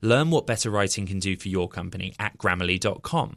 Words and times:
Learn 0.00 0.30
what 0.30 0.46
better 0.46 0.70
writing 0.70 1.06
can 1.06 1.18
do 1.18 1.36
for 1.36 1.48
your 1.48 1.68
company 1.68 2.14
at 2.18 2.38
grammarly.com. 2.38 3.36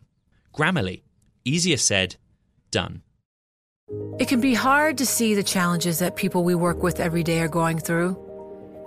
Grammarly, 0.54 1.04
easier 1.44 1.78
said, 1.78 2.18
done. 2.70 3.02
It 4.20 4.28
can 4.28 4.40
be 4.40 4.54
hard 4.54 4.98
to 5.00 5.06
see 5.06 5.34
the 5.34 5.44
challenges 5.44 6.00
that 6.00 6.16
people 6.16 6.44
we 6.44 6.56
work 6.56 6.82
with 6.82 7.00
every 7.00 7.24
day 7.24 7.42
are 7.42 7.48
going 7.48 7.80
through. 7.80 8.18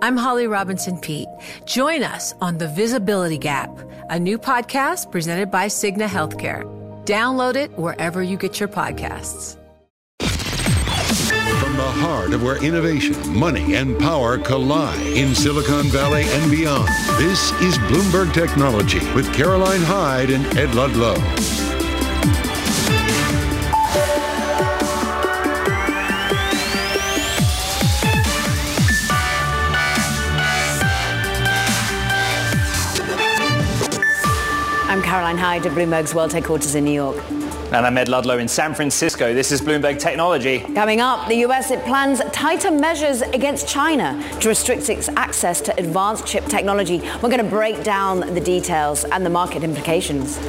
I'm 0.01 0.17
Holly 0.17 0.47
Robinson 0.47 0.99
Peete. 0.99 1.27
Join 1.65 2.03
us 2.03 2.33
on 2.41 2.57
The 2.57 2.67
Visibility 2.67 3.37
Gap, 3.37 3.69
a 4.09 4.19
new 4.19 4.37
podcast 4.37 5.11
presented 5.11 5.51
by 5.51 5.67
Cigna 5.67 6.07
Healthcare. 6.07 6.63
Download 7.05 7.55
it 7.55 7.77
wherever 7.77 8.21
you 8.21 8.37
get 8.37 8.59
your 8.59 8.69
podcasts. 8.69 9.57
The 11.85 11.91
heart 11.91 12.33
of 12.33 12.41
where 12.41 12.57
innovation, 12.63 13.15
money, 13.37 13.75
and 13.75 13.95
power 13.99 14.39
collide 14.39 14.99
in 15.05 15.35
Silicon 15.35 15.83
Valley 15.83 16.23
and 16.23 16.49
beyond, 16.49 16.87
this 17.19 17.51
is 17.61 17.77
Bloomberg 17.77 18.33
Technology 18.33 18.97
with 19.13 19.31
Caroline 19.35 19.81
Hyde 19.83 20.31
and 20.31 20.43
Ed 20.57 20.73
Ludlow. 20.73 21.13
I'm 34.89 35.03
Caroline 35.03 35.37
Hyde 35.37 35.67
at 35.67 35.73
Bloomberg's 35.73 36.15
World 36.15 36.33
Headquarters 36.33 36.73
in 36.73 36.85
New 36.85 36.91
York. 36.91 37.34
And 37.71 37.83
I'm 37.85 37.97
Ed 37.97 38.09
Ludlow 38.09 38.37
in 38.37 38.47
San 38.47 38.75
Francisco. 38.75 39.33
This 39.33 39.51
is 39.51 39.59
Bloomberg 39.59 39.97
Technology. 39.97 40.59
Coming 40.59 41.01
up, 41.01 41.27
the 41.27 41.37
US 41.47 41.71
it 41.71 41.83
plans 41.83 42.21
tighter 42.31 42.69
measures 42.69 43.21
against 43.21 43.67
China 43.67 44.23
to 44.39 44.49
restrict 44.49 44.87
its 44.87 45.09
access 45.09 45.61
to 45.61 45.77
advanced 45.79 46.27
chip 46.27 46.45
technology. 46.45 46.99
We're 47.23 47.29
going 47.29 47.43
to 47.43 47.49
break 47.49 47.83
down 47.83 48.19
the 48.19 48.39
details 48.39 49.03
and 49.03 49.25
the 49.25 49.31
market 49.31 49.63
implications. 49.63 50.39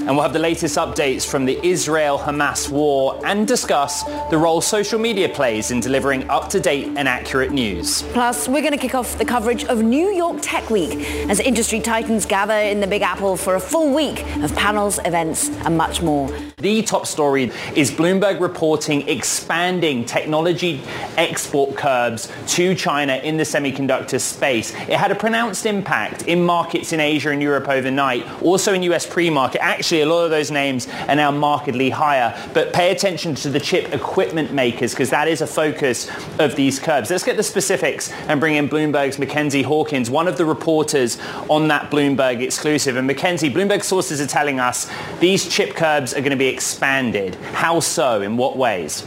And 0.00 0.16
we'll 0.16 0.22
have 0.22 0.32
the 0.32 0.38
latest 0.38 0.78
updates 0.78 1.28
from 1.28 1.44
the 1.44 1.58
Israel-Hamas 1.62 2.70
war 2.70 3.20
and 3.26 3.46
discuss 3.46 4.04
the 4.30 4.38
role 4.38 4.62
social 4.62 4.98
media 4.98 5.28
plays 5.28 5.70
in 5.70 5.80
delivering 5.80 6.30
up-to-date 6.30 6.94
and 6.96 7.06
accurate 7.06 7.52
news. 7.52 8.04
Plus, 8.14 8.48
we're 8.48 8.62
going 8.62 8.72
to 8.72 8.78
kick 8.78 8.94
off 8.94 9.18
the 9.18 9.24
coverage 9.26 9.64
of 9.64 9.82
New 9.82 10.08
York 10.08 10.38
Tech 10.40 10.70
Week 10.70 11.06
as 11.28 11.40
industry 11.40 11.80
titans 11.80 12.24
gather 12.24 12.54
in 12.54 12.80
the 12.80 12.86
Big 12.86 13.02
Apple 13.02 13.36
for 13.36 13.56
a 13.56 13.60
full 13.60 13.94
week 13.94 14.24
of 14.36 14.54
panels, 14.56 14.98
events, 15.04 15.50
and 15.50 15.76
much 15.76 16.00
more. 16.00 16.30
The 16.56 16.67
top 16.82 17.06
story 17.06 17.50
is 17.74 17.90
Bloomberg 17.90 18.40
reporting 18.40 19.08
expanding 19.08 20.04
technology 20.04 20.80
export 21.16 21.76
curbs 21.76 22.30
to 22.48 22.74
China 22.74 23.16
in 23.16 23.38
the 23.38 23.42
semiconductor 23.42 24.20
space. 24.20 24.74
It 24.74 24.96
had 24.96 25.10
a 25.10 25.14
pronounced 25.14 25.64
impact 25.64 26.28
in 26.28 26.44
markets 26.44 26.92
in 26.92 27.00
Asia 27.00 27.30
and 27.30 27.40
Europe 27.40 27.68
overnight, 27.68 28.26
also 28.42 28.74
in 28.74 28.82
US 28.84 29.06
pre-market. 29.06 29.62
Actually, 29.62 30.02
a 30.02 30.06
lot 30.06 30.24
of 30.24 30.30
those 30.30 30.50
names 30.50 30.86
are 31.08 31.16
now 31.16 31.30
markedly 31.30 31.90
higher. 31.90 32.38
But 32.52 32.72
pay 32.72 32.90
attention 32.90 33.34
to 33.36 33.50
the 33.50 33.60
chip 33.60 33.94
equipment 33.94 34.52
makers 34.52 34.92
because 34.92 35.10
that 35.10 35.26
is 35.26 35.40
a 35.40 35.46
focus 35.46 36.10
of 36.38 36.54
these 36.54 36.78
curbs. 36.78 37.10
Let's 37.10 37.24
get 37.24 37.36
the 37.36 37.42
specifics 37.42 38.12
and 38.28 38.38
bring 38.40 38.56
in 38.56 38.68
Bloomberg's 38.68 39.18
Mackenzie 39.18 39.62
Hawkins, 39.62 40.10
one 40.10 40.28
of 40.28 40.36
the 40.36 40.44
reporters 40.44 41.18
on 41.48 41.68
that 41.68 41.90
Bloomberg 41.90 42.42
exclusive. 42.42 42.96
And 42.96 43.06
Mackenzie, 43.06 43.50
Bloomberg 43.50 43.82
sources 43.82 44.20
are 44.20 44.26
telling 44.26 44.60
us 44.60 44.90
these 45.20 45.48
chip 45.48 45.74
curbs 45.74 46.12
are 46.12 46.20
going 46.20 46.30
to 46.30 46.36
be 46.36 46.47
expanded. 46.48 47.34
How 47.52 47.80
so? 47.80 48.22
In 48.22 48.36
what 48.36 48.56
ways? 48.56 49.04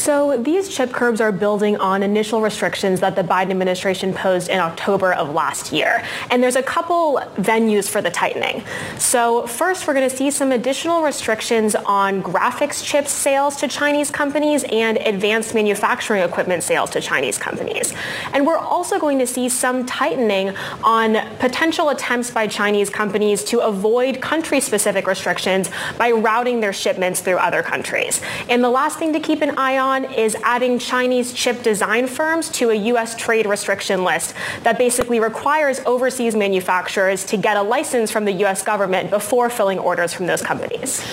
So 0.00 0.38
these 0.38 0.70
chip 0.70 0.92
curbs 0.92 1.20
are 1.20 1.30
building 1.30 1.76
on 1.76 2.02
initial 2.02 2.40
restrictions 2.40 3.00
that 3.00 3.16
the 3.16 3.22
Biden 3.22 3.50
administration 3.50 4.14
posed 4.14 4.48
in 4.48 4.58
October 4.58 5.12
of 5.12 5.34
last 5.34 5.72
year. 5.72 6.02
And 6.30 6.42
there's 6.42 6.56
a 6.56 6.62
couple 6.62 7.20
venues 7.36 7.86
for 7.86 8.00
the 8.00 8.10
tightening. 8.10 8.64
So 8.96 9.46
first, 9.46 9.86
we're 9.86 9.92
going 9.92 10.08
to 10.08 10.16
see 10.16 10.30
some 10.30 10.52
additional 10.52 11.02
restrictions 11.02 11.74
on 11.74 12.22
graphics 12.22 12.82
chip 12.82 13.06
sales 13.08 13.56
to 13.56 13.68
Chinese 13.68 14.10
companies 14.10 14.64
and 14.72 14.96
advanced 14.96 15.54
manufacturing 15.54 16.22
equipment 16.22 16.62
sales 16.62 16.88
to 16.90 17.02
Chinese 17.02 17.36
companies. 17.36 17.92
And 18.32 18.46
we're 18.46 18.56
also 18.56 18.98
going 18.98 19.18
to 19.18 19.26
see 19.26 19.50
some 19.50 19.84
tightening 19.84 20.56
on 20.82 21.18
potential 21.40 21.90
attempts 21.90 22.30
by 22.30 22.46
Chinese 22.46 22.88
companies 22.88 23.44
to 23.44 23.60
avoid 23.60 24.22
country-specific 24.22 25.06
restrictions 25.06 25.68
by 25.98 26.10
routing 26.10 26.60
their 26.60 26.72
shipments 26.72 27.20
through 27.20 27.36
other 27.36 27.62
countries. 27.62 28.22
And 28.48 28.64
the 28.64 28.70
last 28.70 28.98
thing 28.98 29.12
to 29.12 29.20
keep 29.20 29.42
an 29.42 29.58
eye 29.58 29.76
on 29.76 29.89
is 29.90 30.36
adding 30.42 30.78
Chinese 30.78 31.32
chip 31.32 31.62
design 31.62 32.06
firms 32.06 32.48
to 32.50 32.70
a 32.70 32.74
U.S. 32.74 33.16
trade 33.16 33.46
restriction 33.46 34.04
list 34.04 34.34
that 34.62 34.78
basically 34.78 35.20
requires 35.20 35.80
overseas 35.80 36.36
manufacturers 36.36 37.24
to 37.24 37.36
get 37.36 37.56
a 37.56 37.62
license 37.62 38.10
from 38.10 38.24
the 38.24 38.32
U.S. 38.44 38.62
government 38.62 39.10
before 39.10 39.50
filling 39.50 39.78
orders 39.78 40.14
from 40.14 40.26
those 40.26 40.42
companies. 40.42 41.04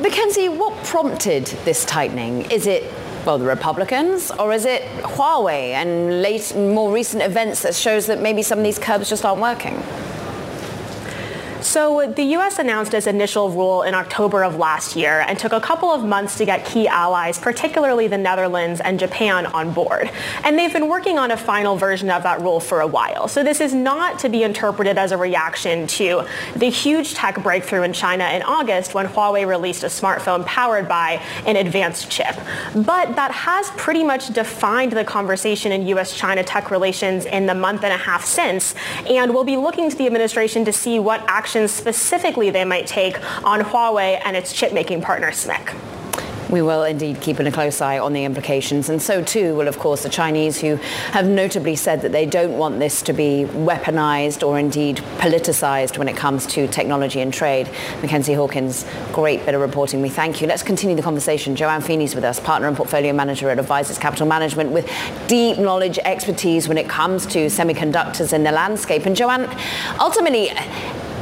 Mackenzie, 0.00 0.48
what 0.48 0.84
prompted 0.84 1.46
this 1.64 1.84
tightening? 1.84 2.50
Is 2.50 2.66
it 2.66 2.92
well, 3.24 3.38
the 3.38 3.44
Republicans, 3.44 4.30
or 4.30 4.52
is 4.52 4.64
it 4.64 4.82
Huawei 5.02 5.72
and 5.72 6.22
late, 6.22 6.54
more 6.54 6.92
recent 6.92 7.24
events 7.24 7.62
that 7.62 7.74
shows 7.74 8.06
that 8.06 8.22
maybe 8.22 8.40
some 8.40 8.58
of 8.58 8.64
these 8.64 8.78
curbs 8.78 9.08
just 9.08 9.24
aren't 9.24 9.40
working? 9.40 9.82
So 11.76 12.10
the 12.10 12.22
U.S. 12.22 12.58
announced 12.58 12.94
its 12.94 13.06
initial 13.06 13.50
rule 13.50 13.82
in 13.82 13.92
October 13.92 14.42
of 14.42 14.56
last 14.56 14.96
year 14.96 15.22
and 15.28 15.38
took 15.38 15.52
a 15.52 15.60
couple 15.60 15.90
of 15.90 16.02
months 16.02 16.38
to 16.38 16.46
get 16.46 16.64
key 16.64 16.88
allies, 16.88 17.38
particularly 17.38 18.08
the 18.08 18.16
Netherlands 18.16 18.80
and 18.80 18.98
Japan, 18.98 19.44
on 19.44 19.74
board. 19.74 20.10
And 20.42 20.58
they've 20.58 20.72
been 20.72 20.88
working 20.88 21.18
on 21.18 21.32
a 21.32 21.36
final 21.36 21.76
version 21.76 22.08
of 22.08 22.22
that 22.22 22.40
rule 22.40 22.60
for 22.60 22.80
a 22.80 22.86
while. 22.86 23.28
So 23.28 23.44
this 23.44 23.60
is 23.60 23.74
not 23.74 24.18
to 24.20 24.30
be 24.30 24.42
interpreted 24.42 24.96
as 24.96 25.12
a 25.12 25.18
reaction 25.18 25.86
to 25.88 26.26
the 26.56 26.70
huge 26.70 27.12
tech 27.12 27.42
breakthrough 27.42 27.82
in 27.82 27.92
China 27.92 28.24
in 28.24 28.40
August 28.40 28.94
when 28.94 29.06
Huawei 29.06 29.46
released 29.46 29.82
a 29.82 29.88
smartphone 29.88 30.46
powered 30.46 30.88
by 30.88 31.22
an 31.44 31.56
advanced 31.56 32.10
chip. 32.10 32.36
But 32.74 33.16
that 33.16 33.32
has 33.32 33.68
pretty 33.72 34.02
much 34.02 34.32
defined 34.32 34.92
the 34.92 35.04
conversation 35.04 35.72
in 35.72 35.86
U.S.-China 35.88 36.42
tech 36.46 36.70
relations 36.70 37.26
in 37.26 37.44
the 37.44 37.54
month 37.54 37.84
and 37.84 37.92
a 37.92 37.98
half 37.98 38.24
since. 38.24 38.74
And 39.06 39.34
we'll 39.34 39.44
be 39.44 39.58
looking 39.58 39.90
to 39.90 39.96
the 39.96 40.06
administration 40.06 40.64
to 40.64 40.72
see 40.72 40.98
what 40.98 41.22
action 41.28 41.65
actions 41.66 41.86
specifically 41.96 42.50
they 42.50 42.64
might 42.64 42.86
take 42.86 43.16
on 43.44 43.60
Huawei 43.60 44.20
and 44.24 44.36
its 44.36 44.52
chip-making 44.52 45.02
partner 45.02 45.30
SMIC. 45.30 45.74
We 46.48 46.62
will 46.62 46.84
indeed 46.84 47.20
keep 47.20 47.40
a 47.40 47.50
close 47.50 47.80
eye 47.80 47.98
on 47.98 48.12
the 48.12 48.22
implications. 48.22 48.88
And 48.88 49.02
so 49.02 49.20
too 49.20 49.56
will, 49.56 49.66
of 49.66 49.80
course, 49.80 50.04
the 50.04 50.08
Chinese 50.08 50.60
who 50.60 50.76
have 51.10 51.26
notably 51.26 51.74
said 51.74 52.02
that 52.02 52.12
they 52.12 52.24
don't 52.24 52.56
want 52.56 52.78
this 52.78 53.02
to 53.02 53.12
be 53.12 53.46
weaponized 53.50 54.46
or 54.46 54.56
indeed 54.56 54.98
politicized 55.18 55.98
when 55.98 56.06
it 56.06 56.16
comes 56.16 56.46
to 56.54 56.68
technology 56.68 57.20
and 57.20 57.34
trade. 57.34 57.68
Mackenzie 58.00 58.34
Hawkins, 58.34 58.86
great 59.12 59.44
bit 59.44 59.56
of 59.56 59.60
reporting. 59.60 60.00
We 60.02 60.08
thank 60.08 60.40
you. 60.40 60.46
Let's 60.46 60.62
continue 60.62 60.94
the 60.94 61.02
conversation. 61.02 61.56
Joanne 61.56 61.82
Feeney's 61.82 62.14
with 62.14 62.22
us, 62.22 62.38
partner 62.38 62.68
and 62.68 62.76
portfolio 62.76 63.12
manager 63.12 63.50
at 63.50 63.58
Advisors 63.58 63.98
Capital 63.98 64.28
Management 64.28 64.70
with 64.70 64.88
deep 65.26 65.58
knowledge, 65.58 65.98
expertise 65.98 66.68
when 66.68 66.78
it 66.78 66.88
comes 66.88 67.26
to 67.26 67.46
semiconductors 67.46 68.32
in 68.32 68.44
the 68.44 68.52
landscape. 68.52 69.04
And 69.04 69.16
Joanne, 69.16 69.50
ultimately, 69.98 70.50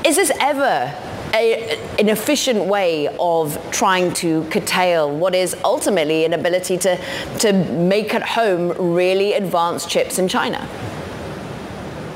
is 0.04 0.16
this 0.16 0.30
ever 0.38 0.94
a, 1.34 1.78
an 1.98 2.08
efficient 2.08 2.66
way 2.66 3.08
of 3.18 3.58
trying 3.70 4.12
to 4.14 4.44
curtail 4.50 5.10
what 5.10 5.34
is 5.34 5.56
ultimately 5.64 6.24
an 6.24 6.34
ability 6.34 6.76
to, 6.78 6.96
to 7.38 7.52
make 7.52 8.14
at 8.14 8.22
home 8.22 8.94
really 8.94 9.32
advanced 9.32 9.88
chips 9.88 10.18
in 10.18 10.28
China? 10.28 10.68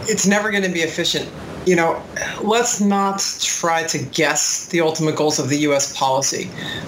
It's 0.02 0.26
never 0.26 0.50
going 0.50 0.62
to 0.62 0.68
be 0.68 0.80
efficient. 0.80 1.28
You 1.66 1.76
know, 1.76 2.02
let's 2.42 2.80
not 2.80 3.20
try 3.40 3.84
to 3.88 3.98
guess 3.98 4.66
the 4.66 4.80
ultimate 4.80 5.16
goals 5.16 5.38
of 5.38 5.48
the 5.48 5.58
U.S. 5.58 5.96
policy. 5.96 6.44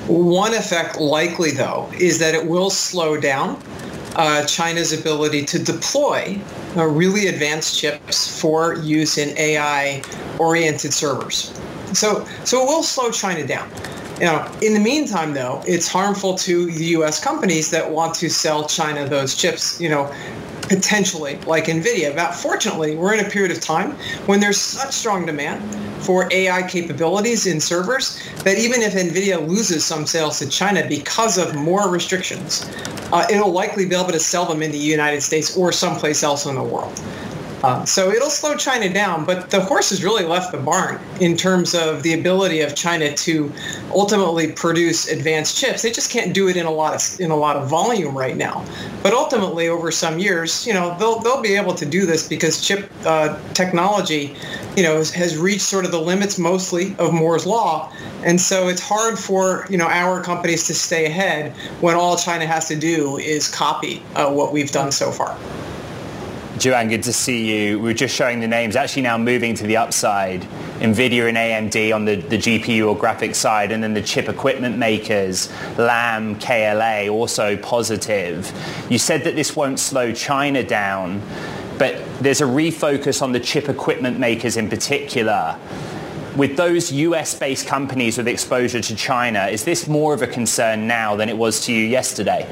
One 0.06 0.55
effect 0.55 0.99
likely, 0.99 1.50
though, 1.50 1.91
is 1.99 2.19
that 2.19 2.35
it 2.35 2.47
will 2.47 2.70
slow 2.70 3.20
down 3.20 3.62
uh, 4.17 4.45
China's 4.47 4.93
ability 4.93 5.45
to 5.47 5.59
deploy 5.62 6.39
uh, 6.77 6.87
really 6.87 7.29
advanced 7.29 7.79
chips 7.79 8.41
for 8.41 8.75
use 8.77 9.19
in 9.19 9.37
AI-oriented 9.37 10.93
servers. 10.93 11.59
So, 11.93 12.27
so 12.45 12.62
it 12.62 12.67
will 12.67 12.83
slow 12.83 13.11
China 13.11 13.47
down. 13.47 13.71
Know, 14.20 14.50
in 14.61 14.75
the 14.75 14.81
meantime, 14.81 15.32
though, 15.32 15.62
it's 15.67 15.88
harmful 15.88 16.34
to 16.34 16.70
the 16.70 16.84
U.S. 16.87 17.22
companies 17.22 17.70
that 17.70 17.90
want 17.90 18.14
to 18.17 18.28
sell 18.28 18.67
China 18.67 19.08
those 19.08 19.34
chips. 19.34 19.81
You 19.81 19.88
know, 19.88 20.14
potentially 20.70 21.37
like 21.46 21.64
NVIDIA. 21.64 22.14
But 22.14 22.32
fortunately, 22.32 22.94
we're 22.94 23.12
in 23.12 23.26
a 23.26 23.28
period 23.28 23.50
of 23.50 23.61
time 23.61 23.96
when 24.26 24.38
there's 24.38 24.61
such 24.61 24.93
strong 24.93 25.26
demand 25.26 25.61
for 26.05 26.32
AI 26.32 26.62
capabilities 26.62 27.46
in 27.46 27.61
servers 27.61 28.19
that 28.44 28.56
even 28.56 28.81
if 28.81 28.94
NVIDIA 28.94 29.46
loses 29.46 29.84
some 29.84 30.06
sales 30.06 30.38
to 30.38 30.49
China 30.49 30.87
because 30.88 31.38
of 31.38 31.56
more 31.56 31.90
restrictions, 31.90 32.70
uh, 33.12 33.26
it'll 33.28 33.50
likely 33.50 33.84
be 33.84 33.96
able 33.96 34.12
to 34.12 34.20
sell 34.20 34.46
them 34.46 34.62
in 34.62 34.70
the 34.70 34.78
United 34.78 35.23
States 35.23 35.56
or 35.56 35.73
someplace 35.73 36.23
else 36.23 36.46
in 36.46 36.55
the 36.55 36.62
world. 36.62 36.96
Uh, 37.62 37.85
so 37.85 38.11
it'll 38.11 38.31
slow 38.31 38.57
China 38.57 38.91
down, 38.93 39.25
but 39.25 39.51
the 39.51 39.61
horse 39.61 39.91
has 39.91 40.03
really 40.03 40.25
left 40.25 40.51
the 40.51 40.59
barn 40.59 40.99
in 41.21 41.37
terms 41.37 41.75
of 41.75 42.03
the 42.03 42.15
ability 42.15 42.62
of 42.62 42.75
China 42.75 43.15
to 43.15 43.53
ultimately 43.93 44.51
produce 44.53 45.09
advanced 45.09 45.59
chips. 45.59 45.83
They 45.83 45.91
just 45.91 46.11
can't 46.11 46.33
do 46.33 46.49
it 46.49 46.57
in 46.57 46.65
a 46.65 46.71
lot 46.71 46.95
of 46.95 47.21
in 47.21 47.31
a 47.31 47.37
lot 47.37 47.57
of 47.57 47.69
volume 47.69 48.17
right 48.17 48.37
now. 48.37 48.65
But 49.03 49.12
ultimately, 49.12 49.69
over 49.69 49.91
some 49.91 50.19
years, 50.19 50.67
you 50.67 50.73
know, 50.73 50.97
they'll 50.99 51.19
they'll 51.19 51.43
be 51.43 51.55
able 51.55 51.75
to 51.75 51.85
do 51.85 52.07
this 52.07 52.27
because 52.27 52.67
chip 52.67 52.91
uh, 53.05 53.39
technology, 53.53 54.35
you 54.77 54.83
know, 54.83 54.97
has, 54.97 55.12
has 55.12 55.37
reached 55.37 55.62
sort 55.62 55.85
of 55.85 55.91
the 55.91 56.01
limits 56.01 56.39
mostly 56.39 56.97
of 56.99 57.12
Moore's 57.12 57.45
law, 57.45 57.93
and 58.25 58.41
so 58.41 58.69
it's 58.69 58.81
hard 58.81 59.19
for 59.19 59.67
you 59.69 59.77
know 59.77 59.87
our 59.87 60.23
companies 60.23 60.67
to 60.69 60.75
stay 60.75 61.05
ahead 61.05 61.53
when 61.83 61.95
all 61.95 62.17
China 62.17 62.47
has 62.47 62.69
to 62.69 62.77
do 62.77 63.19
is 63.19 63.49
copy 63.49 64.03
uh, 64.15 64.33
what 64.33 64.51
we've 64.51 64.73
done 64.73 64.91
so 64.91 65.11
far. 65.11 65.37
Joanne, 66.61 66.89
good 66.89 67.05
to 67.05 67.12
see 67.15 67.69
you. 67.69 67.79
We 67.79 67.85
were 67.85 67.95
just 67.95 68.15
showing 68.15 68.41
the 68.41 68.47
names, 68.47 68.77
actually 68.77 69.01
now 69.01 69.17
moving 69.17 69.55
to 69.55 69.67
the 69.67 69.79
upside. 69.79 70.43
NVIDIA 70.81 71.27
and 71.27 71.73
AMD 71.73 71.95
on 71.95 72.05
the, 72.05 72.17
the 72.17 72.37
GPU 72.37 72.87
or 72.87 72.95
graphics 72.95 73.37
side, 73.37 73.73
and 73.73 73.83
then 73.83 73.95
the 73.95 74.03
chip 74.03 74.29
equipment 74.29 74.77
makers, 74.77 75.51
Lam, 75.79 76.39
KLA, 76.39 77.09
also 77.09 77.57
positive. 77.57 78.53
You 78.91 78.99
said 78.99 79.25
that 79.25 79.37
this 79.37 79.57
won't 79.57 79.81
slow 79.81 80.12
China 80.12 80.62
down, 80.62 81.23
but 81.79 81.97
there's 82.21 82.43
a 82.43 82.47
refocus 82.47 83.23
on 83.23 83.33
the 83.33 83.41
chip 83.41 83.71
equipment 83.71 84.19
makers 84.19 84.59
in 84.59 84.69
particular. 84.69 85.59
With 86.37 86.59
those 86.59 86.93
US-based 86.93 87.67
companies 87.67 88.19
with 88.19 88.29
exposure 88.29 88.83
to 88.83 88.95
China, 88.95 89.47
is 89.47 89.65
this 89.65 89.89
more 89.89 90.12
of 90.12 90.21
a 90.21 90.27
concern 90.27 90.87
now 90.87 91.17
than 91.17 91.31
it 91.31 91.39
was 91.39 91.65
to 91.65 91.73
you 91.73 91.87
yesterday? 91.87 92.47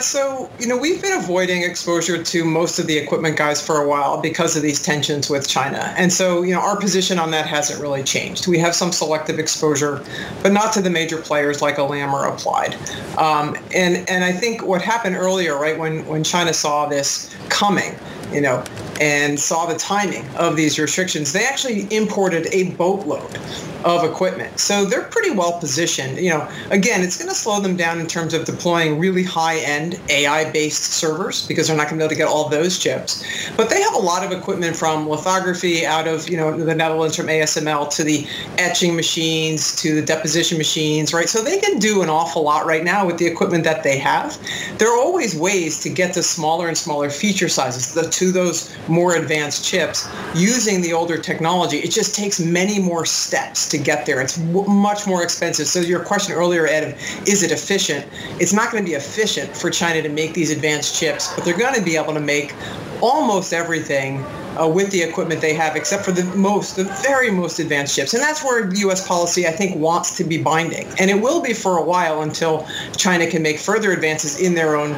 Yeah, 0.00 0.04
so 0.04 0.50
you 0.58 0.66
know 0.66 0.78
we've 0.78 1.02
been 1.02 1.12
avoiding 1.12 1.62
exposure 1.62 2.22
to 2.22 2.44
most 2.46 2.78
of 2.78 2.86
the 2.86 2.96
equipment 2.96 3.36
guys 3.36 3.60
for 3.60 3.82
a 3.82 3.86
while 3.86 4.18
because 4.18 4.56
of 4.56 4.62
these 4.62 4.80
tensions 4.80 5.28
with 5.28 5.46
China, 5.46 5.92
and 5.94 6.10
so 6.10 6.40
you 6.40 6.54
know 6.54 6.60
our 6.60 6.80
position 6.80 7.18
on 7.18 7.30
that 7.32 7.46
hasn't 7.46 7.82
really 7.82 8.02
changed. 8.02 8.46
We 8.46 8.58
have 8.60 8.74
some 8.74 8.92
selective 8.92 9.38
exposure, 9.38 10.02
but 10.42 10.52
not 10.52 10.72
to 10.72 10.80
the 10.80 10.88
major 10.88 11.18
players 11.18 11.60
like 11.60 11.76
a 11.76 11.82
Lam 11.82 12.14
or 12.14 12.24
Applied. 12.24 12.76
Um, 13.18 13.58
and 13.74 14.08
and 14.08 14.24
I 14.24 14.32
think 14.32 14.64
what 14.64 14.80
happened 14.80 15.16
earlier, 15.16 15.58
right 15.58 15.78
when 15.78 16.06
when 16.06 16.24
China 16.24 16.54
saw 16.54 16.86
this 16.86 17.28
coming, 17.50 17.94
you 18.32 18.40
know, 18.40 18.64
and 19.00 19.38
saw 19.40 19.66
the 19.66 19.78
timing 19.78 20.28
of 20.36 20.56
these 20.56 20.78
restrictions, 20.78 21.32
they 21.32 21.44
actually 21.44 21.86
imported 21.94 22.46
a 22.52 22.70
boatload 22.72 23.38
of 23.84 24.04
equipment. 24.04 24.58
So 24.58 24.84
they're 24.84 25.04
pretty 25.04 25.30
well 25.30 25.58
positioned. 25.58 26.18
You 26.18 26.30
know, 26.30 26.48
again, 26.70 27.00
it's 27.02 27.16
going 27.16 27.30
to 27.30 27.34
slow 27.34 27.60
them 27.60 27.76
down 27.76 27.98
in 27.98 28.06
terms 28.06 28.34
of 28.34 28.44
deploying 28.44 28.98
really 28.98 29.22
high-end 29.22 29.98
AI-based 30.10 30.82
servers 30.82 31.46
because 31.46 31.66
they're 31.66 31.76
not 31.76 31.88
going 31.88 31.98
to 31.98 32.02
be 32.02 32.04
able 32.04 32.10
to 32.10 32.16
get 32.16 32.28
all 32.28 32.48
those 32.48 32.78
chips. 32.78 33.24
But 33.56 33.70
they 33.70 33.80
have 33.80 33.94
a 33.94 33.98
lot 33.98 34.24
of 34.24 34.38
equipment 34.38 34.76
from 34.76 35.08
lithography 35.08 35.86
out 35.86 36.06
of, 36.06 36.28
you 36.28 36.36
know, 36.36 36.54
the 36.56 36.74
Netherlands 36.74 37.16
from 37.16 37.28
ASML 37.28 37.88
to 37.96 38.04
the 38.04 38.26
etching 38.58 38.94
machines 38.94 39.74
to 39.76 39.94
the 39.94 40.02
deposition 40.02 40.58
machines, 40.58 41.14
right? 41.14 41.28
So 41.28 41.42
they 41.42 41.58
can 41.58 41.78
do 41.78 42.02
an 42.02 42.10
awful 42.10 42.42
lot 42.42 42.66
right 42.66 42.84
now 42.84 43.06
with 43.06 43.16
the 43.16 43.26
equipment 43.26 43.64
that 43.64 43.82
they 43.82 43.98
have. 43.98 44.38
There 44.78 44.92
are 44.92 44.98
always 44.98 45.34
ways 45.34 45.80
to 45.80 45.88
get 45.88 46.12
to 46.14 46.22
smaller 46.22 46.68
and 46.68 46.76
smaller 46.76 47.08
feature 47.08 47.48
sizes 47.48 47.94
to 48.20 48.30
those 48.30 48.76
more 48.86 49.16
advanced 49.16 49.64
chips 49.64 50.06
using 50.34 50.82
the 50.82 50.92
older 50.92 51.16
technology. 51.16 51.78
It 51.78 51.90
just 51.90 52.14
takes 52.14 52.38
many 52.38 52.78
more 52.78 53.06
steps 53.06 53.66
to 53.70 53.78
get 53.78 54.04
there. 54.04 54.20
It's 54.20 54.36
w- 54.36 54.68
much 54.68 55.06
more 55.06 55.22
expensive. 55.22 55.66
So 55.66 55.80
your 55.80 56.00
question 56.00 56.34
earlier, 56.34 56.66
Ed, 56.66 56.98
is 57.26 57.42
it 57.42 57.50
efficient? 57.50 58.06
It's 58.38 58.52
not 58.52 58.70
going 58.70 58.84
to 58.84 58.88
be 58.88 58.94
efficient 58.94 59.56
for 59.56 59.70
China 59.70 60.02
to 60.02 60.10
make 60.10 60.34
these 60.34 60.50
advanced 60.50 60.94
chips, 60.94 61.32
but 61.34 61.46
they're 61.46 61.56
going 61.56 61.74
to 61.74 61.82
be 61.82 61.96
able 61.96 62.12
to 62.12 62.20
make 62.20 62.54
almost 63.00 63.54
everything 63.54 64.22
uh, 64.60 64.68
with 64.68 64.90
the 64.90 65.02
equipment 65.02 65.40
they 65.40 65.54
have, 65.54 65.74
except 65.74 66.04
for 66.04 66.12
the 66.12 66.24
most, 66.36 66.76
the 66.76 66.84
very 67.02 67.30
most 67.30 67.58
advanced 67.58 67.96
chips. 67.96 68.12
And 68.12 68.22
that's 68.22 68.44
where 68.44 68.70
U.S. 68.74 69.08
policy, 69.08 69.46
I 69.46 69.52
think, 69.52 69.76
wants 69.76 70.14
to 70.18 70.24
be 70.24 70.36
binding. 70.42 70.86
And 70.98 71.10
it 71.10 71.18
will 71.18 71.40
be 71.40 71.54
for 71.54 71.78
a 71.78 71.82
while 71.82 72.20
until 72.20 72.68
China 72.96 73.26
can 73.26 73.42
make 73.42 73.58
further 73.58 73.92
advances 73.92 74.38
in 74.38 74.54
their 74.54 74.76
own 74.76 74.92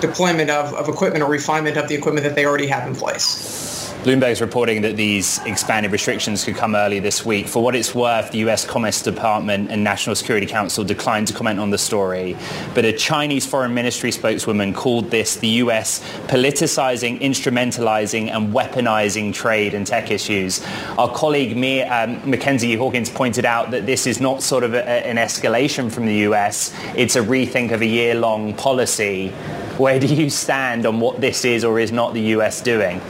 deployment 0.00 0.50
of, 0.50 0.74
of 0.74 0.88
equipment 0.88 1.22
or 1.22 1.30
refinement 1.30 1.76
of 1.76 1.88
the 1.88 1.94
equipment 1.94 2.24
that 2.24 2.34
they 2.34 2.46
already 2.46 2.66
have 2.66 2.86
in 2.86 2.94
place. 2.94 3.74
Bloomberg's 4.04 4.42
reporting 4.42 4.82
that 4.82 4.96
these 4.96 5.42
expanded 5.46 5.90
restrictions 5.90 6.44
could 6.44 6.56
come 6.56 6.74
early 6.74 7.00
this 7.00 7.24
week. 7.24 7.48
For 7.48 7.62
what 7.62 7.74
it's 7.74 7.94
worth, 7.94 8.32
the 8.32 8.38
US 8.50 8.66
Commerce 8.66 9.00
Department 9.00 9.70
and 9.70 9.82
National 9.82 10.14
Security 10.14 10.46
Council 10.46 10.84
declined 10.84 11.28
to 11.28 11.32
comment 11.32 11.58
on 11.58 11.70
the 11.70 11.78
story. 11.78 12.36
But 12.74 12.84
a 12.84 12.92
Chinese 12.92 13.46
foreign 13.46 13.72
ministry 13.72 14.12
spokeswoman 14.12 14.74
called 14.74 15.10
this 15.10 15.36
the 15.36 15.48
US 15.48 16.00
politicizing, 16.26 17.18
instrumentalizing 17.22 18.28
and 18.28 18.52
weaponizing 18.52 19.32
trade 19.32 19.72
and 19.72 19.86
tech 19.86 20.10
issues. 20.10 20.62
Our 20.98 21.10
colleague 21.10 21.52
um, 21.90 22.30
Mackenzie 22.30 22.74
Hawkins 22.74 23.08
pointed 23.08 23.46
out 23.46 23.70
that 23.70 23.86
this 23.86 24.06
is 24.06 24.20
not 24.20 24.42
sort 24.42 24.64
of 24.64 24.74
a, 24.74 24.86
an 24.86 25.16
escalation 25.16 25.90
from 25.90 26.04
the 26.04 26.16
US. 26.28 26.74
It's 26.94 27.16
a 27.16 27.22
rethink 27.22 27.72
of 27.72 27.80
a 27.80 27.86
year-long 27.86 28.52
policy. 28.52 29.32
Where 29.76 29.98
do 29.98 30.06
you 30.06 30.30
stand 30.30 30.86
on 30.86 31.00
what 31.00 31.20
this 31.20 31.44
is 31.44 31.64
or 31.64 31.80
is 31.80 31.90
not 31.90 32.14
the 32.14 32.20
US 32.36 32.60
doing? 32.60 33.00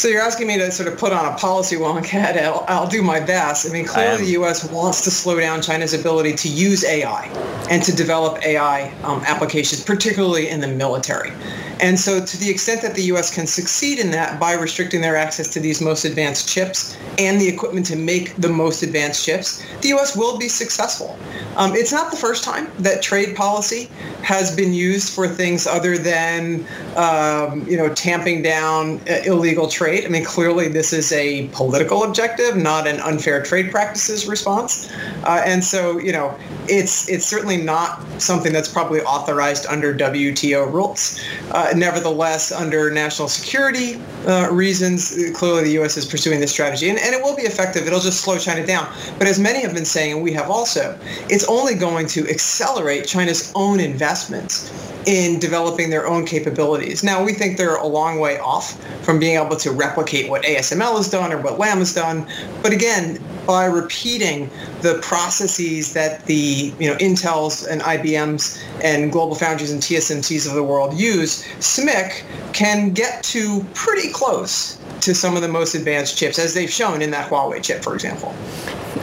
So 0.00 0.08
you're 0.08 0.22
asking 0.22 0.46
me 0.46 0.56
to 0.56 0.72
sort 0.72 0.90
of 0.90 0.98
put 0.98 1.12
on 1.12 1.30
a 1.30 1.36
policy 1.36 1.76
wonk 1.76 2.06
hat. 2.06 2.34
I'll, 2.38 2.64
I'll 2.68 2.88
do 2.88 3.02
my 3.02 3.20
best. 3.20 3.68
I 3.68 3.70
mean, 3.70 3.84
clearly 3.84 4.24
the 4.24 4.30
U.S. 4.30 4.66
wants 4.70 5.04
to 5.04 5.10
slow 5.10 5.38
down 5.38 5.60
China's 5.60 5.92
ability 5.92 6.32
to 6.36 6.48
use 6.48 6.86
AI 6.86 7.26
and 7.68 7.82
to 7.82 7.94
develop 7.94 8.42
AI 8.42 8.90
um, 9.02 9.22
applications, 9.26 9.84
particularly 9.84 10.48
in 10.48 10.60
the 10.60 10.68
military. 10.68 11.32
And 11.80 11.98
so 11.98 12.24
to 12.24 12.36
the 12.38 12.48
extent 12.48 12.80
that 12.80 12.94
the 12.94 13.02
U.S. 13.04 13.34
can 13.34 13.46
succeed 13.46 13.98
in 13.98 14.10
that 14.12 14.40
by 14.40 14.54
restricting 14.54 15.02
their 15.02 15.16
access 15.16 15.48
to 15.48 15.60
these 15.60 15.82
most 15.82 16.06
advanced 16.06 16.48
chips 16.48 16.96
and 17.18 17.38
the 17.38 17.48
equipment 17.48 17.84
to 17.86 17.96
make 17.96 18.36
the 18.36 18.48
most 18.48 18.82
advanced 18.82 19.24
chips, 19.24 19.62
the 19.82 19.88
U.S. 19.88 20.16
will 20.16 20.38
be 20.38 20.48
successful. 20.48 21.18
Um, 21.56 21.74
it's 21.74 21.92
not 21.92 22.10
the 22.10 22.16
first 22.16 22.42
time 22.42 22.70
that 22.78 23.02
trade 23.02 23.36
policy 23.36 23.90
has 24.22 24.54
been 24.54 24.72
used 24.72 25.12
for 25.12 25.26
things 25.28 25.66
other 25.66 25.98
than, 25.98 26.66
um, 26.96 27.66
you 27.68 27.76
know, 27.76 27.92
tamping 27.94 28.42
down 28.42 29.00
uh, 29.08 29.20
illegal 29.24 29.68
trade. 29.68 29.89
I 29.90 30.08
mean, 30.08 30.24
clearly 30.24 30.68
this 30.68 30.92
is 30.92 31.12
a 31.12 31.48
political 31.48 32.04
objective, 32.04 32.56
not 32.56 32.86
an 32.86 33.00
unfair 33.00 33.42
trade 33.42 33.70
practices 33.70 34.26
response. 34.26 34.90
Uh, 35.24 35.42
and 35.44 35.64
so, 35.64 35.98
you 35.98 36.12
know, 36.12 36.34
it's 36.68 37.08
it's 37.08 37.26
certainly 37.26 37.56
not 37.56 38.00
something 38.20 38.52
that's 38.52 38.68
probably 38.68 39.00
authorized 39.02 39.66
under 39.66 39.94
WTO 39.94 40.72
rules. 40.72 41.20
Uh, 41.50 41.72
nevertheless, 41.74 42.52
under 42.52 42.90
national 42.90 43.28
security 43.28 44.00
uh, 44.26 44.48
reasons, 44.50 45.14
clearly 45.34 45.64
the 45.64 45.72
U.S. 45.72 45.96
is 45.96 46.06
pursuing 46.06 46.40
this 46.40 46.52
strategy, 46.52 46.88
and, 46.88 46.98
and 46.98 47.14
it 47.14 47.22
will 47.22 47.36
be 47.36 47.42
effective. 47.42 47.86
It'll 47.86 48.00
just 48.00 48.20
slow 48.20 48.38
China 48.38 48.66
down. 48.66 48.92
But 49.18 49.26
as 49.26 49.38
many 49.38 49.60
have 49.62 49.74
been 49.74 49.84
saying, 49.84 50.12
and 50.14 50.22
we 50.22 50.32
have 50.32 50.50
also, 50.50 50.98
it's 51.28 51.44
only 51.44 51.74
going 51.74 52.06
to 52.08 52.28
accelerate 52.28 53.06
China's 53.06 53.52
own 53.54 53.80
investments 53.80 54.89
in 55.06 55.38
developing 55.38 55.90
their 55.90 56.06
own 56.06 56.26
capabilities. 56.26 57.02
Now, 57.02 57.24
we 57.24 57.32
think 57.32 57.56
they're 57.56 57.76
a 57.76 57.86
long 57.86 58.20
way 58.20 58.38
off 58.38 58.82
from 59.04 59.18
being 59.18 59.36
able 59.36 59.56
to 59.56 59.70
replicate 59.70 60.28
what 60.28 60.42
ASML 60.42 60.96
has 60.96 61.08
done 61.08 61.32
or 61.32 61.40
what 61.40 61.58
Lam 61.58 61.78
has 61.78 61.94
done. 61.94 62.26
But 62.62 62.72
again, 62.72 63.18
by 63.46 63.64
repeating 63.64 64.50
the 64.82 64.98
processes 65.02 65.92
that 65.94 66.26
the 66.26 66.72
you 66.78 66.88
know 66.88 66.96
Intels 66.96 67.66
and 67.66 67.80
IBMs 67.80 68.62
and 68.82 69.10
Global 69.10 69.34
Foundries 69.34 69.72
and 69.72 69.82
TSMCs 69.82 70.46
of 70.46 70.54
the 70.54 70.62
world 70.62 70.94
use, 70.94 71.44
SMIC 71.58 72.22
can 72.52 72.90
get 72.90 73.22
to 73.24 73.64
pretty 73.74 74.12
close 74.12 74.78
to 75.00 75.14
some 75.14 75.34
of 75.34 75.42
the 75.42 75.48
most 75.48 75.74
advanced 75.74 76.16
chips, 76.16 76.38
as 76.38 76.54
they've 76.54 76.70
shown 76.70 77.00
in 77.02 77.10
that 77.10 77.30
Huawei 77.30 77.62
chip, 77.62 77.82
for 77.82 77.94
example. 77.94 78.34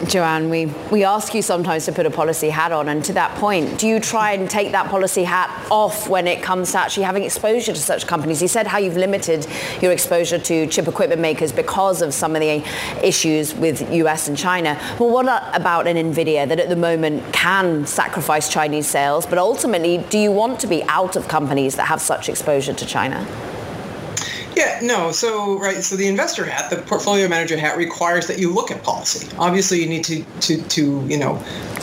Joanne, 0.05 0.49
we, 0.49 0.67
we 0.91 1.03
ask 1.03 1.33
you 1.33 1.41
sometimes 1.41 1.85
to 1.85 1.91
put 1.91 2.05
a 2.05 2.11
policy 2.11 2.49
hat 2.49 2.71
on, 2.71 2.87
and 2.87 3.03
to 3.05 3.13
that 3.13 3.35
point, 3.37 3.79
do 3.79 3.87
you 3.87 3.99
try 3.99 4.33
and 4.33 4.49
take 4.49 4.71
that 4.71 4.89
policy 4.89 5.23
hat 5.23 5.49
off 5.71 5.87
when 6.08 6.27
it 6.27 6.41
comes 6.41 6.72
to 6.72 6.79
actually 6.79 7.03
having 7.03 7.24
exposure 7.24 7.74
to 7.74 7.79
such 7.79 8.08
companies? 8.08 8.41
You 8.41 8.48
said 8.48 8.67
how 8.67 8.77
you've 8.77 8.98
limited 8.98 9.48
your 9.82 9.91
exposure 9.91 10.39
to 10.39 10.67
chip 10.67 10.88
equipment 10.88 11.22
makers 11.22 11.51
because 11.51 12.01
of 12.01 12.13
some 12.13 12.36
of 12.36 12.41
the 12.41 12.63
issues 13.03 13.53
with 13.56 13.91
US 13.94 14.27
and 14.27 14.38
China. 14.38 14.79
Well, 15.00 15.10
what 15.10 15.25
about 15.56 15.88
an 15.88 15.98
NVIDIA 15.98 16.48
that 16.48 16.60
at 16.60 16.70
the 16.70 16.75
moment 16.75 17.34
can 17.34 17.86
sacrifice 17.86 18.50
Chinese 18.50 18.88
sales, 18.88 19.25
but 19.25 19.38
ultimately, 19.38 20.00
do 20.10 20.17
you 20.17 20.32
want 20.32 20.60
to 20.62 20.67
be 20.67 20.84
out 20.84 21.15
of 21.15 21.27
companies 21.27 21.75
that 21.75 21.88
have 21.88 22.01
such 22.01 22.29
exposure 22.29 22.74
to 22.74 22.86
China? 22.86 23.25
Yeah, 24.57 24.79
no. 24.81 25.11
So 25.11 25.59
right, 25.59 25.83
so 25.83 25.95
the 25.95 26.07
investor 26.07 26.43
hat, 26.43 26.71
the 26.71 26.77
portfolio 26.77 27.27
manager 27.27 27.57
hat, 27.57 27.77
requires 27.77 28.25
that 28.25 28.39
you 28.39 28.51
look 28.51 28.71
at 28.71 28.81
policy. 28.81 29.29
Obviously, 29.37 29.83
you 29.83 29.87
need 29.87 30.03
to 30.05 30.23
to 30.41 30.59
to 30.63 31.05
you 31.07 31.19
know 31.19 31.35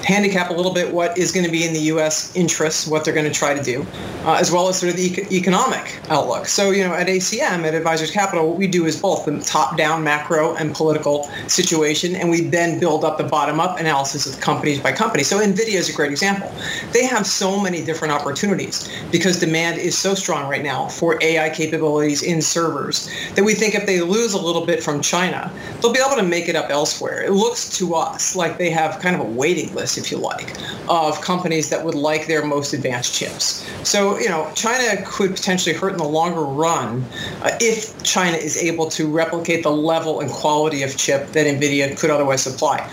handicap 0.02 0.50
a 0.50 0.52
little 0.52 0.75
bit 0.75 0.93
what 0.93 1.16
is 1.16 1.31
going 1.31 1.47
to 1.47 1.52
be 1.52 1.64
in 1.64 1.73
the 1.73 1.81
U.S. 1.95 2.35
interests, 2.35 2.88
what 2.88 3.04
they're 3.04 3.14
going 3.14 3.31
to 3.31 3.33
try 3.33 3.54
to 3.54 3.62
do, 3.62 3.87
uh, 4.25 4.35
as 4.35 4.50
well 4.50 4.69
as 4.69 4.78
sort 4.78 4.90
of 4.90 4.97
the 4.97 5.04
e- 5.04 5.37
economic 5.37 6.00
outlook. 6.11 6.47
So 6.47 6.73
you 6.73 6.83
know, 6.83 6.93
at 6.95 7.07
ACM, 7.07 7.62
at 7.62 7.75
Advisors 7.75 8.11
Capital, 8.11 8.49
what 8.49 8.59
we 8.59 8.66
do 8.66 8.87
is 8.87 9.00
both 9.00 9.25
the 9.25 9.38
top-down 9.40 10.02
macro 10.02 10.57
and 10.57 10.75
political 10.75 11.31
situation, 11.47 12.16
and 12.16 12.28
we 12.28 12.40
then 12.40 12.81
build 12.81 13.04
up 13.04 13.19
the 13.19 13.25
bottom-up 13.25 13.78
analysis 13.78 14.26
of 14.26 14.40
companies 14.40 14.81
by 14.81 14.90
company. 14.90 15.23
So 15.23 15.38
NVIDIA 15.38 15.75
is 15.75 15.88
a 15.88 15.93
great 15.93 16.11
example. 16.11 16.52
They 16.93 17.04
have 17.07 17.25
so 17.25 17.61
many 17.61 17.85
different 17.85 18.12
opportunities 18.12 18.88
because 19.12 19.38
demand 19.38 19.78
is 19.78 19.97
so 19.97 20.14
strong 20.14 20.50
right 20.50 20.62
now 20.62 20.88
for 20.88 21.23
AI 21.23 21.50
capabilities 21.50 22.23
in 22.23 22.43
servers 22.64 23.11
that 23.35 23.44
we 23.44 23.54
think 23.54 23.75
if 23.75 23.87
they 23.87 24.00
lose 24.00 24.33
a 24.33 24.38
little 24.38 24.64
bit 24.64 24.83
from 24.83 25.00
China, 25.00 25.52
they'll 25.80 25.92
be 25.92 26.00
able 26.04 26.16
to 26.16 26.23
make 26.23 26.49
it 26.49 26.56
up 26.56 26.71
elsewhere. 26.71 27.23
It 27.23 27.33
looks 27.33 27.76
to 27.78 27.94
us 27.94 28.35
like 28.35 28.59
they 28.59 28.71
have 28.71 29.00
kind 29.00 29.14
of 29.14 29.21
a 29.21 29.30
waiting 29.30 29.75
list, 29.75 29.99
if 29.99 30.11
you 30.11 30.18
like, 30.18 30.56
of 30.88 31.21
companies 31.21 31.68
that 31.71 31.85
would 31.85 31.94
like 31.94 32.26
their 32.26 32.44
most 32.44 32.73
advanced 32.73 33.14
chips. 33.14 33.66
So, 33.83 34.18
you 34.18 34.28
know, 34.28 34.50
China 34.54 35.02
could 35.06 35.33
potentially 35.33 35.75
hurt 35.75 35.92
in 35.92 35.99
the 35.99 36.04
longer 36.04 36.42
run 36.42 37.04
uh, 37.42 37.50
if 37.61 38.02
China 38.02 38.37
is 38.37 38.56
able 38.56 38.88
to 38.90 39.06
replicate 39.06 39.62
the 39.62 39.71
level 39.71 40.21
and 40.21 40.30
quality 40.30 40.83
of 40.83 40.97
chip 40.97 41.28
that 41.33 41.47
NVIDIA 41.47 41.99
could 41.99 42.11
otherwise 42.11 42.42
supply. 42.42 42.88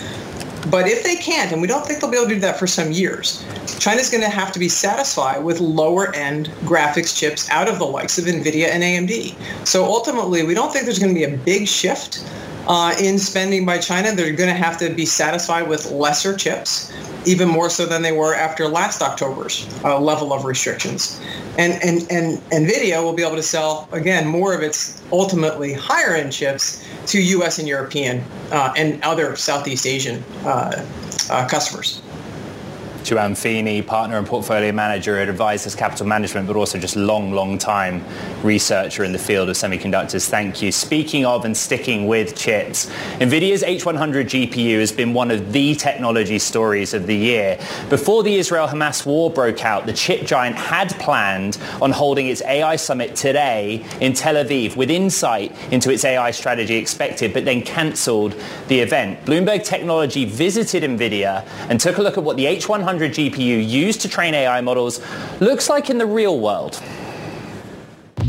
But 0.69 0.87
if 0.87 1.03
they 1.03 1.15
can't, 1.15 1.51
and 1.51 1.61
we 1.61 1.67
don't 1.67 1.85
think 1.85 1.99
they'll 1.99 2.11
be 2.11 2.17
able 2.17 2.29
to 2.29 2.35
do 2.35 2.41
that 2.41 2.59
for 2.59 2.67
some 2.67 2.91
years, 2.91 3.43
China's 3.79 4.09
going 4.09 4.23
to 4.23 4.29
have 4.29 4.51
to 4.51 4.59
be 4.59 4.69
satisfied 4.69 5.43
with 5.43 5.59
lower 5.59 6.13
end 6.15 6.47
graphics 6.61 7.17
chips 7.17 7.49
out 7.49 7.67
of 7.67 7.79
the 7.79 7.85
likes 7.85 8.19
of 8.19 8.25
NVIDIA 8.25 8.67
and 8.67 8.83
AMD. 8.83 9.35
So 9.67 9.83
ultimately, 9.83 10.43
we 10.43 10.53
don't 10.53 10.71
think 10.71 10.85
there's 10.85 10.99
going 10.99 11.13
to 11.13 11.19
be 11.19 11.25
a 11.25 11.37
big 11.37 11.67
shift 11.67 12.23
uh, 12.67 12.95
in 12.99 13.17
spending 13.17 13.65
by 13.65 13.77
China. 13.77 14.13
They're 14.13 14.33
going 14.33 14.49
to 14.49 14.55
have 14.55 14.77
to 14.79 14.89
be 14.89 15.05
satisfied 15.05 15.67
with 15.67 15.91
lesser 15.91 16.35
chips, 16.35 16.93
even 17.25 17.47
more 17.47 17.69
so 17.69 17.85
than 17.85 18.01
they 18.01 18.11
were 18.11 18.35
after 18.35 18.67
last 18.67 19.01
October's 19.01 19.67
uh, 19.83 19.99
level 19.99 20.33
of 20.33 20.45
restrictions. 20.45 21.19
And, 21.57 21.73
and, 21.83 22.09
and 22.11 22.37
NVIDIA 22.51 23.03
will 23.03 23.13
be 23.13 23.23
able 23.23 23.35
to 23.35 23.43
sell, 23.43 23.89
again, 23.91 24.27
more 24.27 24.53
of 24.53 24.61
its 24.61 25.01
ultimately 25.11 25.73
higher 25.73 26.15
end 26.15 26.31
chips 26.31 26.85
to 27.07 27.21
U.S. 27.21 27.59
and 27.59 27.67
European 27.67 28.23
uh, 28.51 28.73
and 28.77 29.01
other 29.03 29.35
Southeast 29.35 29.85
Asian 29.85 30.23
uh, 30.45 30.85
uh, 31.29 31.47
customers. 31.47 32.01
Joanne 33.03 33.35
Feeney, 33.35 33.81
partner 33.81 34.17
and 34.17 34.27
portfolio 34.27 34.71
manager 34.71 35.17
at 35.17 35.27
Advisors 35.27 35.75
Capital 35.75 36.05
Management, 36.05 36.47
but 36.47 36.55
also 36.55 36.77
just 36.77 36.95
long, 36.95 37.31
long 37.31 37.57
time 37.57 38.03
researcher 38.43 39.03
in 39.03 39.11
the 39.11 39.19
field 39.19 39.49
of 39.49 39.55
semiconductors. 39.55 40.29
Thank 40.29 40.61
you. 40.61 40.71
Speaking 40.71 41.25
of 41.25 41.45
and 41.45 41.55
sticking 41.55 42.07
with 42.07 42.35
chips, 42.35 42.87
NVIDIA's 43.19 43.63
H100 43.63 44.25
GPU 44.25 44.79
has 44.79 44.91
been 44.91 45.13
one 45.13 45.31
of 45.31 45.51
the 45.51 45.75
technology 45.75 46.39
stories 46.39 46.93
of 46.93 47.07
the 47.07 47.15
year. 47.15 47.57
Before 47.89 48.23
the 48.23 48.35
Israel-Hamas 48.35 49.05
war 49.05 49.31
broke 49.31 49.65
out, 49.65 49.85
the 49.85 49.93
chip 49.93 50.25
giant 50.25 50.55
had 50.55 50.89
planned 50.99 51.57
on 51.81 51.91
holding 51.91 52.27
its 52.27 52.41
AI 52.43 52.75
summit 52.75 53.15
today 53.15 53.85
in 53.99 54.13
Tel 54.13 54.35
Aviv 54.35 54.75
with 54.75 54.91
insight 54.91 55.55
into 55.71 55.91
its 55.91 56.05
AI 56.05 56.31
strategy 56.31 56.75
expected, 56.75 57.33
but 57.33 57.45
then 57.45 57.61
cancelled 57.61 58.35
the 58.67 58.79
event. 58.79 59.23
Bloomberg 59.25 59.63
Technology 59.63 60.25
visited 60.25 60.83
NVIDIA 60.83 61.45
and 61.69 61.79
took 61.79 61.97
a 61.97 62.01
look 62.01 62.17
at 62.17 62.23
what 62.23 62.37
the 62.37 62.45
H100 62.45 62.90
GPU 62.99 63.67
used 63.67 64.01
to 64.01 64.09
train 64.09 64.33
AI 64.33 64.61
models 64.61 65.01
looks 65.39 65.69
like 65.69 65.89
in 65.89 65.97
the 65.97 66.05
real 66.05 66.39
world. 66.39 66.81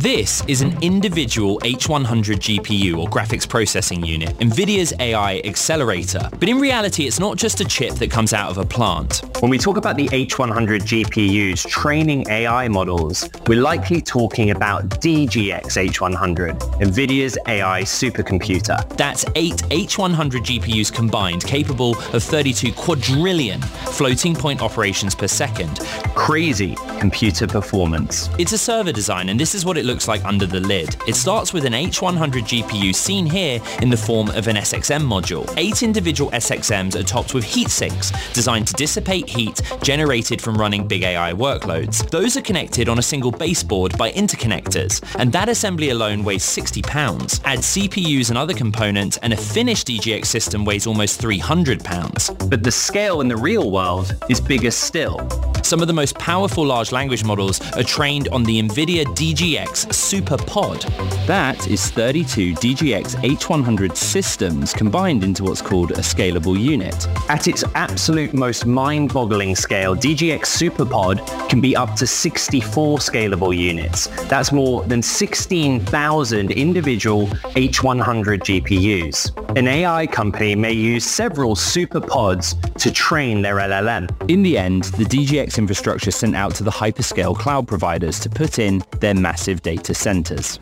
This 0.03 0.43
is 0.49 0.63
an 0.63 0.77
individual 0.83 1.61
H100 1.61 2.05
GPU 2.41 2.99
or 2.99 3.07
graphics 3.07 3.49
processing 3.49 4.05
unit, 4.05 4.37
NVIDIA's 4.39 4.93
AI 4.99 5.41
accelerator. 5.45 6.29
But 6.41 6.49
in 6.49 6.59
reality, 6.59 7.07
it's 7.07 7.21
not 7.21 7.37
just 7.37 7.61
a 7.61 7.65
chip 7.65 7.95
that 7.95 8.11
comes 8.11 8.33
out 8.33 8.51
of 8.51 8.59
a 8.59 8.65
plant. 8.65 9.23
When 9.39 9.49
we 9.49 9.59
talk 9.59 9.77
about 9.77 9.95
the 9.97 10.09
H100 10.09 10.81
GPUs 10.81 11.69
training 11.69 12.29
AI 12.29 12.67
models, 12.67 13.31
we're 13.47 13.63
likely 13.63 14.01
talking 14.01 14.51
about 14.51 14.89
DGX 14.89 15.91
H100, 15.91 16.59
NVIDIA's 16.81 17.39
AI 17.47 17.83
supercomputer. 17.83 18.85
That's 18.97 19.25
eight 19.37 19.59
H100 19.71 20.17
GPUs 20.17 20.93
combined, 20.93 21.45
capable 21.45 21.97
of 22.13 22.25
32 22.25 22.73
quadrillion 22.73 23.61
floating 23.61 24.35
point 24.35 24.63
operations 24.63 25.15
per 25.15 25.29
second. 25.29 25.79
Crazy 26.17 26.75
computer 26.99 27.47
performance. 27.47 28.31
It's 28.41 28.53
a 28.53 28.59
server 28.59 28.91
design, 28.91 29.29
and 29.29 29.39
this 29.39 29.55
is 29.55 29.65
what 29.65 29.77
it 29.77 29.85
looks 29.85 29.92
like 30.09 30.25
under 30.25 30.47
the 30.47 30.61
lid. 30.61 30.97
It 31.07 31.15
starts 31.15 31.53
with 31.53 31.65
an 31.65 31.73
H100 31.75 32.19
GPU 32.19 32.95
seen 32.95 33.27
here 33.27 33.61
in 33.81 33.91
the 33.91 33.97
form 33.97 34.31
of 34.31 34.49
an 34.49 34.57
SXM 34.57 35.03
module. 35.03 35.53
Eight 35.57 35.83
individual 35.83 36.31
SXMs 36.31 36.99
are 36.99 37.03
topped 37.03 37.35
with 37.35 37.45
heat 37.45 37.69
sinks 37.69 38.11
designed 38.33 38.67
to 38.69 38.75
dissipate 38.75 39.29
heat 39.29 39.61
generated 39.83 40.41
from 40.41 40.57
running 40.57 40.89
big 40.89 41.03
AI 41.03 41.33
workloads. 41.33 42.09
Those 42.11 42.37
are 42.37 42.43
connected 42.43 42.89
on 42.89 42.99
a 42.99 43.03
single 43.03 43.31
baseboard 43.31 43.97
by 43.99 44.11
interconnectors, 44.13 45.03
and 45.19 45.33
that 45.33 45.49
assembly 45.49 45.91
alone 45.91 46.25
weighs 46.25 46.45
60 46.45 46.83
pounds. 46.83 47.41
Add 47.45 47.61
CPUs 47.61 48.31
and 48.31 48.39
other 48.39 48.55
components, 48.55 49.19
and 49.19 49.33
a 49.33 49.37
finished 49.37 49.89
DGX 49.89 50.27
system 50.27 50.65
weighs 50.65 50.87
almost 50.87 51.21
300 51.21 51.85
pounds. 51.85 52.31
But 52.31 52.63
the 52.63 52.73
scale 52.73 53.21
in 53.21 53.29
the 53.29 53.37
real 53.37 53.71
world 53.71 54.17
is 54.29 54.41
bigger 54.41 54.71
still. 54.71 55.29
Some 55.63 55.81
of 55.81 55.87
the 55.87 55.95
most 55.95 56.17
powerful 56.17 56.67
large 56.67 56.93
language 56.93 57.25
models 57.25 57.61
are 57.77 57.83
trained 57.83 58.29
on 58.29 58.43
the 58.43 58.61
NVIDIA 58.61 59.05
DGX 59.05 59.82
SuperPod. 59.89 60.87
That 61.27 61.69
is 61.69 61.91
32 61.91 62.55
DGX 62.55 63.17
H100 63.17 63.97
systems 63.97 64.73
combined 64.73 65.25
into 65.25 65.45
what's 65.45 65.61
called 65.61 65.91
a 65.93 65.97
scalable 65.97 66.59
unit. 66.59 67.07
At 67.29 67.49
its 67.49 67.65
absolute 67.75 68.33
most 68.33 68.65
mind-boggling 68.65 69.57
scale, 69.57 69.95
DGX 69.97 70.41
SuperPod 70.41 71.49
can 71.49 71.61
be 71.61 71.75
up 71.75 71.95
to 71.97 72.07
64 72.07 72.99
scalable 72.99 73.57
units. 73.57 74.07
That's 74.29 74.53
more 74.53 74.85
than 74.85 75.03
16,000 75.03 76.51
individual 76.51 77.27
H100 77.27 78.41
GPUs. 78.41 79.59
An 79.59 79.69
AI 79.69 80.07
company 80.07 80.55
may 80.55 80.73
use 80.73 81.05
several 81.05 81.55
SuperPods 81.55 82.57
to 82.79 82.91
train 82.91 83.43
their 83.43 83.57
LLM. 83.57 84.09
In 84.31 84.43
the 84.43 84.57
end, 84.57 84.85
the 84.85 85.05
DGX 85.05 85.59
infrastructure 85.59 86.11
sent 86.11 86.35
out 86.35 86.55
to 86.55 86.65
the 86.65 86.71
hyperscale 86.71 87.37
cloud 87.37 87.69
providers 87.69 88.19
to 88.21 88.31
put 88.31 88.59
in 88.59 88.83
their 89.01 89.15
massive 89.15 89.61
data 89.61 89.72
centers. 89.95 90.59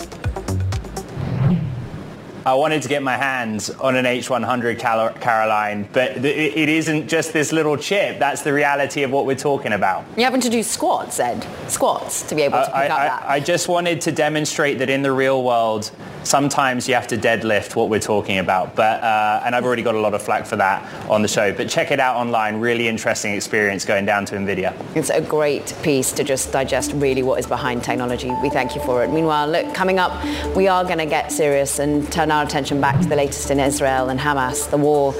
I 2.46 2.54
wanted 2.54 2.80
to 2.82 2.88
get 2.88 3.02
my 3.02 3.16
hands 3.16 3.68
on 3.68 3.96
an 3.96 4.06
H100 4.06 5.20
Caroline, 5.20 5.86
but 5.92 6.24
it 6.24 6.68
isn't 6.68 7.06
just 7.06 7.34
this 7.34 7.52
little 7.52 7.76
chip. 7.76 8.18
That's 8.18 8.40
the 8.40 8.52
reality 8.52 9.02
of 9.02 9.10
what 9.10 9.26
we're 9.26 9.36
talking 9.36 9.72
about. 9.72 10.06
You're 10.16 10.24
having 10.24 10.40
to 10.40 10.48
do 10.48 10.62
squats, 10.62 11.20
Ed. 11.20 11.46
Squats 11.68 12.22
to 12.28 12.34
be 12.34 12.42
able 12.42 12.60
to 12.60 12.66
pick 12.66 12.74
I, 12.74 12.88
up 12.88 12.98
I, 12.98 13.04
that. 13.04 13.24
I 13.28 13.40
just 13.40 13.68
wanted 13.68 14.00
to 14.02 14.12
demonstrate 14.12 14.78
that 14.78 14.88
in 14.88 15.02
the 15.02 15.12
real 15.12 15.42
world, 15.44 15.90
sometimes 16.22 16.88
you 16.88 16.94
have 16.94 17.06
to 17.08 17.16
deadlift 17.16 17.76
what 17.76 17.88
we're 17.90 18.00
talking 18.00 18.38
about. 18.38 18.74
But 18.74 19.02
uh, 19.02 19.42
and 19.44 19.54
I've 19.54 19.64
already 19.64 19.82
got 19.82 19.94
a 19.94 20.00
lot 20.00 20.14
of 20.14 20.22
flack 20.22 20.46
for 20.46 20.56
that 20.56 20.82
on 21.10 21.22
the 21.22 21.28
show. 21.28 21.52
But 21.52 21.68
check 21.68 21.90
it 21.90 22.00
out 22.00 22.16
online. 22.16 22.60
Really 22.60 22.88
interesting 22.88 23.34
experience 23.34 23.84
going 23.84 24.06
down 24.06 24.24
to 24.26 24.36
NVIDIA. 24.36 24.74
It's 24.96 25.10
a 25.10 25.20
great 25.20 25.74
piece 25.82 26.12
to 26.12 26.24
just 26.24 26.52
digest 26.52 26.92
really 26.94 27.22
what 27.22 27.38
is 27.38 27.46
behind 27.46 27.84
technology. 27.84 28.30
We 28.42 28.48
thank 28.48 28.74
you 28.74 28.80
for 28.82 29.04
it. 29.04 29.10
Meanwhile, 29.10 29.48
look, 29.48 29.74
coming 29.74 29.98
up, 29.98 30.12
we 30.56 30.68
are 30.68 30.84
going 30.84 30.98
to 30.98 31.06
get 31.06 31.32
serious 31.32 31.78
and 31.78 32.10
turn 32.10 32.29
our 32.30 32.44
attention 32.44 32.80
back 32.80 33.00
to 33.00 33.08
the 33.08 33.16
latest 33.16 33.50
in 33.50 33.60
Israel 33.60 34.08
and 34.08 34.20
Hamas, 34.20 34.70
the 34.70 34.76
war, 34.76 35.14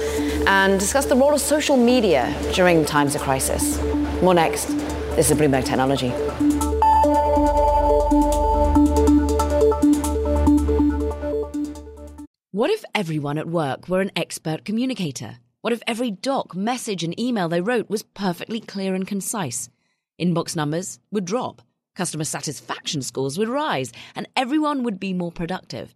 and 0.47 0.79
discuss 0.79 1.05
the 1.05 1.15
role 1.15 1.33
of 1.33 1.41
social 1.41 1.77
media 1.77 2.33
during 2.53 2.85
times 2.85 3.15
of 3.15 3.21
crisis. 3.21 3.81
More 4.21 4.33
next. 4.33 4.65
This 5.15 5.29
is 5.29 5.37
Bloomberg 5.37 5.65
Technology. 5.65 6.09
What 12.51 12.69
if 12.69 12.83
everyone 12.93 13.37
at 13.37 13.47
work 13.47 13.89
were 13.89 14.01
an 14.01 14.11
expert 14.15 14.65
communicator? 14.65 15.39
What 15.61 15.73
if 15.73 15.81
every 15.87 16.11
doc, 16.11 16.55
message, 16.55 17.03
and 17.03 17.19
email 17.19 17.49
they 17.49 17.61
wrote 17.61 17.89
was 17.89 18.03
perfectly 18.03 18.59
clear 18.59 18.93
and 18.93 19.07
concise? 19.07 19.69
Inbox 20.19 20.55
numbers 20.55 20.99
would 21.11 21.25
drop, 21.25 21.61
customer 21.95 22.23
satisfaction 22.23 23.01
scores 23.01 23.37
would 23.37 23.49
rise, 23.49 23.91
and 24.15 24.27
everyone 24.35 24.83
would 24.83 24.99
be 24.99 25.13
more 25.13 25.31
productive. 25.31 25.95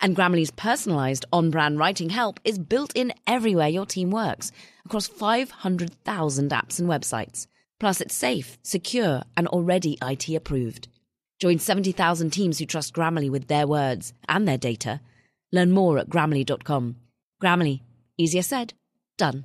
And 0.00 0.16
Grammarly's 0.16 0.50
personalized 0.50 1.26
on 1.32 1.50
brand 1.50 1.78
writing 1.78 2.10
help 2.10 2.40
is 2.44 2.58
built 2.58 2.92
in 2.94 3.12
everywhere 3.26 3.68
your 3.68 3.86
team 3.86 4.10
works 4.10 4.50
across 4.86 5.06
500,000 5.06 6.50
apps 6.50 6.78
and 6.78 6.88
websites. 6.88 7.46
Plus, 7.78 8.00
it's 8.00 8.14
safe, 8.14 8.58
secure, 8.62 9.22
and 9.36 9.46
already 9.48 9.98
IT 10.02 10.28
approved. 10.30 10.88
Join 11.38 11.58
70,000 11.58 12.30
teams 12.30 12.58
who 12.58 12.66
trust 12.66 12.94
Grammarly 12.94 13.30
with 13.30 13.48
their 13.48 13.66
words 13.66 14.12
and 14.28 14.46
their 14.46 14.58
data. 14.58 15.00
Learn 15.52 15.70
more 15.70 15.98
at 15.98 16.10
grammarly.com. 16.10 16.96
Grammarly, 17.42 17.80
easier 18.18 18.42
said, 18.42 18.74
done. 19.16 19.44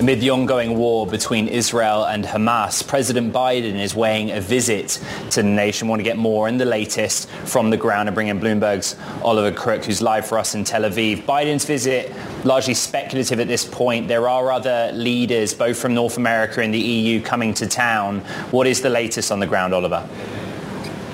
Amid 0.00 0.22
the 0.22 0.30
ongoing 0.30 0.78
war 0.78 1.06
between 1.06 1.46
Israel 1.46 2.06
and 2.06 2.24
Hamas, 2.24 2.88
President 2.88 3.34
Biden 3.34 3.78
is 3.78 3.94
weighing 3.94 4.30
a 4.30 4.40
visit 4.40 4.98
to 5.32 5.42
the 5.42 5.48
nation. 5.48 5.88
We 5.88 5.90
want 5.90 6.00
to 6.00 6.04
get 6.04 6.16
more 6.16 6.48
and 6.48 6.58
the 6.58 6.64
latest 6.64 7.28
from 7.28 7.68
the 7.68 7.76
ground 7.76 8.08
and 8.08 8.14
bring 8.14 8.28
in 8.28 8.40
Bloomberg's 8.40 8.96
Oliver 9.22 9.52
Crook, 9.54 9.84
who's 9.84 10.00
live 10.00 10.26
for 10.26 10.38
us 10.38 10.54
in 10.54 10.64
Tel 10.64 10.84
Aviv. 10.84 11.24
Biden's 11.24 11.66
visit 11.66 12.10
largely 12.46 12.72
speculative 12.72 13.40
at 13.40 13.46
this 13.46 13.66
point. 13.66 14.08
There 14.08 14.26
are 14.26 14.50
other 14.50 14.90
leaders, 14.94 15.52
both 15.52 15.78
from 15.78 15.92
North 15.92 16.16
America 16.16 16.62
and 16.62 16.72
the 16.72 16.80
EU, 16.80 17.20
coming 17.20 17.52
to 17.52 17.66
town. 17.66 18.20
What 18.52 18.66
is 18.66 18.80
the 18.80 18.88
latest 18.88 19.30
on 19.30 19.38
the 19.38 19.46
ground, 19.46 19.74
Oliver? 19.74 20.08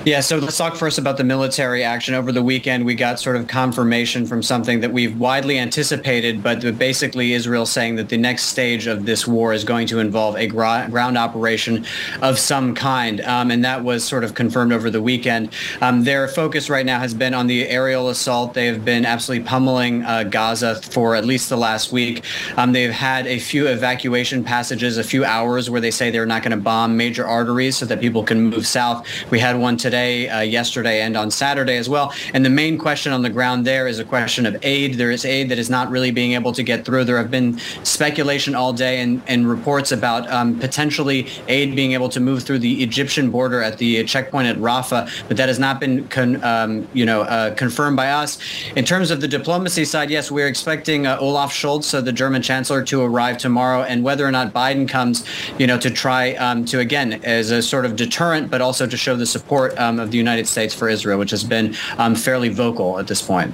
Yeah, 0.07 0.21
so 0.21 0.37
let's 0.37 0.57
talk 0.57 0.77
first 0.77 0.99
about 0.99 1.17
the 1.17 1.25
military 1.25 1.83
action. 1.83 2.13
Over 2.13 2.31
the 2.31 2.41
weekend, 2.41 2.85
we 2.85 2.95
got 2.95 3.19
sort 3.19 3.35
of 3.35 3.47
confirmation 3.47 4.25
from 4.25 4.41
something 4.41 4.79
that 4.79 4.93
we've 4.93 5.19
widely 5.19 5.59
anticipated, 5.59 6.41
but 6.41 6.61
basically 6.77 7.33
Israel 7.33 7.65
saying 7.65 7.97
that 7.97 8.07
the 8.07 8.15
next 8.15 8.43
stage 8.43 8.87
of 8.87 9.05
this 9.05 9.27
war 9.27 9.51
is 9.51 9.65
going 9.65 9.85
to 9.87 9.99
involve 9.99 10.37
a 10.37 10.47
ground 10.47 11.17
operation 11.17 11.85
of 12.21 12.39
some 12.39 12.73
kind. 12.73 13.19
Um, 13.19 13.51
and 13.51 13.65
that 13.65 13.83
was 13.83 14.05
sort 14.05 14.23
of 14.23 14.33
confirmed 14.33 14.71
over 14.71 14.89
the 14.89 15.01
weekend. 15.01 15.51
Um, 15.81 16.05
their 16.05 16.29
focus 16.29 16.69
right 16.69 16.85
now 16.85 16.99
has 17.01 17.13
been 17.13 17.33
on 17.33 17.47
the 17.47 17.67
aerial 17.67 18.07
assault. 18.07 18.53
They 18.53 18.67
have 18.67 18.85
been 18.85 19.03
absolutely 19.03 19.45
pummeling 19.45 20.05
uh, 20.05 20.23
Gaza 20.23 20.75
for 20.75 21.15
at 21.15 21.25
least 21.25 21.49
the 21.49 21.57
last 21.57 21.91
week. 21.91 22.23
Um, 22.55 22.71
they've 22.71 22.91
had 22.91 23.27
a 23.27 23.39
few 23.39 23.67
evacuation 23.67 24.45
passages, 24.45 24.97
a 24.97 25.03
few 25.03 25.25
hours 25.25 25.69
where 25.69 25.81
they 25.81 25.91
say 25.91 26.11
they're 26.11 26.25
not 26.25 26.43
going 26.43 26.51
to 26.51 26.63
bomb 26.63 26.95
major 26.95 27.27
arteries 27.27 27.75
so 27.75 27.85
that 27.87 27.99
people 27.99 28.23
can 28.23 28.41
move 28.43 28.65
south. 28.65 29.05
We 29.29 29.39
had 29.39 29.57
one 29.57 29.75
today 29.75 29.96
today, 29.97 30.29
uh, 30.29 30.41
yesterday, 30.41 31.01
and 31.01 31.17
on 31.17 31.31
Saturday 31.31 31.77
as 31.77 31.89
well. 31.89 32.13
And 32.33 32.45
the 32.45 32.49
main 32.49 32.77
question 32.77 33.11
on 33.13 33.23
the 33.23 33.29
ground 33.29 33.65
there 33.65 33.87
is 33.87 33.97
a 33.99 34.05
question 34.05 34.45
of 34.45 34.55
aid. 34.63 34.95
There 34.95 35.11
is 35.11 35.25
aid 35.25 35.49
that 35.49 35.57
is 35.57 35.69
not 35.69 35.89
really 35.89 36.11
being 36.11 36.33
able 36.33 36.51
to 36.53 36.63
get 36.63 36.85
through. 36.85 37.03
There 37.05 37.17
have 37.17 37.31
been 37.31 37.57
speculation 37.83 38.53
all 38.53 38.73
day 38.73 39.01
and, 39.01 39.21
and 39.27 39.49
reports 39.49 39.91
about 39.91 40.29
um, 40.29 40.59
potentially 40.59 41.27
aid 41.47 41.75
being 41.75 41.93
able 41.93 42.09
to 42.09 42.19
move 42.19 42.43
through 42.43 42.59
the 42.59 42.83
Egyptian 42.83 43.31
border 43.31 43.63
at 43.63 43.77
the 43.79 44.03
checkpoint 44.03 44.47
at 44.47 44.57
Rafah, 44.57 45.09
but 45.27 45.37
that 45.37 45.49
has 45.49 45.57
not 45.57 45.79
been, 45.79 46.07
con, 46.09 46.43
um, 46.43 46.87
you 46.93 47.05
know, 47.05 47.21
uh, 47.21 47.55
confirmed 47.55 47.97
by 47.97 48.11
us. 48.11 48.37
In 48.75 48.85
terms 48.85 49.09
of 49.09 49.19
the 49.19 49.27
diplomacy 49.27 49.85
side, 49.85 50.11
yes, 50.11 50.29
we're 50.29 50.47
expecting 50.47 51.07
uh, 51.07 51.17
Olaf 51.19 51.51
Scholz, 51.51 51.93
uh, 51.93 52.01
the 52.01 52.11
German 52.11 52.41
chancellor, 52.41 52.83
to 52.83 53.01
arrive 53.01 53.37
tomorrow, 53.37 53.81
and 53.81 54.03
whether 54.03 54.25
or 54.25 54.31
not 54.31 54.53
Biden 54.53 54.87
comes, 54.87 55.25
you 55.57 55.65
know, 55.65 55.77
to 55.79 55.89
try 55.89 56.35
um, 56.35 56.65
to 56.65 56.79
again 56.79 57.13
as 57.23 57.49
a 57.49 57.61
sort 57.61 57.85
of 57.85 57.95
deterrent, 57.95 58.51
but 58.51 58.61
also 58.61 58.85
to 58.85 58.97
show 58.97 59.15
the 59.15 59.25
support 59.25 59.77
um, 59.87 59.99
of 59.99 60.11
the 60.11 60.17
United 60.17 60.47
States 60.47 60.73
for 60.73 60.89
Israel, 60.89 61.17
which 61.19 61.31
has 61.31 61.43
been 61.43 61.75
um, 61.97 62.15
fairly 62.15 62.49
vocal 62.49 62.99
at 62.99 63.07
this 63.07 63.21
point. 63.21 63.53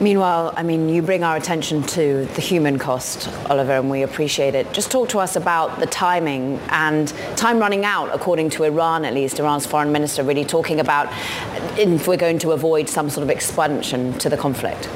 Meanwhile, 0.00 0.54
I 0.56 0.62
mean, 0.62 0.88
you 0.88 1.02
bring 1.02 1.24
our 1.24 1.36
attention 1.36 1.82
to 1.98 2.26
the 2.34 2.40
human 2.40 2.78
cost, 2.78 3.28
Oliver, 3.50 3.72
and 3.72 3.90
we 3.90 4.02
appreciate 4.02 4.54
it. 4.54 4.72
Just 4.72 4.90
talk 4.90 5.08
to 5.10 5.18
us 5.18 5.36
about 5.36 5.80
the 5.80 5.86
timing 5.86 6.58
and 6.70 7.08
time 7.36 7.58
running 7.58 7.84
out, 7.84 8.10
according 8.12 8.50
to 8.50 8.64
Iran 8.64 9.04
at 9.04 9.14
least, 9.14 9.38
Iran's 9.38 9.66
foreign 9.66 9.92
minister 9.92 10.22
really 10.22 10.44
talking 10.44 10.80
about 10.80 11.08
if 11.78 12.06
we're 12.06 12.16
going 12.16 12.38
to 12.40 12.52
avoid 12.52 12.88
some 12.88 13.10
sort 13.10 13.22
of 13.22 13.30
expansion 13.30 14.12
to 14.18 14.28
the 14.28 14.36
conflict. 14.36 14.88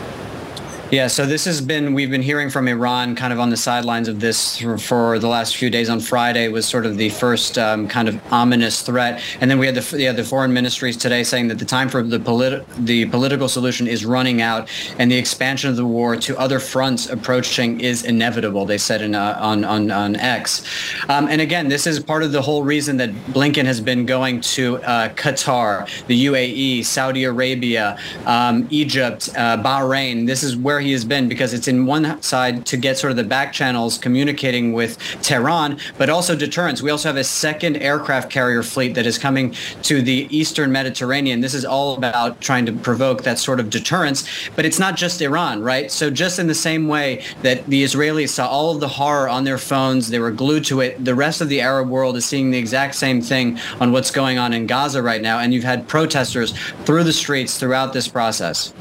Yeah, 0.92 1.08
so 1.08 1.26
this 1.26 1.44
has 1.46 1.60
been, 1.60 1.94
we've 1.94 2.12
been 2.12 2.22
hearing 2.22 2.48
from 2.48 2.68
Iran 2.68 3.16
kind 3.16 3.32
of 3.32 3.40
on 3.40 3.50
the 3.50 3.56
sidelines 3.56 4.06
of 4.06 4.20
this 4.20 4.58
for, 4.58 5.18
the 5.18 5.26
last 5.26 5.56
few 5.56 5.68
days. 5.68 5.88
On 5.88 5.98
Friday 5.98 6.46
was 6.46 6.64
sort 6.64 6.86
of 6.86 6.96
the 6.96 7.08
first 7.08 7.58
um, 7.58 7.88
kind 7.88 8.08
of 8.08 8.20
ominous 8.32 8.82
threat. 8.82 9.20
And 9.40 9.50
then 9.50 9.58
we 9.58 9.66
had 9.66 9.74
the, 9.74 9.98
yeah, 9.98 10.12
the 10.12 10.22
foreign 10.22 10.52
ministries 10.52 10.96
today 10.96 11.24
saying 11.24 11.48
that 11.48 11.58
the 11.58 11.64
time 11.64 11.88
for 11.88 12.04
the, 12.04 12.20
politi- 12.20 12.64
the 12.84 13.06
political 13.06 13.48
solution 13.48 13.88
is 13.88 14.06
running 14.06 14.40
out 14.40 14.68
and 15.00 15.10
the 15.10 15.16
expansion 15.16 15.70
of 15.70 15.74
the 15.74 15.84
war 15.84 16.14
to 16.18 16.38
other 16.38 16.60
fronts 16.60 17.08
approaching 17.08 17.80
is 17.80 18.04
inevitable, 18.04 18.64
they 18.64 18.78
said 18.78 19.02
in, 19.02 19.16
uh, 19.16 19.36
on, 19.40 19.64
on, 19.64 19.90
on 19.90 20.14
X. 20.14 20.62
Um, 21.08 21.26
and 21.26 21.40
again, 21.40 21.68
this 21.68 21.88
is 21.88 21.98
part 21.98 22.22
of 22.22 22.30
the 22.30 22.42
whole 22.42 22.62
reason 22.62 22.96
that 22.98 23.10
Blinken 23.32 23.64
has 23.64 23.80
been 23.80 24.06
going 24.06 24.40
to 24.42 24.76
uh, 24.84 25.08
Qatar, 25.14 26.06
the 26.06 26.26
UAE, 26.26 26.84
Saudi 26.84 27.24
Arabia, 27.24 27.98
um, 28.24 28.68
Egypt, 28.70 29.30
uh, 29.36 29.60
Bahrain. 29.60 30.28
This 30.28 30.44
is 30.44 30.56
where 30.56 30.75
where 30.76 30.82
he 30.82 30.92
has 30.92 31.06
been 31.06 31.26
because 31.26 31.54
it's 31.54 31.68
in 31.68 31.86
one 31.86 32.20
side 32.20 32.66
to 32.66 32.76
get 32.76 32.98
sort 32.98 33.10
of 33.10 33.16
the 33.16 33.24
back 33.24 33.50
channels 33.50 33.96
communicating 33.96 34.74
with 34.74 34.98
Tehran, 35.22 35.78
but 35.96 36.10
also 36.10 36.36
deterrence. 36.36 36.82
We 36.82 36.90
also 36.90 37.08
have 37.08 37.16
a 37.16 37.24
second 37.24 37.78
aircraft 37.78 38.28
carrier 38.30 38.62
fleet 38.62 38.92
that 38.92 39.06
is 39.06 39.16
coming 39.16 39.52
to 39.84 40.02
the 40.02 40.28
eastern 40.28 40.70
Mediterranean. 40.70 41.40
This 41.40 41.54
is 41.54 41.64
all 41.64 41.96
about 41.96 42.42
trying 42.42 42.66
to 42.66 42.72
provoke 42.72 43.22
that 43.22 43.38
sort 43.38 43.58
of 43.58 43.70
deterrence, 43.70 44.28
but 44.54 44.66
it's 44.66 44.78
not 44.78 44.96
just 44.96 45.22
Iran, 45.22 45.62
right? 45.62 45.90
So 45.90 46.10
just 46.10 46.38
in 46.38 46.46
the 46.46 46.54
same 46.54 46.88
way 46.88 47.24
that 47.40 47.64
the 47.64 47.82
Israelis 47.82 48.28
saw 48.28 48.46
all 48.46 48.74
of 48.74 48.80
the 48.80 48.88
horror 48.88 49.30
on 49.30 49.44
their 49.44 49.56
phones, 49.56 50.10
they 50.10 50.18
were 50.18 50.30
glued 50.30 50.66
to 50.66 50.82
it, 50.82 51.02
the 51.02 51.14
rest 51.14 51.40
of 51.40 51.48
the 51.48 51.62
Arab 51.62 51.88
world 51.88 52.18
is 52.18 52.26
seeing 52.26 52.50
the 52.50 52.58
exact 52.58 52.96
same 52.96 53.22
thing 53.22 53.58
on 53.80 53.92
what's 53.92 54.10
going 54.10 54.36
on 54.36 54.52
in 54.52 54.66
Gaza 54.66 55.02
right 55.02 55.22
now. 55.22 55.38
And 55.38 55.54
you've 55.54 55.64
had 55.64 55.88
protesters 55.88 56.52
through 56.84 57.04
the 57.04 57.14
streets 57.14 57.56
throughout 57.56 57.94
this 57.94 58.08
process. 58.08 58.74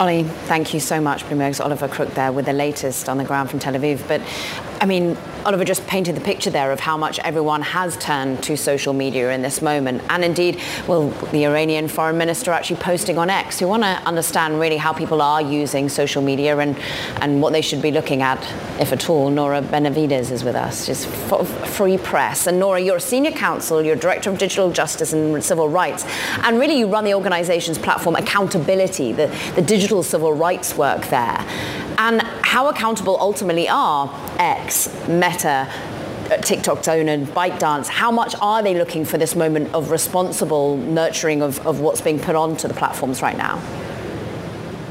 Ollie, 0.00 0.24
thank 0.24 0.74
you 0.74 0.80
so 0.80 1.00
much. 1.00 1.22
Bloomberg's 1.24 1.60
Oliver 1.60 1.86
Crook 1.86 2.12
there 2.14 2.32
with 2.32 2.46
the 2.46 2.52
latest 2.52 3.08
on 3.08 3.16
the 3.16 3.24
ground 3.24 3.48
from 3.48 3.60
Tel 3.60 3.74
Aviv. 3.74 4.06
But 4.08 4.20
I 4.84 4.86
mean, 4.86 5.16
Oliver 5.46 5.64
just 5.64 5.86
painted 5.86 6.14
the 6.14 6.20
picture 6.20 6.50
there 6.50 6.70
of 6.70 6.78
how 6.78 6.98
much 6.98 7.18
everyone 7.20 7.62
has 7.62 7.96
turned 7.96 8.42
to 8.42 8.54
social 8.54 8.92
media 8.92 9.30
in 9.30 9.40
this 9.40 9.62
moment. 9.62 10.02
And 10.10 10.22
indeed, 10.22 10.60
well, 10.86 11.08
the 11.32 11.46
Iranian 11.46 11.88
foreign 11.88 12.18
minister 12.18 12.50
actually 12.50 12.80
posting 12.80 13.16
on 13.16 13.30
X. 13.30 13.62
We 13.62 13.66
want 13.66 13.82
to 13.82 13.88
understand 14.06 14.60
really 14.60 14.76
how 14.76 14.92
people 14.92 15.22
are 15.22 15.40
using 15.40 15.88
social 15.88 16.20
media 16.20 16.58
and, 16.58 16.78
and 17.22 17.40
what 17.40 17.54
they 17.54 17.62
should 17.62 17.80
be 17.80 17.92
looking 17.92 18.20
at, 18.20 18.38
if 18.78 18.92
at 18.92 19.08
all. 19.08 19.30
Nora 19.30 19.62
Benavidez 19.62 20.30
is 20.30 20.44
with 20.44 20.54
us, 20.54 20.84
just 20.84 21.06
free 21.06 21.96
press. 21.96 22.46
And 22.46 22.58
Nora, 22.58 22.78
you're 22.78 22.98
a 22.98 23.00
senior 23.00 23.32
counsel, 23.32 23.82
you're 23.82 23.96
director 23.96 24.28
of 24.28 24.36
digital 24.36 24.70
justice 24.70 25.14
and 25.14 25.42
civil 25.42 25.70
rights. 25.70 26.04
And 26.42 26.58
really, 26.58 26.78
you 26.78 26.88
run 26.88 27.04
the 27.04 27.14
organization's 27.14 27.78
platform 27.78 28.16
accountability, 28.16 29.12
the, 29.12 29.34
the 29.54 29.62
digital 29.62 30.02
civil 30.02 30.34
rights 30.34 30.76
work 30.76 31.06
there. 31.06 31.42
And 32.54 32.60
how 32.60 32.68
accountable 32.68 33.18
ultimately 33.18 33.68
are 33.68 34.08
X, 34.38 34.86
Meta, 35.08 35.68
uh, 36.30 36.36
TikTok's 36.36 36.86
owner, 36.86 37.18
ByteDance, 37.18 37.88
how 37.88 38.12
much 38.12 38.36
are 38.40 38.62
they 38.62 38.74
looking 38.74 39.04
for 39.04 39.18
this 39.18 39.34
moment 39.34 39.74
of 39.74 39.90
responsible 39.90 40.76
nurturing 40.76 41.42
of, 41.42 41.66
of 41.66 41.80
what's 41.80 42.00
being 42.00 42.20
put 42.20 42.36
onto 42.36 42.68
the 42.68 42.74
platforms 42.74 43.22
right 43.22 43.36
now? 43.36 43.60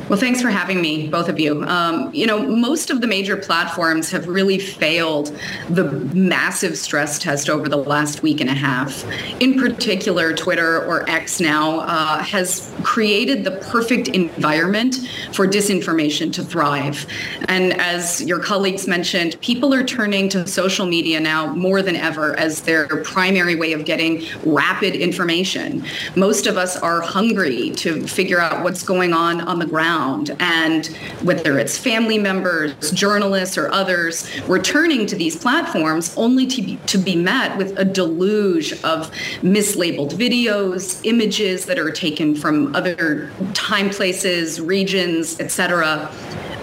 Well, 0.10 0.20
thanks 0.20 0.42
for 0.42 0.50
having 0.50 0.82
me, 0.82 1.08
both 1.08 1.30
of 1.30 1.40
you. 1.40 1.64
Um, 1.64 2.14
you 2.14 2.28
know, 2.28 2.46
most 2.46 2.90
of 2.90 3.00
the 3.00 3.08
major 3.08 3.38
platforms 3.38 4.12
have 4.12 4.28
really 4.28 4.60
failed 4.60 5.34
the 5.70 5.86
massive 6.14 6.78
stress 6.78 7.18
test 7.18 7.50
over 7.50 7.70
the 7.70 7.78
last 7.78 8.22
week 8.22 8.42
and 8.42 8.50
a 8.50 8.54
half. 8.54 9.06
In 9.40 9.58
particular, 9.58 10.34
Twitter 10.34 10.84
or 10.84 11.10
X 11.10 11.40
now 11.40 11.80
uh, 11.80 12.22
has 12.22 12.70
created 12.84 13.46
the 13.46 13.52
perfect 13.72 14.10
environment 14.10 15.08
for 15.32 15.48
disinformation 15.48 16.34
to 16.34 16.44
thrive. 16.44 17.06
And 17.48 17.72
as 17.80 18.22
your 18.24 18.40
colleagues 18.40 18.90
mentioned, 18.90 19.40
people 19.40 19.74
are 19.74 19.86
turning 19.86 20.28
to 20.30 20.46
social 20.46 20.86
media 20.86 21.22
now 21.22 21.56
more 21.56 21.82
than 21.82 21.96
ever 21.96 22.38
as 22.38 22.62
their 22.64 22.88
primary 23.04 23.56
way 23.56 23.72
of 23.72 23.86
getting 23.86 24.26
rapid 24.44 24.96
information. 24.98 25.86
Most 26.18 26.46
of 26.46 26.58
us 26.58 26.76
are 26.76 27.00
hungry 27.00 27.70
to 27.78 28.06
figure 28.06 28.42
out 28.42 28.66
what's 28.66 28.84
going 28.84 29.14
on 29.14 29.40
on 29.40 29.60
the 29.60 29.66
ground 29.66 29.94
And 30.40 30.88
whether 31.22 31.58
it's 31.58 31.78
family 31.78 32.18
members, 32.18 32.92
journalists, 32.92 33.58
or 33.58 33.72
others, 33.72 34.30
we're 34.48 34.62
to 35.08 35.16
these 35.16 35.36
platforms 35.36 36.14
only 36.18 36.46
to 36.48 36.62
be, 36.62 36.76
to 36.88 36.98
be 36.98 37.16
met 37.16 37.58
with 37.58 37.78
a 37.80 37.86
deluge 37.86 38.74
of 38.84 39.12
mislabeled 39.42 40.12
videos, 40.12 41.00
images 41.04 41.66
that 41.66 41.80
are 41.80 41.92
taken 41.92 42.36
from 42.36 42.76
other 42.76 43.32
time, 43.54 43.90
places, 43.90 44.60
regions, 44.60 45.40
etc 45.40 46.12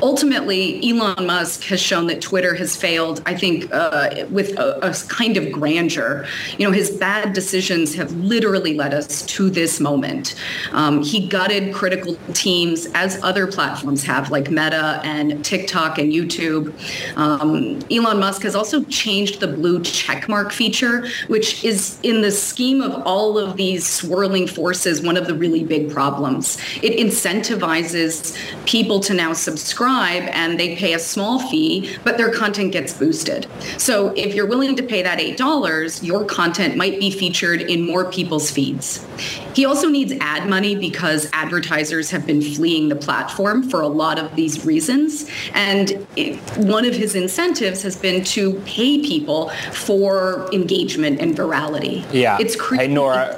ultimately, 0.02 0.80
Elon 0.88 1.26
Musk 1.26 1.64
has 1.64 1.80
shown 1.80 2.06
that 2.06 2.20
Twitter 2.20 2.54
has 2.54 2.76
failed, 2.76 3.22
I 3.26 3.34
think, 3.34 3.72
uh, 3.72 4.26
with 4.30 4.58
a, 4.58 4.78
a, 4.86 4.94
kind 5.08 5.36
of 5.36 5.52
grandeur. 5.52 6.26
You 6.58 6.66
know, 6.66 6.72
his 6.72 6.90
bad 6.90 7.32
decisions 7.32 7.94
have 7.94 8.12
literally 8.12 8.74
led 8.74 8.94
us 8.94 9.22
to 9.26 9.50
this 9.50 9.80
moment. 9.80 10.34
Um, 10.72 11.02
he 11.02 11.26
gutted 11.26 11.74
critical 11.74 12.16
teams 12.32 12.86
as 12.94 13.22
other 13.22 13.46
platforms 13.46 14.02
have, 14.04 14.30
like 14.30 14.50
Meta 14.50 15.00
and 15.04 15.44
TikTok 15.44 15.98
and 15.98 16.12
YouTube. 16.12 16.72
Um, 17.16 17.80
Elon 17.90 18.18
Musk 18.18 18.42
has 18.42 18.54
also 18.54 18.84
changed 18.84 19.40
the 19.40 19.48
blue 19.48 19.80
checkmark 19.80 20.52
feature, 20.52 21.06
which 21.28 21.64
is 21.64 21.98
in 22.02 22.22
the 22.22 22.30
scheme 22.30 22.80
of 22.80 23.02
all 23.06 23.38
of 23.38 23.56
these 23.56 23.86
swirling 23.86 24.46
forces, 24.46 25.02
one 25.02 25.16
of 25.16 25.26
the 25.26 25.34
really 25.34 25.64
big 25.64 25.90
problems. 25.90 26.58
It 26.82 26.98
incentivizes 26.98 28.36
people 28.66 29.00
to 29.00 29.14
now 29.14 29.32
subscribe 29.32 29.89
subscribe 29.90 30.28
and 30.32 30.58
they 30.58 30.76
pay 30.76 30.94
a 30.94 30.98
small 30.98 31.38
fee, 31.38 31.96
but 32.04 32.16
their 32.16 32.32
content 32.32 32.72
gets 32.72 32.92
boosted. 32.92 33.46
So 33.78 34.12
if 34.16 34.34
you're 34.34 34.46
willing 34.46 34.76
to 34.76 34.82
pay 34.82 35.02
that 35.02 35.18
$8, 35.18 36.02
your 36.02 36.24
content 36.24 36.76
might 36.76 36.98
be 36.98 37.10
featured 37.10 37.60
in 37.62 37.86
more 37.86 38.10
people's 38.10 38.50
feeds. 38.50 39.06
He 39.54 39.64
also 39.64 39.88
needs 39.88 40.12
ad 40.20 40.48
money 40.48 40.76
because 40.76 41.28
advertisers 41.32 42.10
have 42.10 42.26
been 42.26 42.40
fleeing 42.40 42.88
the 42.88 42.96
platform 42.96 43.68
for 43.68 43.80
a 43.80 43.88
lot 43.88 44.18
of 44.18 44.34
these 44.36 44.64
reasons. 44.64 45.28
And 45.54 46.06
it, 46.16 46.36
one 46.56 46.84
of 46.84 46.94
his 46.94 47.14
incentives 47.14 47.82
has 47.82 47.96
been 47.96 48.24
to 48.24 48.54
pay 48.60 49.00
people 49.02 49.50
for 49.72 50.48
engagement 50.52 51.20
and 51.20 51.36
virality. 51.36 52.04
Yeah. 52.12 52.38
It's 52.40 52.56
cre- 52.56 52.76
hey, 52.76 52.88
Nora. 52.88 53.36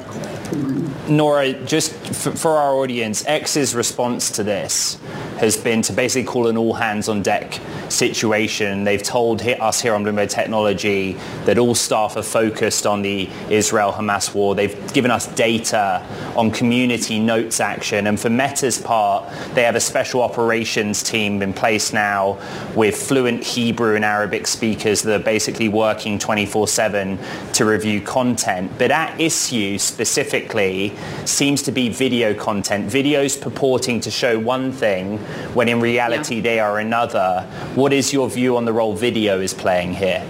Nora, 1.08 1.52
just 1.64 1.92
for, 1.92 2.50
our 2.50 2.74
audience, 2.74 3.26
X's 3.26 3.74
response 3.74 4.30
to 4.32 4.44
this 4.44 5.00
has 5.38 5.56
been 5.56 5.82
to 5.82 5.92
basically 5.92 6.24
call 6.24 6.46
an 6.46 6.56
all 6.56 6.74
hands 6.74 7.08
on 7.08 7.22
deck 7.22 7.58
situation. 7.88 8.84
They've 8.84 9.02
told 9.02 9.42
us 9.42 9.80
here 9.80 9.94
on 9.94 10.04
Bloomberg 10.04 10.30
Technology 10.30 11.14
that 11.44 11.58
all 11.58 11.74
staff 11.74 12.16
are 12.16 12.22
focused 12.22 12.86
on 12.86 13.02
the 13.02 13.28
Israel-Hamas 13.50 14.32
war. 14.32 14.54
They've 14.54 14.92
given 14.92 15.10
us 15.10 15.26
data 15.34 16.06
on 16.36 16.52
community 16.52 17.18
notes 17.18 17.58
action. 17.58 18.06
And 18.06 18.20
for 18.20 18.30
Meta's 18.30 18.80
part, 18.80 19.28
they 19.54 19.64
have 19.64 19.74
a 19.74 19.80
special 19.80 20.22
operations 20.22 21.02
team 21.02 21.42
in 21.42 21.52
place 21.52 21.92
now 21.92 22.38
with 22.76 22.96
fluent 22.96 23.42
Hebrew 23.42 23.96
and 23.96 24.04
Arabic 24.04 24.46
speakers 24.46 25.02
that 25.02 25.20
are 25.20 25.24
basically 25.24 25.68
working 25.68 26.20
24-7 26.20 27.52
to 27.54 27.64
review 27.64 28.00
content. 28.00 28.70
But 28.78 28.92
at 28.92 29.20
issue 29.20 29.78
specifically 29.78 30.91
seems 31.24 31.62
to 31.62 31.72
be 31.72 31.88
video 31.88 32.35
content, 32.35 32.88
videos 32.90 33.40
purporting 33.40 34.00
to 34.00 34.11
show 34.11 34.38
one 34.38 34.72
thing 34.72 35.18
when 35.55 35.68
in 35.68 35.81
reality 35.81 36.37
yeah. 36.37 36.42
they 36.42 36.61
are 36.61 36.78
another. 36.78 37.42
What 37.74 37.92
is 37.92 38.12
your 38.12 38.28
view 38.28 38.57
on 38.57 38.64
the 38.64 38.72
role 38.72 38.94
video 38.94 39.40
is 39.40 39.55
playing 39.55 39.94
here? 39.94 40.26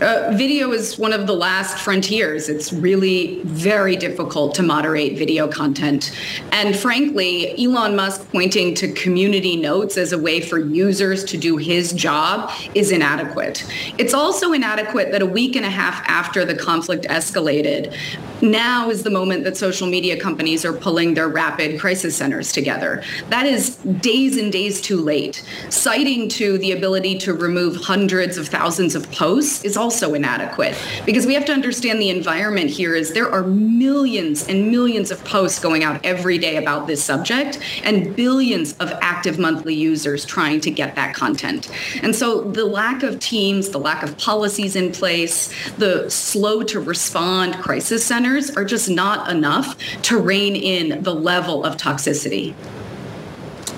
Uh, 0.00 0.32
video 0.34 0.72
is 0.72 0.98
one 0.98 1.12
of 1.12 1.26
the 1.26 1.34
last 1.34 1.78
frontiers. 1.78 2.48
It's 2.48 2.72
really 2.72 3.42
very 3.42 3.96
difficult 3.96 4.54
to 4.54 4.62
moderate 4.62 5.18
video 5.18 5.46
content. 5.46 6.18
And 6.52 6.74
frankly, 6.74 7.52
Elon 7.62 7.96
Musk 7.96 8.26
pointing 8.30 8.74
to 8.76 8.90
community 8.92 9.56
notes 9.56 9.98
as 9.98 10.12
a 10.12 10.18
way 10.18 10.40
for 10.40 10.58
users 10.58 11.22
to 11.24 11.36
do 11.36 11.58
his 11.58 11.92
job 11.92 12.50
is 12.74 12.90
inadequate. 12.90 13.66
It's 13.98 14.14
also 14.14 14.52
inadequate 14.52 15.12
that 15.12 15.20
a 15.20 15.26
week 15.26 15.54
and 15.54 15.66
a 15.66 15.70
half 15.70 16.02
after 16.08 16.46
the 16.46 16.54
conflict 16.54 17.04
escalated, 17.04 17.94
now 18.40 18.88
is 18.88 19.02
the 19.02 19.10
moment 19.10 19.44
that 19.44 19.58
social 19.58 19.86
media 19.86 20.18
companies 20.18 20.64
are 20.64 20.72
pulling 20.72 21.12
their 21.12 21.28
rapid 21.28 21.78
crisis 21.78 22.16
centers 22.16 22.52
together. 22.52 23.02
That 23.28 23.44
is 23.44 23.76
days 23.76 24.38
and 24.38 24.50
days 24.50 24.80
too 24.80 24.96
late. 24.96 25.44
Citing 25.68 26.26
to 26.30 26.56
the 26.56 26.72
ability 26.72 27.18
to 27.18 27.34
remove 27.34 27.76
hundreds 27.76 28.38
of 28.38 28.48
thousands 28.48 28.94
of 28.94 29.10
posts 29.12 29.62
is 29.62 29.76
also 29.90 30.14
inadequate 30.14 30.80
because 31.04 31.26
we 31.26 31.34
have 31.34 31.44
to 31.44 31.52
understand 31.52 32.00
the 32.00 32.10
environment 32.10 32.70
here 32.70 32.94
is 32.94 33.12
there 33.12 33.28
are 33.28 33.42
millions 33.42 34.46
and 34.46 34.70
millions 34.70 35.10
of 35.10 35.18
posts 35.24 35.58
going 35.58 35.82
out 35.82 35.98
every 36.04 36.38
day 36.38 36.58
about 36.58 36.86
this 36.86 37.02
subject 37.02 37.58
and 37.82 38.14
billions 38.14 38.76
of 38.78 38.92
active 39.02 39.36
monthly 39.36 39.74
users 39.74 40.24
trying 40.24 40.60
to 40.60 40.70
get 40.70 40.94
that 40.94 41.12
content. 41.12 41.68
And 42.04 42.14
so 42.14 42.42
the 42.42 42.64
lack 42.64 43.02
of 43.02 43.18
teams, 43.18 43.70
the 43.70 43.80
lack 43.80 44.04
of 44.04 44.16
policies 44.16 44.76
in 44.76 44.92
place, 44.92 45.52
the 45.72 46.08
slow 46.08 46.62
to 46.62 46.78
respond 46.78 47.56
crisis 47.56 48.06
centers 48.06 48.48
are 48.56 48.64
just 48.64 48.88
not 48.88 49.28
enough 49.28 49.76
to 50.02 50.18
rein 50.18 50.54
in 50.54 51.02
the 51.02 51.12
level 51.12 51.64
of 51.64 51.76
toxicity. 51.76 52.54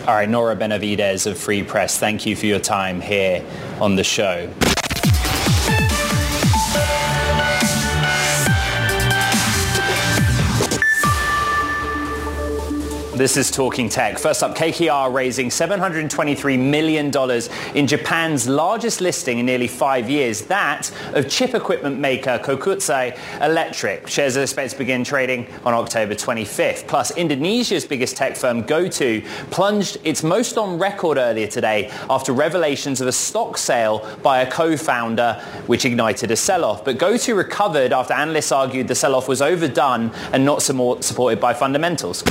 All 0.06 0.14
right, 0.14 0.28
Nora 0.28 0.56
Benavidez 0.56 1.26
of 1.26 1.38
Free 1.38 1.62
Press, 1.62 1.98
thank 1.98 2.26
you 2.26 2.36
for 2.36 2.44
your 2.44 2.60
time 2.60 3.00
here 3.00 3.42
on 3.80 3.96
the 3.96 4.04
show. 4.04 4.52
This 13.14 13.36
is 13.36 13.50
Talking 13.50 13.90
Tech. 13.90 14.18
First 14.18 14.42
up, 14.42 14.56
KKR 14.56 15.12
raising 15.12 15.50
$723 15.50 16.58
million 16.58 17.12
in 17.76 17.86
Japan's 17.86 18.48
largest 18.48 19.02
listing 19.02 19.38
in 19.38 19.44
nearly 19.44 19.68
five 19.68 20.08
years, 20.08 20.40
that 20.46 20.90
of 21.12 21.28
chip 21.28 21.54
equipment 21.54 22.00
maker 22.00 22.40
Kokusai 22.42 23.18
Electric. 23.42 24.08
Shares 24.08 24.38
are 24.38 24.40
expected 24.40 24.72
to 24.72 24.78
begin 24.78 25.04
trading 25.04 25.46
on 25.62 25.74
October 25.74 26.14
25th. 26.14 26.88
Plus, 26.88 27.14
Indonesia's 27.18 27.84
biggest 27.84 28.16
tech 28.16 28.34
firm, 28.34 28.62
GoTo, 28.62 29.20
plunged 29.50 29.98
its 30.04 30.22
most 30.22 30.56
on 30.56 30.78
record 30.78 31.18
earlier 31.18 31.48
today 31.48 31.90
after 32.08 32.32
revelations 32.32 33.02
of 33.02 33.08
a 33.08 33.12
stock 33.12 33.58
sale 33.58 34.08
by 34.22 34.40
a 34.40 34.50
co-founder, 34.50 35.34
which 35.66 35.84
ignited 35.84 36.30
a 36.30 36.36
sell-off. 36.36 36.82
But 36.82 36.96
GoTo 36.96 37.36
recovered 37.36 37.92
after 37.92 38.14
analysts 38.14 38.52
argued 38.52 38.88
the 38.88 38.94
sell-off 38.94 39.28
was 39.28 39.42
overdone 39.42 40.12
and 40.32 40.46
not 40.46 40.62
supported 40.62 41.40
by 41.42 41.52
fundamentals. 41.52 42.24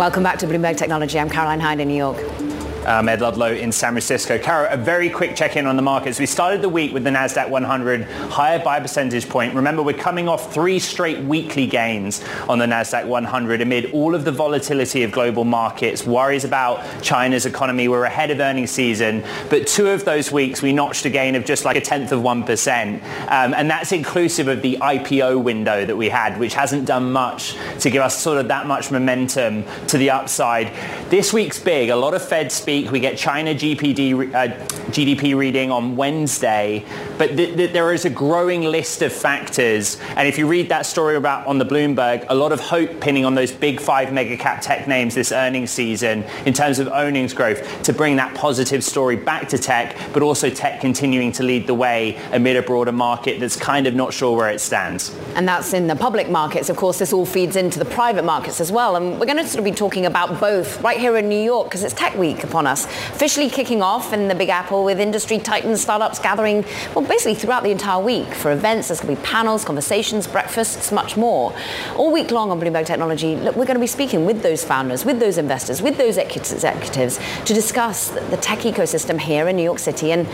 Welcome 0.00 0.22
back 0.22 0.38
to 0.38 0.46
Bloomberg 0.46 0.78
Technology. 0.78 1.18
I'm 1.18 1.28
Caroline 1.28 1.60
Hyde 1.60 1.80
in 1.80 1.88
New 1.88 1.94
York. 1.94 2.39
I'm 2.86 3.10
Ed 3.10 3.20
Ludlow 3.20 3.52
in 3.52 3.72
San 3.72 3.92
Francisco. 3.92 4.38
Caro, 4.38 4.66
a 4.70 4.76
very 4.76 5.10
quick 5.10 5.36
check-in 5.36 5.66
on 5.66 5.76
the 5.76 5.82
markets. 5.82 6.18
We 6.18 6.24
started 6.24 6.62
the 6.62 6.68
week 6.70 6.94
with 6.94 7.04
the 7.04 7.10
NASDAQ 7.10 7.50
100 7.50 8.04
higher 8.04 8.58
by 8.58 8.78
a 8.78 8.80
percentage 8.80 9.28
point. 9.28 9.54
Remember, 9.54 9.82
we're 9.82 9.92
coming 9.92 10.30
off 10.30 10.54
three 10.54 10.78
straight 10.78 11.18
weekly 11.18 11.66
gains 11.66 12.24
on 12.48 12.58
the 12.58 12.64
NASDAQ 12.64 13.06
100 13.06 13.60
amid 13.60 13.92
all 13.92 14.14
of 14.14 14.24
the 14.24 14.32
volatility 14.32 15.02
of 15.02 15.12
global 15.12 15.44
markets, 15.44 16.06
worries 16.06 16.44
about 16.44 17.02
China's 17.02 17.44
economy. 17.44 17.86
We're 17.86 18.04
ahead 18.04 18.30
of 18.30 18.40
earnings 18.40 18.70
season, 18.70 19.24
but 19.50 19.66
two 19.66 19.88
of 19.90 20.06
those 20.06 20.32
weeks 20.32 20.62
we 20.62 20.72
notched 20.72 21.04
a 21.04 21.10
gain 21.10 21.34
of 21.34 21.44
just 21.44 21.66
like 21.66 21.76
a 21.76 21.82
tenth 21.82 22.12
of 22.12 22.22
1%. 22.22 22.94
Um, 23.30 23.52
and 23.54 23.70
that's 23.70 23.92
inclusive 23.92 24.48
of 24.48 24.62
the 24.62 24.78
IPO 24.80 25.42
window 25.42 25.84
that 25.84 25.96
we 25.96 26.08
had, 26.08 26.40
which 26.40 26.54
hasn't 26.54 26.86
done 26.86 27.12
much 27.12 27.56
to 27.80 27.90
give 27.90 28.00
us 28.00 28.18
sort 28.18 28.38
of 28.38 28.48
that 28.48 28.66
much 28.66 28.90
momentum 28.90 29.64
to 29.88 29.98
the 29.98 30.08
upside. 30.08 30.72
This 31.10 31.30
week's 31.30 31.58
big. 31.58 31.90
A 31.90 31.96
lot 31.96 32.14
of 32.14 32.26
Fed 32.26 32.50
speak 32.50 32.69
week. 32.70 32.92
We 32.92 33.00
get 33.00 33.18
China 33.18 33.52
GPD, 33.52 34.32
uh, 34.32 34.48
GDP 34.92 35.36
reading 35.36 35.72
on 35.72 35.96
Wednesday. 35.96 36.84
But 37.18 37.36
th- 37.36 37.56
th- 37.56 37.72
there 37.72 37.92
is 37.92 38.04
a 38.04 38.10
growing 38.10 38.62
list 38.62 39.02
of 39.02 39.12
factors. 39.12 39.98
And 40.16 40.28
if 40.28 40.38
you 40.38 40.46
read 40.46 40.68
that 40.68 40.86
story 40.86 41.16
about 41.16 41.48
on 41.48 41.58
the 41.58 41.64
Bloomberg, 41.64 42.24
a 42.28 42.34
lot 42.34 42.52
of 42.52 42.60
hope 42.60 43.00
pinning 43.00 43.24
on 43.24 43.34
those 43.34 43.50
big 43.50 43.80
five 43.80 44.12
mega 44.12 44.36
cap 44.36 44.60
tech 44.62 44.86
names 44.86 45.16
this 45.16 45.32
earnings 45.32 45.72
season 45.72 46.24
in 46.46 46.54
terms 46.54 46.78
of 46.78 46.86
earnings 46.88 47.34
growth 47.34 47.82
to 47.82 47.92
bring 47.92 48.14
that 48.16 48.36
positive 48.36 48.84
story 48.84 49.16
back 49.16 49.48
to 49.48 49.58
tech, 49.58 49.96
but 50.12 50.22
also 50.22 50.48
tech 50.48 50.80
continuing 50.80 51.32
to 51.32 51.42
lead 51.42 51.66
the 51.66 51.74
way 51.74 52.20
amid 52.32 52.56
a 52.56 52.62
broader 52.62 52.92
market 52.92 53.40
that's 53.40 53.56
kind 53.56 53.88
of 53.88 53.94
not 53.94 54.12
sure 54.12 54.36
where 54.36 54.48
it 54.48 54.60
stands. 54.60 55.12
And 55.34 55.48
that's 55.48 55.72
in 55.72 55.88
the 55.88 55.96
public 55.96 56.30
markets. 56.30 56.68
Of 56.68 56.76
course, 56.76 57.00
this 57.00 57.12
all 57.12 57.26
feeds 57.26 57.56
into 57.56 57.80
the 57.80 57.84
private 57.84 58.24
markets 58.24 58.60
as 58.60 58.70
well. 58.70 58.94
And 58.94 59.18
we're 59.18 59.26
going 59.26 59.38
to 59.38 59.46
sort 59.46 59.58
of 59.58 59.64
be 59.64 59.72
talking 59.72 60.06
about 60.06 60.38
both 60.38 60.80
right 60.82 60.98
here 60.98 61.16
in 61.16 61.28
New 61.28 61.42
York 61.42 61.66
because 61.66 61.82
it's 61.82 61.94
Tech 61.94 62.16
Week 62.16 62.44
upon 62.44 62.59
us. 62.66 62.84
Officially 62.84 63.48
kicking 63.50 63.82
off 63.82 64.12
in 64.12 64.28
the 64.28 64.34
Big 64.34 64.48
Apple 64.48 64.84
with 64.84 65.00
industry 65.00 65.38
titans, 65.38 65.80
startups 65.80 66.18
gathering, 66.18 66.64
well, 66.94 67.04
basically 67.04 67.34
throughout 67.34 67.62
the 67.62 67.70
entire 67.70 68.02
week 68.02 68.34
for 68.34 68.52
events. 68.52 68.88
There's 68.88 69.00
going 69.00 69.16
to 69.16 69.22
be 69.22 69.26
panels, 69.26 69.64
conversations, 69.64 70.26
breakfasts, 70.26 70.92
much 70.92 71.16
more. 71.16 71.54
All 71.96 72.12
week 72.12 72.30
long 72.30 72.50
on 72.50 72.60
Bloomberg 72.60 72.86
Technology, 72.86 73.36
look, 73.36 73.56
we're 73.56 73.66
going 73.66 73.76
to 73.76 73.80
be 73.80 73.86
speaking 73.86 74.24
with 74.24 74.42
those 74.42 74.64
founders, 74.64 75.04
with 75.04 75.20
those 75.20 75.38
investors, 75.38 75.82
with 75.82 75.96
those 75.96 76.16
executives 76.16 77.18
to 77.44 77.54
discuss 77.54 78.08
the 78.08 78.36
tech 78.36 78.60
ecosystem 78.60 79.20
here 79.20 79.48
in 79.48 79.56
New 79.56 79.62
York 79.62 79.78
City 79.78 80.12
and 80.12 80.26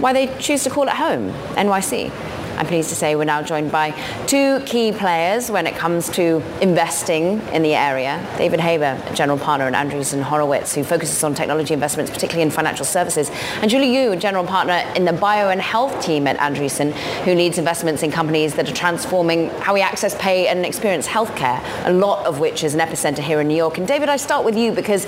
why 0.00 0.12
they 0.12 0.26
choose 0.38 0.64
to 0.64 0.70
call 0.70 0.84
it 0.84 0.94
home, 0.94 1.30
NYC. 1.54 2.43
I'm 2.56 2.66
pleased 2.66 2.88
to 2.90 2.94
say 2.94 3.16
we're 3.16 3.24
now 3.24 3.42
joined 3.42 3.72
by 3.72 3.90
two 4.26 4.60
key 4.60 4.92
players 4.92 5.50
when 5.50 5.66
it 5.66 5.74
comes 5.74 6.08
to 6.10 6.42
investing 6.60 7.40
in 7.48 7.62
the 7.62 7.74
area. 7.74 8.24
David 8.38 8.60
Haber, 8.60 9.00
general 9.14 9.38
partner 9.38 9.66
at 9.66 9.74
Andreessen 9.74 10.22
Horowitz, 10.22 10.74
who 10.74 10.84
focuses 10.84 11.22
on 11.24 11.34
technology 11.34 11.74
investments, 11.74 12.10
particularly 12.12 12.42
in 12.42 12.50
financial 12.50 12.84
services, 12.84 13.30
and 13.60 13.70
Julie 13.70 13.92
Yoo, 13.94 14.16
general 14.16 14.44
partner 14.44 14.84
in 14.94 15.04
the 15.04 15.12
bio 15.12 15.48
and 15.48 15.60
health 15.60 16.04
team 16.04 16.26
at 16.26 16.38
Andreessen, 16.38 16.92
who 17.24 17.34
leads 17.34 17.58
investments 17.58 18.02
in 18.02 18.12
companies 18.12 18.54
that 18.54 18.70
are 18.70 18.74
transforming 18.74 19.50
how 19.60 19.74
we 19.74 19.80
access, 19.80 20.14
pay, 20.16 20.46
and 20.46 20.64
experience 20.64 21.06
healthcare, 21.08 21.60
a 21.86 21.92
lot 21.92 22.24
of 22.24 22.38
which 22.38 22.62
is 22.62 22.74
an 22.74 22.80
epicenter 22.80 23.18
here 23.18 23.40
in 23.40 23.48
New 23.48 23.56
York. 23.56 23.78
And 23.78 23.88
David, 23.88 24.08
I 24.08 24.16
start 24.16 24.44
with 24.44 24.56
you 24.56 24.72
because 24.72 25.06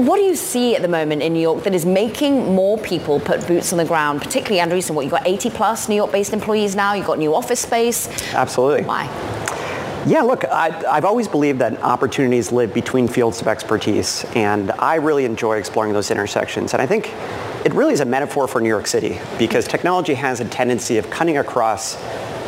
what 0.00 0.16
do 0.16 0.22
you 0.22 0.36
see 0.36 0.74
at 0.74 0.82
the 0.82 0.88
moment 0.88 1.22
in 1.22 1.32
New 1.32 1.40
York 1.40 1.64
that 1.64 1.74
is 1.74 1.84
making 1.84 2.54
more 2.54 2.78
people 2.78 3.20
put 3.20 3.46
boots 3.46 3.72
on 3.72 3.78
the 3.78 3.84
ground, 3.84 4.22
particularly 4.22 4.60
Andreessen? 4.60 4.94
What, 4.94 5.02
you've 5.02 5.12
got 5.12 5.26
80 5.26 5.50
plus 5.50 5.88
New 5.88 5.94
York-based 5.96 6.32
employees 6.32 6.74
now, 6.74 6.94
you've 6.94 7.06
got 7.06 7.18
new 7.18 7.34
office 7.34 7.60
space. 7.60 8.08
Absolutely. 8.34 8.84
Why? 8.84 9.04
Yeah, 10.06 10.22
look, 10.22 10.46
I, 10.46 10.70
have 10.94 11.04
always 11.04 11.28
believed 11.28 11.58
that 11.58 11.82
opportunities 11.82 12.50
live 12.50 12.72
between 12.72 13.06
fields 13.06 13.42
of 13.42 13.48
expertise, 13.48 14.24
and 14.34 14.70
I 14.72 14.94
really 14.94 15.26
enjoy 15.26 15.58
exploring 15.58 15.92
those 15.92 16.10
intersections. 16.10 16.72
And 16.72 16.80
I 16.80 16.86
think 16.86 17.12
it 17.66 17.74
really 17.74 17.92
is 17.92 18.00
a 18.00 18.06
metaphor 18.06 18.48
for 18.48 18.62
New 18.62 18.68
York 18.68 18.86
City 18.86 19.20
because 19.38 19.68
technology 19.68 20.14
has 20.14 20.40
a 20.40 20.46
tendency 20.46 20.96
of 20.96 21.10
cutting 21.10 21.36
across 21.36 21.96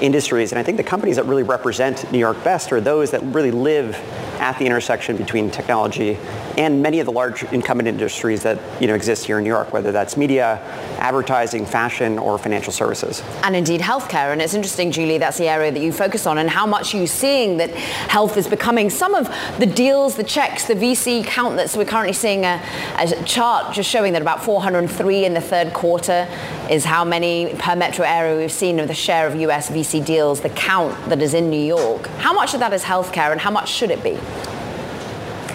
industries, 0.03 0.53
and 0.53 0.59
I 0.59 0.63
think 0.63 0.77
the 0.77 0.85
companies 0.85 1.17
that 1.17 1.25
really 1.27 1.45
represent 1.45 2.11
New 2.11 2.19
York 2.19 2.43
best 2.43 2.73
are 2.73 2.81
those 2.81 3.13
that 3.13 3.23
really 3.23 3.53
live 3.53 3.95
at 4.41 4.59
the 4.59 4.67
intersection 4.67 5.17
between 5.17 5.51
technology 5.51 6.19
and 6.59 6.83
many 6.83 6.99
of 6.99 7.07
the 7.07 7.13
large 7.13 7.45
incumbent 7.45 7.89
industries 7.89 8.43
that 8.43 8.59
you 8.81 8.89
know 8.89 8.95
exist 8.95 9.25
here 9.25 9.39
in 9.39 9.45
New 9.45 9.49
York, 9.51 9.73
whether 9.73 9.93
that's 9.93 10.17
media, 10.17 10.61
advertising, 10.99 11.65
fashion, 11.65 12.19
or 12.19 12.39
financial 12.39 12.73
services. 12.73 13.23
And 13.45 13.55
indeed 13.55 13.81
healthcare. 13.81 14.33
And 14.33 14.43
it's 14.43 14.55
interesting, 14.55 14.91
Julie, 14.91 15.19
that's 15.19 15.39
the 15.39 15.49
area 15.49 15.71
that 15.71 15.81
you 15.81 15.93
focus 15.93 16.27
on 16.27 16.39
and 16.39 16.51
how 16.51 16.67
much 16.67 16.93
you're 16.93 17.07
seeing 17.07 17.59
that 17.59 17.71
health 17.71 18.37
is 18.37 18.49
becoming 18.49 18.91
some 18.91 19.15
of 19.15 19.29
the 19.59 19.67
deals, 19.67 20.17
the 20.17 20.25
checks, 20.25 20.67
the 20.67 20.75
VC 20.75 21.25
count 21.25 21.57
that's 21.57 21.77
we're 21.77 21.85
currently 21.85 22.13
seeing 22.13 22.45
a, 22.45 22.63
a 22.99 23.25
chart 23.25 23.73
just 23.73 23.89
showing 23.89 24.13
that 24.13 24.23
about 24.23 24.45
403 24.45 25.25
in 25.25 25.35
the 25.35 25.41
third 25.41 25.73
quarter 25.73 26.29
is 26.69 26.85
how 26.85 27.05
many 27.05 27.55
per 27.59 27.77
metro 27.77 28.05
area 28.05 28.39
we've 28.39 28.53
seen 28.53 28.81
of 28.81 28.89
the 28.89 28.95
share 28.95 29.27
of 29.27 29.37
US 29.37 29.71
VC 29.71 29.92
deals, 30.01 30.41
the 30.41 30.51
count 30.51 31.09
that 31.09 31.21
is 31.21 31.35
in 31.35 31.51
New 31.51 31.61
York. 31.61 32.07
How 32.19 32.33
much 32.33 32.55
of 32.55 32.61
that 32.61 32.73
is 32.73 32.83
healthcare 32.83 33.33
and 33.33 33.41
how 33.41 33.51
much 33.51 33.69
should 33.71 33.91
it 33.91 34.03
be? 34.03 34.19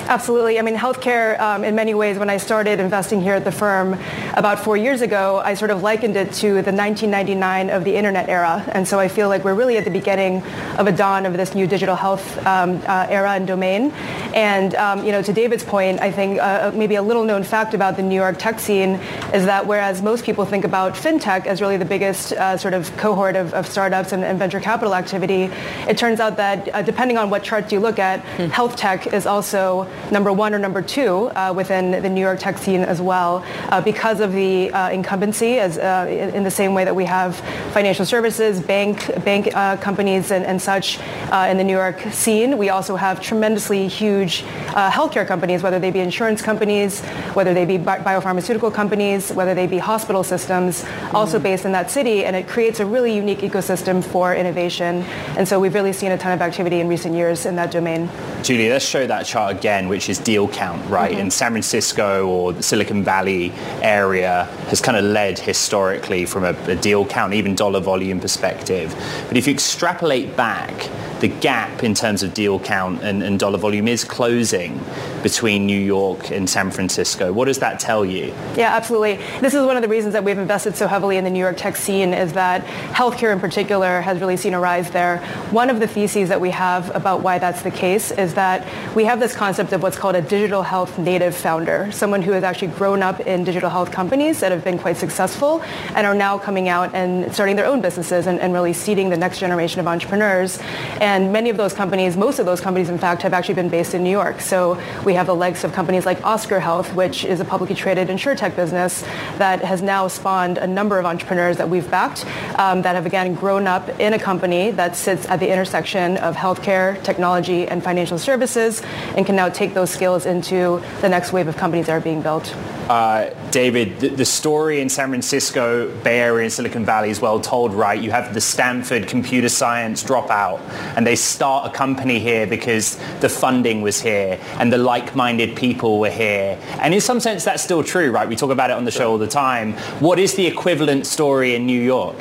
Absolutely. 0.09 0.57
I 0.57 0.61
mean, 0.61 0.77
healthcare, 0.77 1.37
um, 1.37 1.65
in 1.65 1.75
many 1.75 1.93
ways, 1.93 2.17
when 2.17 2.29
I 2.29 2.37
started 2.37 2.79
investing 2.79 3.19
here 3.21 3.33
at 3.33 3.43
the 3.43 3.51
firm 3.51 3.99
about 4.35 4.57
four 4.57 4.77
years 4.77 5.01
ago, 5.01 5.41
I 5.43 5.53
sort 5.53 5.69
of 5.69 5.83
likened 5.83 6.15
it 6.15 6.31
to 6.35 6.47
the 6.47 6.71
1999 6.71 7.69
of 7.69 7.83
the 7.83 7.93
internet 7.93 8.29
era. 8.29 8.63
And 8.71 8.87
so 8.87 8.99
I 8.99 9.09
feel 9.09 9.27
like 9.27 9.43
we're 9.43 9.53
really 9.53 9.75
at 9.75 9.83
the 9.83 9.91
beginning 9.91 10.43
of 10.77 10.87
a 10.87 10.93
dawn 10.93 11.25
of 11.25 11.33
this 11.35 11.53
new 11.53 11.67
digital 11.67 11.95
health 11.95 12.37
um, 12.47 12.81
uh, 12.87 13.07
era 13.09 13.31
and 13.31 13.45
domain. 13.45 13.91
And, 14.33 14.75
um, 14.75 15.03
you 15.03 15.11
know, 15.11 15.21
to 15.21 15.33
David's 15.33 15.65
point, 15.65 15.99
I 15.99 16.09
think 16.09 16.39
uh, 16.39 16.71
maybe 16.73 16.95
a 16.95 17.01
little 17.01 17.25
known 17.25 17.43
fact 17.43 17.73
about 17.73 17.97
the 17.97 18.03
New 18.03 18.15
York 18.15 18.39
tech 18.39 18.61
scene 18.61 19.01
is 19.33 19.43
that 19.43 19.67
whereas 19.67 20.01
most 20.01 20.23
people 20.23 20.45
think 20.45 20.63
about 20.63 20.93
fintech 20.93 21.45
as 21.45 21.59
really 21.59 21.75
the 21.75 21.85
biggest 21.85 22.31
uh, 22.31 22.55
sort 22.55 22.73
of 22.73 22.95
cohort 22.95 23.35
of, 23.35 23.53
of 23.53 23.67
startups 23.67 24.13
and, 24.13 24.23
and, 24.23 24.39
venture 24.39 24.61
capital 24.61 24.95
activity, 24.95 25.49
it 25.89 25.97
turns 25.97 26.21
out 26.21 26.37
that 26.37 26.73
uh, 26.73 26.81
depending 26.81 27.17
on 27.17 27.29
what 27.29 27.43
charts 27.43 27.73
you 27.73 27.79
look 27.81 27.99
at, 27.99 28.21
hmm. 28.37 28.45
health 28.45 28.77
tech 28.77 29.07
is 29.07 29.25
also 29.25 29.89
number 30.11 30.31
one 30.31 30.53
or 30.53 30.59
number 30.59 30.81
two 30.81 31.29
uh, 31.35 31.53
within 31.55 31.91
the 31.91 32.09
New 32.09 32.21
York 32.21 32.39
tech 32.39 32.57
scene 32.57 32.81
as 32.81 33.01
well 33.01 33.43
uh, 33.69 33.81
because 33.81 34.19
of 34.19 34.33
the 34.33 34.71
uh, 34.71 34.89
incumbency 34.89 35.59
as 35.59 35.77
uh, 35.77 36.07
in 36.09 36.43
the 36.43 36.51
same 36.51 36.73
way 36.73 36.85
that 36.85 36.95
we 36.95 37.05
have 37.05 37.35
financial 37.73 38.05
services, 38.05 38.59
bank, 38.59 39.07
bank 39.23 39.49
uh, 39.55 39.77
companies 39.77 40.31
and, 40.31 40.45
and 40.45 40.61
such 40.61 40.99
uh, 41.31 41.47
in 41.49 41.57
the 41.57 41.63
New 41.63 41.75
York 41.75 41.99
scene. 42.11 42.57
We 42.57 42.69
also 42.69 42.95
have 42.95 43.21
tremendously 43.21 43.87
huge 43.87 44.43
healthcare 44.77 45.27
companies, 45.27 45.63
whether 45.63 45.79
they 45.79 45.91
be 45.91 45.99
insurance 45.99 46.41
companies, 46.41 47.01
whether 47.33 47.53
they 47.53 47.65
be 47.65 47.77
bi- 47.77 47.99
biopharmaceutical 47.99 48.73
companies, 48.73 49.31
whether 49.31 49.53
they 49.53 49.67
be 49.67 49.77
hospital 49.77 50.23
systems, 50.23 50.83
mm-hmm. 50.83 51.15
also 51.15 51.39
based 51.39 51.65
in 51.65 51.71
that 51.71 51.89
city. 51.89 52.25
And 52.25 52.35
it 52.35 52.47
creates 52.47 52.79
a 52.79 52.85
really 52.85 53.15
unique 53.15 53.39
ecosystem 53.39 54.03
for 54.03 54.35
innovation. 54.35 55.03
And 55.37 55.47
so 55.47 55.59
we've 55.59 55.73
really 55.73 55.93
seen 55.93 56.11
a 56.11 56.17
ton 56.17 56.31
of 56.31 56.41
activity 56.41 56.79
in 56.79 56.87
recent 56.87 57.15
years 57.15 57.45
in 57.45 57.55
that 57.55 57.71
domain. 57.71 58.09
Julie, 58.43 58.69
let's 58.69 58.85
show 58.85 59.07
that 59.07 59.25
chart 59.25 59.55
again, 59.55 59.86
which 59.87 60.09
is 60.09 60.17
deal 60.19 60.47
count, 60.47 60.87
right? 60.89 61.11
Mm-hmm. 61.11 61.21
In 61.21 61.31
San 61.31 61.51
Francisco 61.51 62.27
or 62.27 62.53
the 62.53 62.63
Silicon 62.63 63.03
Valley 63.03 63.51
area 63.81 64.45
has 64.69 64.81
kind 64.81 64.97
of 64.97 65.05
led 65.05 65.39
historically 65.39 66.25
from 66.25 66.43
a, 66.43 66.53
a 66.69 66.75
deal 66.75 67.05
count, 67.05 67.33
even 67.33 67.55
dollar 67.55 67.79
volume 67.79 68.19
perspective. 68.19 68.93
But 69.27 69.37
if 69.37 69.47
you 69.47 69.53
extrapolate 69.53 70.35
back, 70.35 70.89
the 71.19 71.27
gap 71.27 71.83
in 71.83 71.93
terms 71.93 72.21
of 72.21 72.33
deal 72.33 72.59
count 72.59 73.01
and, 73.01 73.23
and, 73.23 73.39
dollar 73.39 73.57
volume 73.57 73.87
is 73.87 74.03
closing 74.03 74.79
between 75.23 75.65
New 75.65 75.79
York 75.79 76.31
and 76.31 76.49
San 76.49 76.71
Francisco. 76.71 77.33
What 77.33 77.45
does 77.45 77.59
that 77.59 77.79
tell 77.79 78.05
you? 78.05 78.33
Yeah, 78.55 78.75
absolutely. 78.75 79.19
This 79.41 79.53
is 79.53 79.65
one 79.65 79.75
of 79.75 79.81
the 79.81 79.87
reasons 79.87 80.13
that 80.13 80.23
we've 80.23 80.37
invested 80.37 80.75
so 80.75 80.87
heavily 80.87 81.17
in 81.17 81.23
the 81.23 81.29
New 81.29 81.39
York 81.39 81.57
tech 81.57 81.75
scene 81.75 82.13
is 82.13 82.33
that 82.33 82.63
healthcare 82.93 83.33
in 83.33 83.39
particular 83.39 84.01
has 84.01 84.19
really 84.19 84.37
seen 84.37 84.53
a 84.53 84.59
rise 84.59 84.91
there. 84.91 85.17
One 85.51 85.69
of 85.69 85.79
the 85.79 85.87
theses 85.87 86.29
that 86.29 86.39
we 86.39 86.51
have 86.51 86.95
about 86.95 87.21
why 87.21 87.39
that's 87.39 87.61
the 87.61 87.71
case 87.71 88.11
is 88.11 88.35
that 88.35 88.67
we 88.95 89.05
have 89.05 89.19
this 89.19 89.35
concept 89.35 89.73
of 89.73 89.81
what's 89.81 89.97
called 89.97 90.15
a 90.15 90.21
digital 90.21 90.63
health 90.63 90.97
native 90.99 91.35
founder, 91.35 91.91
someone 91.91 92.21
who 92.21 92.31
has 92.31 92.43
actually 92.43 92.69
grown 92.69 93.01
up 93.01 93.19
in 93.21 93.43
digital 93.43 93.69
health 93.69 93.91
companies 93.91 94.39
that 94.39 94.51
have 94.51 94.63
been 94.63 94.77
quite 94.77 94.97
successful 94.97 95.61
and 95.95 96.05
are 96.05 96.15
now 96.15 96.37
coming 96.37 96.69
out 96.69 96.93
and 96.93 97.33
starting 97.33 97.55
their 97.55 97.65
own 97.65 97.81
businesses 97.81 98.27
and, 98.27 98.39
and 98.39 98.53
really 98.53 98.73
seeding 98.73 99.09
the 99.09 99.17
next 99.17 99.39
generation 99.39 99.79
of 99.79 99.87
entrepreneurs. 99.87 100.59
And 100.99 101.06
many 101.07 101.49
of 101.49 101.57
those 101.57 101.73
companies, 101.73 102.17
most 102.17 102.39
of 102.39 102.45
those 102.45 102.59
companies, 102.59 102.89
in 102.89 102.97
fact, 102.97 103.21
have 103.21 103.33
actually 103.33 103.55
been 103.55 103.69
based 103.69 103.93
in 103.93 104.03
New 104.03 104.09
York. 104.09 104.41
So 104.41 104.77
we 105.05 105.13
have 105.13 105.25
the 105.25 105.35
legs 105.35 105.63
of 105.63 105.71
companies 105.71 106.05
like 106.05 106.21
Oscar 106.23 106.59
Health, 106.59 106.93
which 106.93 107.23
is 107.23 107.39
a 107.39 107.45
publicly 107.45 107.75
traded 107.75 108.09
insurtech 108.09 108.55
business 108.55 109.03
that 109.37 109.63
has 109.63 109.81
now 109.81 110.07
spawned 110.07 110.57
a 110.57 110.67
number 110.67 110.99
of 110.99 111.05
entrepreneurs 111.05 111.57
that 111.57 111.69
we've 111.69 111.89
backed 111.89 112.25
um, 112.59 112.81
that 112.81 112.95
have, 112.95 113.05
again, 113.05 113.35
grown 113.35 113.67
up 113.67 113.87
in 113.99 114.13
a 114.13 114.19
company 114.19 114.71
that 114.71 114.95
sits 114.95 115.25
at 115.27 115.39
the 115.39 115.49
intersection 115.49 116.17
of 116.17 116.35
healthcare, 116.35 117.01
technology, 117.03 117.67
and 117.67 117.83
financial 117.83 118.17
services 118.17 118.81
and 119.15 119.25
can 119.25 119.35
now 119.35 119.49
take 119.49 119.73
those 119.73 119.89
skills 119.89 120.25
into 120.25 120.81
the 121.01 121.09
next 121.09 121.31
wave 121.31 121.47
of 121.47 121.55
companies 121.55 121.85
that 121.85 121.93
are 121.93 122.01
being 122.01 122.21
built. 122.21 122.53
Uh, 122.89 123.31
David, 123.51 123.99
the, 123.99 124.07
the, 124.07 124.23
story 124.23 124.79
in 124.79 124.87
San 124.87 125.09
Francisco, 125.09 125.93
Bay 126.03 126.21
Area, 126.21 126.43
and 126.43 126.53
Silicon 126.53 126.85
Valley 126.85 127.09
is 127.09 127.19
well 127.19 127.37
told, 127.41 127.73
right? 127.73 128.01
You 128.01 128.11
have 128.11 128.33
the 128.33 128.39
Stanford 128.39 129.07
computer 129.07 129.49
science 129.49 130.03
dropout, 130.03 130.61
and 130.97 131.05
they 131.05 131.15
start 131.15 131.67
a 131.67 131.69
company 131.69 132.19
here 132.19 132.47
because 132.47 132.97
the 133.21 133.29
funding 133.29 133.81
was 133.81 134.01
here 134.01 134.39
and 134.57 134.73
the 134.73 134.79
like-minded 134.79 135.55
people 135.55 135.99
were 135.99 136.09
here. 136.09 136.59
And 136.81 136.91
in 136.91 137.01
some 137.01 137.19
sense, 137.19 137.45
that's 137.45 137.63
still 137.63 137.83
true, 137.83 138.11
right? 138.11 138.27
We 138.27 138.35
talk 138.35 138.49
about 138.49 138.71
it 138.71 138.77
on 138.77 138.83
the 138.83 138.91
show 138.91 139.11
all 139.11 139.19
the 139.19 139.27
time. 139.27 139.73
What 139.99 140.17
is 140.17 140.33
the 140.33 140.47
equivalent 140.47 141.05
story 141.05 141.53
in 141.53 141.67
New 141.67 141.79
York? 141.79 142.17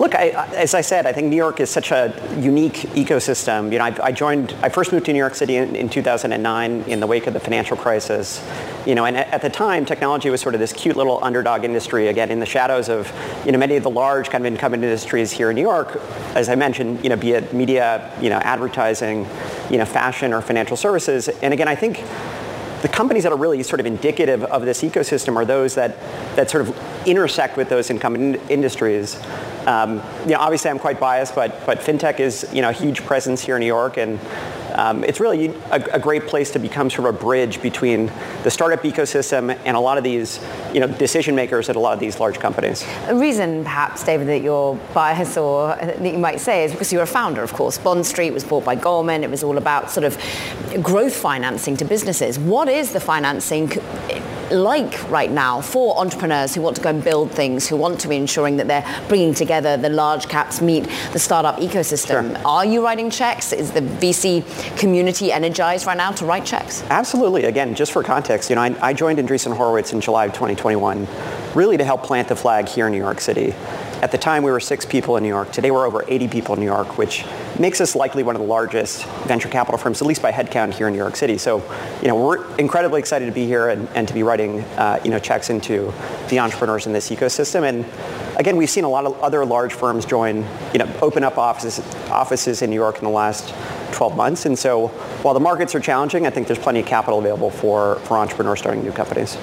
Look, 0.00 0.14
I, 0.14 0.30
as 0.56 0.72
I 0.72 0.80
said, 0.80 1.04
I 1.04 1.12
think 1.12 1.28
New 1.28 1.36
York 1.36 1.60
is 1.60 1.68
such 1.68 1.90
a 1.90 2.14
unique 2.38 2.72
ecosystem. 2.96 3.70
You 3.70 3.80
know, 3.80 3.84
I, 3.84 4.06
I 4.06 4.12
joined, 4.12 4.56
I 4.62 4.70
first 4.70 4.92
moved 4.92 5.04
to 5.04 5.12
New 5.12 5.18
York 5.18 5.34
City 5.34 5.56
in, 5.56 5.76
in, 5.76 5.90
2009 5.90 6.84
in 6.84 7.00
the 7.00 7.06
wake 7.06 7.26
of 7.26 7.34
the 7.34 7.38
financial 7.38 7.76
crisis. 7.76 8.42
You 8.86 8.94
know, 8.94 9.04
and 9.04 9.14
at, 9.14 9.28
at, 9.28 9.42
the 9.42 9.50
time, 9.50 9.84
technology 9.84 10.30
was 10.30 10.40
sort 10.40 10.54
of 10.54 10.58
this 10.58 10.72
cute 10.72 10.96
little 10.96 11.22
underdog 11.22 11.64
industry, 11.64 12.08
again, 12.08 12.30
in 12.30 12.40
the 12.40 12.46
shadows 12.46 12.88
of, 12.88 13.12
you 13.44 13.52
know, 13.52 13.58
many 13.58 13.76
of 13.76 13.82
the 13.82 13.90
large 13.90 14.30
kind 14.30 14.46
of 14.46 14.50
incumbent 14.50 14.82
industries 14.82 15.32
here 15.32 15.50
in 15.50 15.56
New 15.56 15.60
York, 15.60 16.00
as 16.34 16.48
I 16.48 16.54
mentioned, 16.54 17.02
you 17.02 17.10
know, 17.10 17.16
be 17.16 17.32
it 17.32 17.52
media, 17.52 18.10
you 18.22 18.30
know, 18.30 18.38
advertising, 18.38 19.26
you 19.68 19.76
know, 19.76 19.84
fashion 19.84 20.32
or 20.32 20.40
financial 20.40 20.78
services. 20.78 21.28
And 21.28 21.52
again, 21.52 21.68
I 21.68 21.74
think 21.74 22.02
the 22.80 22.88
companies 22.88 23.24
that 23.24 23.32
are 23.32 23.38
really 23.38 23.62
sort 23.62 23.80
of 23.80 23.86
indicative 23.86 24.44
of 24.44 24.64
this 24.64 24.82
ecosystem 24.82 25.36
are 25.36 25.44
those 25.44 25.74
that, 25.74 25.98
that 26.36 26.50
sort 26.50 26.66
of 26.66 27.06
intersect 27.06 27.58
with 27.58 27.68
those 27.68 27.90
incumbent 27.90 28.36
in- 28.36 28.48
industries. 28.48 29.20
Um, 29.66 30.02
you 30.24 30.32
know, 30.32 30.38
obviously 30.40 30.70
I'm 30.70 30.78
quite 30.78 30.98
biased, 30.98 31.34
but, 31.34 31.64
but 31.66 31.78
fintech 31.78 32.20
is 32.20 32.48
you 32.52 32.62
know, 32.62 32.70
a 32.70 32.72
huge 32.72 33.04
presence 33.04 33.42
here 33.42 33.56
in 33.56 33.60
New 33.60 33.66
York, 33.66 33.98
and 33.98 34.18
um, 34.74 35.04
it's 35.04 35.20
really 35.20 35.48
a, 35.70 35.82
a, 35.92 35.98
great 35.98 36.26
place 36.26 36.50
to 36.52 36.58
become 36.58 36.88
sort 36.88 37.08
of 37.08 37.14
a 37.16 37.18
bridge 37.18 37.60
between 37.60 38.06
the 38.44 38.50
startup 38.50 38.82
ecosystem 38.82 39.58
and 39.64 39.76
a 39.76 39.80
lot 39.80 39.98
of 39.98 40.04
these 40.04 40.40
you 40.72 40.80
know, 40.80 40.86
decision 40.86 41.34
makers 41.34 41.68
at 41.68 41.76
a 41.76 41.78
lot 41.78 41.92
of 41.92 42.00
these 42.00 42.20
large 42.20 42.38
companies. 42.38 42.86
A 43.08 43.14
reason, 43.14 43.64
perhaps, 43.64 44.04
David, 44.04 44.28
that 44.28 44.42
you're 44.42 44.76
biased 44.94 45.36
or 45.36 45.76
that 45.76 46.00
you 46.00 46.18
might 46.18 46.40
say 46.40 46.64
is 46.64 46.72
because 46.72 46.92
you're 46.92 47.02
a 47.02 47.06
founder, 47.06 47.42
of 47.42 47.52
course. 47.52 47.78
Bond 47.78 48.06
Street 48.06 48.30
was 48.30 48.44
bought 48.44 48.64
by 48.64 48.74
Goldman. 48.74 49.24
It 49.24 49.30
was 49.30 49.42
all 49.42 49.58
about 49.58 49.90
sort 49.90 50.04
of 50.04 50.16
growth 50.82 51.14
financing 51.14 51.76
to 51.78 51.84
businesses. 51.84 52.38
What 52.38 52.68
is 52.68 52.92
the 52.92 53.00
financing 53.00 53.68
like 54.50 55.10
right 55.10 55.30
now 55.30 55.60
for 55.60 55.98
entrepreneurs 55.98 56.54
who 56.54 56.62
want 56.62 56.76
to 56.76 56.82
go 56.82 56.90
and 56.90 57.02
build 57.02 57.30
things, 57.30 57.68
who 57.68 57.76
want 57.76 58.00
to 58.00 58.08
be 58.08 58.16
ensuring 58.16 58.56
that 58.58 58.68
they're 58.68 58.86
bringing 59.08 59.34
together 59.34 59.76
the 59.76 59.88
large 59.88 60.28
caps 60.28 60.60
meet 60.60 60.88
the 61.12 61.18
startup 61.18 61.58
ecosystem? 61.58 62.34
Sure. 62.36 62.46
Are 62.46 62.64
you 62.64 62.84
writing 62.84 63.10
checks? 63.10 63.52
Is 63.52 63.72
the 63.72 63.80
VC 63.80 64.44
community 64.78 65.32
energized 65.32 65.86
right 65.86 65.96
now 65.96 66.12
to 66.12 66.24
write 66.24 66.44
checks? 66.44 66.82
Absolutely. 66.90 67.44
Again, 67.44 67.74
just 67.74 67.92
for 67.92 68.02
context, 68.02 68.50
you 68.50 68.56
know, 68.56 68.62
I, 68.62 68.76
I 68.80 68.92
joined 68.92 69.18
Andreessen 69.18 69.56
Horowitz 69.56 69.92
in 69.92 70.00
July 70.00 70.26
of 70.26 70.32
2021, 70.32 71.06
really 71.54 71.76
to 71.76 71.84
help 71.84 72.02
plant 72.02 72.28
the 72.28 72.36
flag 72.36 72.68
here 72.68 72.86
in 72.86 72.92
New 72.92 72.98
York 72.98 73.20
City. 73.20 73.54
At 74.02 74.12
the 74.12 74.18
time, 74.18 74.42
we 74.42 74.50
were 74.50 74.60
six 74.60 74.86
people 74.86 75.18
in 75.18 75.22
New 75.22 75.28
York. 75.28 75.52
Today, 75.52 75.70
we're 75.70 75.86
over 75.86 76.02
80 76.08 76.28
people 76.28 76.54
in 76.54 76.60
New 76.60 76.66
York, 76.66 76.96
which 76.96 77.22
makes 77.58 77.82
us 77.82 77.94
likely 77.94 78.22
one 78.22 78.34
of 78.34 78.40
the 78.40 78.48
largest 78.48 79.04
venture 79.26 79.50
capital 79.50 79.76
firms, 79.76 80.00
at 80.00 80.08
least 80.08 80.22
by 80.22 80.32
headcount 80.32 80.72
here 80.72 80.88
in 80.88 80.94
New 80.94 80.98
York 80.98 81.16
City. 81.16 81.36
So, 81.36 81.58
you 82.00 82.08
know, 82.08 82.14
we're 82.14 82.56
incredibly 82.56 82.98
excited 82.98 83.26
to 83.26 83.32
be 83.32 83.44
here 83.44 83.68
and, 83.68 83.86
and 83.94 84.08
to 84.08 84.14
be 84.14 84.22
writing, 84.22 84.60
uh, 84.78 85.00
you 85.04 85.10
know, 85.10 85.18
checks 85.18 85.50
into 85.50 85.92
the 86.30 86.38
entrepreneurs 86.38 86.86
in 86.86 86.94
this 86.94 87.10
ecosystem. 87.10 87.68
And 87.68 87.84
again, 88.38 88.56
we've 88.56 88.70
seen 88.70 88.84
a 88.84 88.88
lot 88.88 89.04
of 89.04 89.20
other 89.20 89.44
large 89.44 89.74
firms 89.74 90.06
join, 90.06 90.46
you 90.72 90.78
know, 90.78 90.90
open 91.02 91.22
up 91.22 91.36
offices, 91.36 91.80
offices 92.08 92.62
in 92.62 92.70
New 92.70 92.76
York 92.76 92.96
in 92.96 93.04
the 93.04 93.10
last 93.10 93.54
12 93.92 94.16
months. 94.16 94.46
And 94.46 94.58
so 94.58 94.88
while 95.22 95.34
the 95.34 95.40
markets 95.40 95.74
are 95.74 95.80
challenging, 95.80 96.26
I 96.26 96.30
think 96.30 96.46
there's 96.46 96.58
plenty 96.58 96.80
of 96.80 96.86
capital 96.86 97.18
available 97.18 97.50
for, 97.50 97.96
for 97.96 98.16
entrepreneurs 98.16 98.60
starting 98.60 98.82
new 98.82 98.92
companies. 98.92 99.36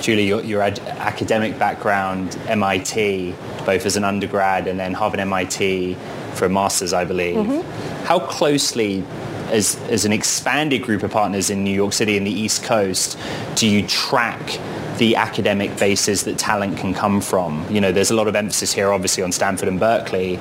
Julie, 0.00 0.26
your, 0.26 0.42
your 0.42 0.62
ad- 0.62 0.80
academic 0.80 1.58
background, 1.58 2.38
MIT, 2.48 3.34
both 3.64 3.86
as 3.86 3.96
an 3.96 4.04
undergrad 4.04 4.66
and 4.66 4.78
then 4.78 4.94
Harvard 4.94 5.20
MIT 5.20 5.94
for 6.34 6.46
a 6.46 6.48
master's, 6.48 6.92
I 6.92 7.04
believe. 7.04 7.36
Mm-hmm. 7.36 8.04
How 8.04 8.18
closely, 8.20 9.04
as, 9.48 9.76
as 9.88 10.04
an 10.04 10.12
expanded 10.12 10.82
group 10.82 11.02
of 11.02 11.10
partners 11.10 11.50
in 11.50 11.64
New 11.64 11.74
York 11.74 11.92
City 11.92 12.16
and 12.16 12.26
the 12.26 12.32
East 12.32 12.64
Coast, 12.64 13.18
do 13.54 13.66
you 13.66 13.86
track 13.86 14.58
the 14.98 15.16
academic 15.16 15.78
bases 15.78 16.24
that 16.24 16.38
talent 16.38 16.78
can 16.78 16.94
come 16.94 17.20
from? 17.20 17.66
You 17.70 17.80
know, 17.80 17.92
there's 17.92 18.10
a 18.10 18.14
lot 18.14 18.28
of 18.28 18.36
emphasis 18.36 18.72
here, 18.72 18.92
obviously, 18.92 19.22
on 19.22 19.32
Stanford 19.32 19.68
and 19.68 19.78
Berkeley 19.78 20.38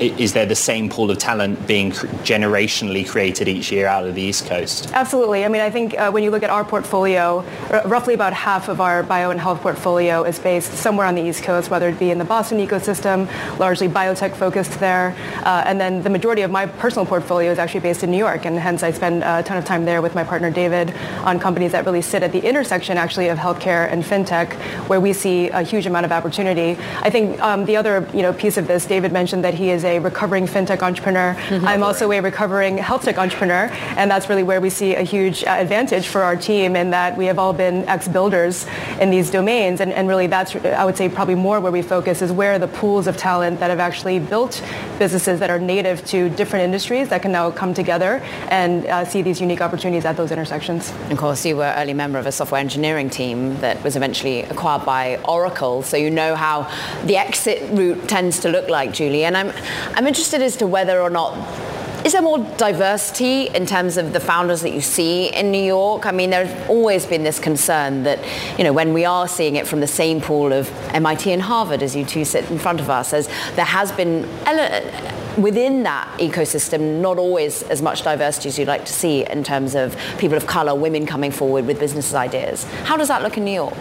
is 0.00 0.32
there 0.32 0.46
the 0.46 0.54
same 0.54 0.88
pool 0.88 1.10
of 1.10 1.18
talent 1.18 1.66
being 1.66 1.92
generationally 2.24 3.08
created 3.08 3.48
each 3.48 3.70
year 3.70 3.86
out 3.86 4.06
of 4.06 4.14
the 4.14 4.22
East 4.22 4.46
Coast? 4.46 4.90
Absolutely. 4.92 5.44
I 5.44 5.48
mean, 5.48 5.60
I 5.60 5.70
think 5.70 5.98
uh, 5.98 6.10
when 6.10 6.22
you 6.22 6.30
look 6.30 6.42
at 6.42 6.50
our 6.50 6.64
portfolio, 6.64 7.44
r- 7.70 7.86
roughly 7.86 8.14
about 8.14 8.32
half 8.32 8.68
of 8.68 8.80
our 8.80 9.02
bio 9.02 9.30
and 9.30 9.40
health 9.40 9.60
portfolio 9.60 10.24
is 10.24 10.38
based 10.38 10.72
somewhere 10.72 11.06
on 11.06 11.14
the 11.14 11.22
East 11.22 11.42
Coast, 11.42 11.70
whether 11.70 11.88
it 11.88 11.98
be 11.98 12.10
in 12.10 12.18
the 12.18 12.24
Boston 12.24 12.58
ecosystem, 12.58 13.28
largely 13.58 13.88
biotech 13.88 14.34
focused 14.34 14.78
there. 14.80 15.14
Uh, 15.44 15.62
and 15.66 15.80
then 15.80 16.02
the 16.02 16.10
majority 16.10 16.42
of 16.42 16.50
my 16.50 16.66
personal 16.66 17.06
portfolio 17.06 17.50
is 17.50 17.58
actually 17.58 17.80
based 17.80 18.02
in 18.02 18.10
New 18.10 18.18
York. 18.18 18.44
And 18.44 18.58
hence 18.58 18.82
I 18.82 18.90
spend 18.90 19.22
a 19.22 19.42
ton 19.42 19.56
of 19.56 19.64
time 19.64 19.84
there 19.84 20.02
with 20.02 20.14
my 20.14 20.24
partner 20.24 20.50
David 20.50 20.92
on 21.24 21.38
companies 21.38 21.72
that 21.72 21.84
really 21.84 22.02
sit 22.02 22.22
at 22.22 22.32
the 22.32 22.40
intersection 22.40 22.96
actually 22.96 23.28
of 23.28 23.38
healthcare 23.38 23.90
and 23.92 24.02
fintech, 24.02 24.52
where 24.88 25.00
we 25.00 25.12
see 25.12 25.48
a 25.48 25.62
huge 25.62 25.86
amount 25.86 26.06
of 26.06 26.12
opportunity. 26.12 26.76
I 27.00 27.10
think 27.10 27.40
um, 27.40 27.64
the 27.64 27.76
other 27.76 28.08
you 28.12 28.22
know, 28.22 28.32
piece 28.32 28.56
of 28.56 28.66
this, 28.66 28.86
David 28.86 29.12
mentioned 29.12 29.44
that 29.44 29.54
he 29.54 29.70
is 29.70 29.81
a 29.84 29.92
a 29.92 30.00
recovering 30.00 30.46
fintech 30.46 30.82
entrepreneur. 30.82 31.34
Mm-hmm. 31.34 31.68
I'm 31.68 31.82
also 31.82 32.10
a 32.12 32.20
recovering 32.20 32.78
health 32.78 33.04
tech 33.04 33.18
entrepreneur, 33.18 33.68
and 33.98 34.10
that's 34.10 34.28
really 34.28 34.42
where 34.42 34.60
we 34.60 34.70
see 34.70 34.94
a 34.94 35.02
huge 35.02 35.44
uh, 35.44 35.50
advantage 35.50 36.08
for 36.08 36.22
our 36.22 36.36
team 36.36 36.76
in 36.76 36.90
that 36.90 37.16
we 37.16 37.26
have 37.26 37.38
all 37.38 37.52
been 37.52 37.86
ex-builders 37.88 38.66
in 39.00 39.10
these 39.10 39.30
domains, 39.30 39.80
and, 39.80 39.92
and 39.92 40.08
really 40.08 40.26
that's, 40.26 40.56
I 40.56 40.84
would 40.84 40.96
say, 40.96 41.08
probably 41.08 41.34
more 41.34 41.60
where 41.60 41.72
we 41.72 41.82
focus 41.82 42.22
is 42.22 42.32
where 42.32 42.58
the 42.58 42.68
pools 42.68 43.06
of 43.06 43.16
talent 43.16 43.60
that 43.60 43.68
have 43.68 43.80
actually 43.80 44.18
built 44.18 44.62
businesses 44.98 45.38
that 45.40 45.50
are 45.50 45.58
native 45.58 46.04
to 46.06 46.30
different 46.30 46.64
industries 46.64 47.08
that 47.08 47.20
can 47.22 47.32
now 47.32 47.50
come 47.50 47.74
together 47.74 48.22
and 48.48 48.86
uh, 48.86 49.04
see 49.04 49.20
these 49.20 49.40
unique 49.40 49.60
opportunities 49.60 50.04
at 50.04 50.16
those 50.16 50.32
intersections. 50.32 50.90
Of 51.10 51.18
course, 51.18 51.44
you 51.44 51.56
were 51.56 51.72
early 51.76 51.94
member 51.94 52.18
of 52.18 52.26
a 52.26 52.32
software 52.32 52.60
engineering 52.60 53.10
team 53.10 53.60
that 53.60 53.82
was 53.84 53.96
eventually 53.96 54.42
acquired 54.44 54.86
by 54.86 55.18
Oracle, 55.28 55.82
so 55.82 55.96
you 55.96 56.10
know 56.10 56.34
how 56.34 56.70
the 57.04 57.16
exit 57.16 57.60
route 57.72 58.08
tends 58.08 58.40
to 58.40 58.48
look 58.48 58.68
like, 58.70 58.92
Julie. 58.92 59.24
And 59.24 59.36
I'm, 59.36 59.52
I'm 59.94 60.06
interested 60.06 60.42
as 60.42 60.56
to 60.56 60.66
whether 60.66 61.00
or 61.00 61.10
not 61.10 61.36
is 62.04 62.14
there 62.14 62.22
more 62.22 62.40
diversity 62.56 63.46
in 63.46 63.64
terms 63.64 63.96
of 63.96 64.12
the 64.12 64.18
founders 64.18 64.62
that 64.62 64.72
you 64.72 64.80
see 64.80 65.28
in 65.28 65.52
New 65.52 65.62
York? 65.62 66.04
I 66.04 66.10
mean, 66.10 66.30
there's 66.30 66.50
always 66.68 67.06
been 67.06 67.22
this 67.22 67.38
concern 67.38 68.02
that, 68.02 68.18
you 68.58 68.64
know, 68.64 68.72
when 68.72 68.92
we 68.92 69.04
are 69.04 69.28
seeing 69.28 69.54
it 69.54 69.68
from 69.68 69.78
the 69.78 69.86
same 69.86 70.20
pool 70.20 70.52
of 70.52 70.68
MIT 70.92 71.30
and 71.30 71.40
Harvard, 71.40 71.80
as 71.80 71.94
you 71.94 72.04
two 72.04 72.24
sit 72.24 72.50
in 72.50 72.58
front 72.58 72.80
of 72.80 72.90
us, 72.90 73.12
as 73.12 73.28
there 73.54 73.64
has 73.64 73.92
been 73.92 74.22
within 75.40 75.84
that 75.84 76.08
ecosystem 76.18 77.00
not 77.00 77.18
always 77.18 77.62
as 77.64 77.80
much 77.80 78.02
diversity 78.02 78.48
as 78.48 78.58
you'd 78.58 78.66
like 78.66 78.84
to 78.84 78.92
see 78.92 79.24
in 79.30 79.44
terms 79.44 79.76
of 79.76 79.96
people 80.18 80.36
of 80.36 80.44
color, 80.44 80.74
women 80.74 81.06
coming 81.06 81.30
forward 81.30 81.66
with 81.66 81.78
business 81.78 82.12
ideas. 82.14 82.64
How 82.82 82.96
does 82.96 83.08
that 83.08 83.22
look 83.22 83.36
in 83.36 83.44
New 83.44 83.52
York? 83.52 83.78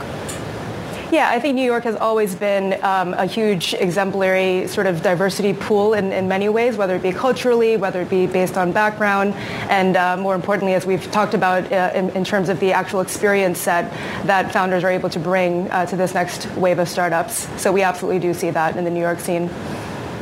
Yeah, 1.12 1.30
I 1.30 1.42
think 1.42 1.56
New 1.56 1.66
York 1.66 1.84
has 1.84 1.98
always 1.98 2.36
been 2.36 2.82
um, 2.86 3.14
a 3.16 3.26
huge 3.26 3.74
exemplary 3.74 4.66
sort 4.70 4.88
of 4.88 5.04
diversity 5.04 5.54
pool 5.54 5.94
in, 5.94 6.14
in 6.14 6.30
many 6.30 6.48
ways, 6.48 6.78
whether 6.78 6.96
it 6.96 7.04
be 7.04 7.12
culturally, 7.12 7.76
whether 7.76 8.04
it 8.04 8.10
be 8.10 8.28
based 8.28 8.56
on 8.56 8.72
background, 8.72 9.34
and 9.70 9.98
uh, 9.98 10.16
more 10.16 10.36
importantly, 10.36 10.74
as 10.74 10.86
we've 10.86 11.12
talked 11.12 11.34
about 11.34 11.70
uh, 11.70 11.92
in, 11.94 12.12
in, 12.12 12.24
terms 12.24 12.48
of 12.48 12.62
the 12.62 12.72
actual 12.72 13.02
experience 13.02 13.60
set 13.60 13.92
that 14.26 14.54
founders 14.54 14.86
are 14.86 14.90
able 14.90 15.10
to 15.10 15.20
bring 15.20 15.70
uh, 15.72 15.86
to 15.86 15.98
this 15.98 16.14
next 16.14 16.46
wave 16.56 16.80
of 16.80 16.88
startups. 16.88 17.46
So 17.62 17.74
we 17.74 17.82
absolutely 17.82 18.20
do 18.20 18.34
see 18.34 18.50
that 18.50 18.78
in 18.78 18.86
the 18.86 18.92
New 18.92 19.02
York 19.02 19.20
scene. 19.20 19.50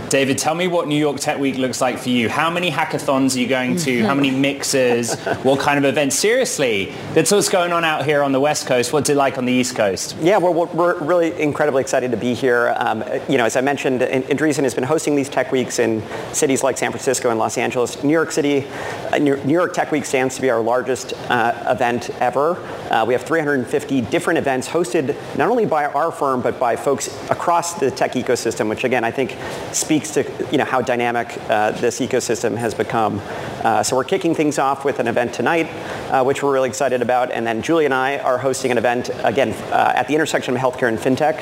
David, 0.10 0.40
tell 0.40 0.56
me 0.56 0.68
what 0.68 0.88
New 0.88 0.98
York 0.98 1.20
Tech 1.20 1.38
Week 1.38 1.56
looks 1.58 1.82
like 1.82 2.00
for 2.00 2.10
you. 2.10 2.30
How 2.30 2.50
many 2.50 2.72
hackathons 2.72 3.36
are 3.36 3.40
you 3.40 3.48
going 3.48 3.78
to? 3.78 4.04
How 4.04 4.16
many 4.16 4.32
mixers? 4.50 5.16
what 5.44 5.60
kind 5.60 5.78
of 5.78 5.86
events? 5.86 6.16
Seriously, 6.16 6.96
that's 7.14 7.32
what's 7.32 7.48
going 7.48 7.72
on 7.72 7.84
out 7.84 8.06
here 8.06 8.24
on 8.24 8.32
the 8.32 8.40
West 8.40 8.66
Coast. 8.66 8.92
What's 8.92 9.12
it 9.12 9.16
like 9.16 9.38
on 9.38 9.46
the 9.46 9.54
East 9.54 9.76
Coast? 9.76 10.16
Yeah, 10.20 10.38
well, 10.38 10.66
we're 10.66 10.98
really 10.98 11.40
incredibly 11.40 11.82
excited 11.82 12.10
to 12.10 12.18
be 12.18 12.34
here. 12.34 12.74
Um, 12.78 13.04
you 13.30 13.38
know, 13.38 13.46
as 13.46 13.56
I 13.56 13.62
mentioned, 13.62 14.02
Andreessen 14.02 14.64
has 14.64 14.74
been 14.74 14.84
hosting 14.84 15.16
these 15.16 15.30
Tech 15.30 15.52
Weeks 15.52 15.78
in 15.78 16.02
cities 16.34 16.64
like 16.64 16.80
San 16.80 16.90
Francisco 16.90 17.30
and 17.30 17.38
Los 17.38 17.60
Angeles. 17.60 18.04
New 18.04 18.14
York 18.14 18.32
City, 18.32 18.66
uh, 19.12 19.20
New 19.20 19.38
York 19.46 19.76
Tech 19.76 19.92
Week 19.92 20.06
stands 20.06 20.36
to 20.38 20.42
be 20.42 20.50
our 20.50 20.62
largest 20.62 21.14
uh, 21.30 21.66
event 21.68 22.10
ever. 22.20 22.56
Uh, 22.90 23.06
we 23.06 23.14
have 23.14 23.22
350 23.22 24.02
different 24.02 24.40
events 24.40 24.68
hosted 24.68 25.16
not 25.38 25.50
only 25.50 25.68
by 25.68 25.86
our 25.86 26.12
firm, 26.12 26.42
but 26.42 26.60
by 26.60 26.76
folks 26.76 27.08
across 27.30 27.76
the 27.76 27.92
tech 27.92 28.14
ecosystem, 28.14 28.70
which 28.70 28.84
again, 28.84 29.04
I 29.04 29.12
think 29.12 29.36
speaks 29.72 29.99
speaks 30.00 30.12
to 30.12 30.48
you 30.52 30.58
know 30.58 30.66
how 30.66 30.82
dynamic 30.82 31.38
uh, 31.50 31.72
this 31.72 32.00
ecosystem 32.00 32.56
has 32.56 32.74
become. 32.74 33.22
Uh, 33.64 33.84
so 33.84 33.96
we're 33.96 34.04
kicking 34.04 34.34
things 34.34 34.58
off 34.58 34.86
with 34.86 35.00
an 35.00 35.08
event 35.08 35.34
tonight, 35.34 35.66
uh, 36.12 36.24
which 36.24 36.42
we're 36.42 36.54
really 36.54 36.70
excited 36.70 37.02
about, 37.02 37.32
and 37.32 37.46
then 37.46 37.62
Julie 37.62 37.86
and 37.86 37.94
I 37.94 38.18
are 38.20 38.38
hosting 38.38 38.72
an 38.72 38.78
event 38.78 39.10
again 39.24 39.52
uh, 39.72 39.94
at 39.96 40.08
the 40.08 40.16
intersection 40.16 40.56
of 40.56 40.62
healthcare 40.62 40.88
and 40.88 40.98
fintech, 40.98 41.42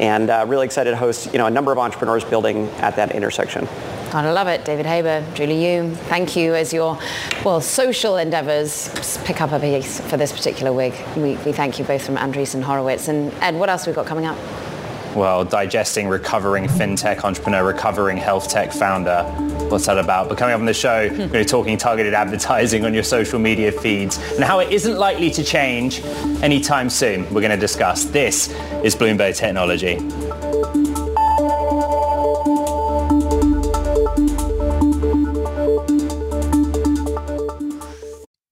and 0.00 0.30
uh, 0.30 0.44
really 0.46 0.66
excited 0.66 0.90
to 0.90 0.96
host 0.96 1.32
you 1.32 1.38
know 1.38 1.46
a 1.46 1.50
number 1.50 1.72
of 1.72 1.78
entrepreneurs 1.78 2.24
building 2.24 2.68
at 2.78 2.94
that 2.96 3.12
intersection. 3.12 3.66
Gotta 4.12 4.32
love 4.32 4.46
it. 4.46 4.64
David 4.64 4.86
Haber, 4.86 5.26
Julie 5.34 5.66
Yoo, 5.66 5.92
thank 5.92 6.36
you 6.36 6.54
as 6.54 6.72
your, 6.72 6.96
well, 7.44 7.60
social 7.60 8.16
endeavors 8.16 9.18
pick 9.24 9.40
up 9.40 9.50
a 9.50 9.58
piece 9.58 10.00
for 10.00 10.16
this 10.16 10.32
particular 10.32 10.72
week. 10.72 10.94
We, 11.16 11.36
we 11.38 11.52
thank 11.52 11.80
you 11.80 11.84
both 11.84 12.06
from 12.06 12.16
Andreessen 12.16 12.62
Horowitz. 12.62 13.08
And 13.08 13.34
Ed, 13.42 13.56
what 13.56 13.68
else 13.68 13.84
have 13.84 13.92
we 13.92 13.96
got 13.96 14.06
coming 14.06 14.24
up? 14.24 14.38
Well, 15.16 15.44
digesting 15.44 16.06
recovering 16.06 16.66
fintech 16.66 17.24
entrepreneur, 17.24 17.64
recovering 17.64 18.18
health 18.18 18.48
tech 18.48 18.70
founder. 18.70 19.24
What's 19.68 19.86
that 19.86 19.98
about? 19.98 20.28
But 20.28 20.38
coming 20.38 20.54
up 20.54 20.60
on 20.60 20.66
the 20.66 20.74
show, 20.74 21.08
hmm. 21.08 21.14
we're 21.14 21.18
going 21.18 21.32
to 21.32 21.38
be 21.38 21.44
talking 21.44 21.76
targeted 21.76 22.14
advertising 22.14 22.84
on 22.84 22.94
your 22.94 23.02
social 23.02 23.38
media 23.38 23.72
feeds 23.72 24.18
and 24.34 24.44
how 24.44 24.60
it 24.60 24.70
isn't 24.70 24.96
likely 24.96 25.30
to 25.30 25.42
change 25.42 26.04
anytime 26.42 26.90
soon. 26.90 27.22
We're 27.32 27.40
going 27.40 27.50
to 27.50 27.56
discuss. 27.56 28.04
This 28.04 28.50
is 28.84 28.94
Bloomberg 28.94 29.36
Technology. 29.36 29.96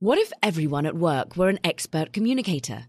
What 0.00 0.18
if 0.18 0.32
everyone 0.42 0.86
at 0.86 0.96
work 0.96 1.36
were 1.36 1.48
an 1.48 1.58
expert 1.64 2.12
communicator? 2.12 2.88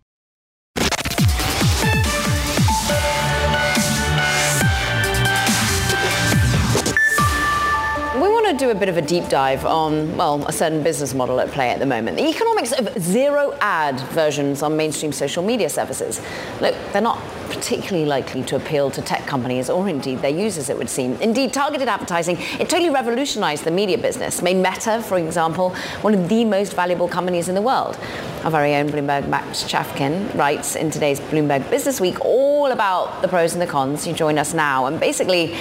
do 8.61 8.69
a 8.69 8.75
bit 8.75 8.89
of 8.89 8.97
a 8.97 9.01
deep 9.01 9.27
dive 9.27 9.65
on, 9.65 10.15
well, 10.15 10.45
a 10.45 10.51
certain 10.51 10.83
business 10.83 11.15
model 11.15 11.39
at 11.39 11.49
play 11.49 11.71
at 11.71 11.79
the 11.79 11.85
moment. 11.85 12.15
The 12.15 12.29
economics 12.29 12.71
of 12.71 12.95
zero 13.01 13.57
ad 13.59 13.99
versions 14.11 14.61
on 14.61 14.77
mainstream 14.77 15.11
social 15.11 15.41
media 15.43 15.67
services. 15.67 16.21
Look, 16.61 16.75
they're 16.93 17.01
not 17.01 17.19
particularly 17.49 18.05
likely 18.05 18.43
to 18.43 18.55
appeal 18.55 18.91
to 18.91 19.01
tech 19.01 19.25
companies 19.25 19.67
or 19.67 19.89
indeed 19.89 20.19
their 20.19 20.29
users, 20.29 20.69
it 20.69 20.77
would 20.77 20.91
seem. 20.91 21.15
Indeed, 21.15 21.53
targeted 21.53 21.87
advertising, 21.87 22.37
it 22.59 22.69
totally 22.69 22.91
revolutionized 22.91 23.63
the 23.63 23.71
media 23.71 23.97
business, 23.97 24.43
made 24.43 24.57
Meta, 24.57 25.01
for 25.01 25.17
example, 25.17 25.71
one 26.01 26.13
of 26.13 26.29
the 26.29 26.45
most 26.45 26.73
valuable 26.73 27.07
companies 27.07 27.49
in 27.49 27.55
the 27.55 27.63
world. 27.63 27.97
Our 28.43 28.51
very 28.51 28.75
own 28.75 28.89
Bloomberg 28.89 29.27
Max 29.27 29.63
Chafkin 29.63 30.35
writes 30.35 30.75
in 30.75 30.91
today's 30.91 31.19
Bloomberg 31.19 31.67
Business 31.71 31.99
Week 31.99 32.23
all 32.23 32.71
about 32.71 33.23
the 33.23 33.27
pros 33.27 33.53
and 33.53 33.61
the 33.61 33.65
cons. 33.65 34.05
You 34.05 34.13
join 34.13 34.37
us 34.37 34.53
now. 34.53 34.85
And 34.85 34.99
basically, 34.99 35.57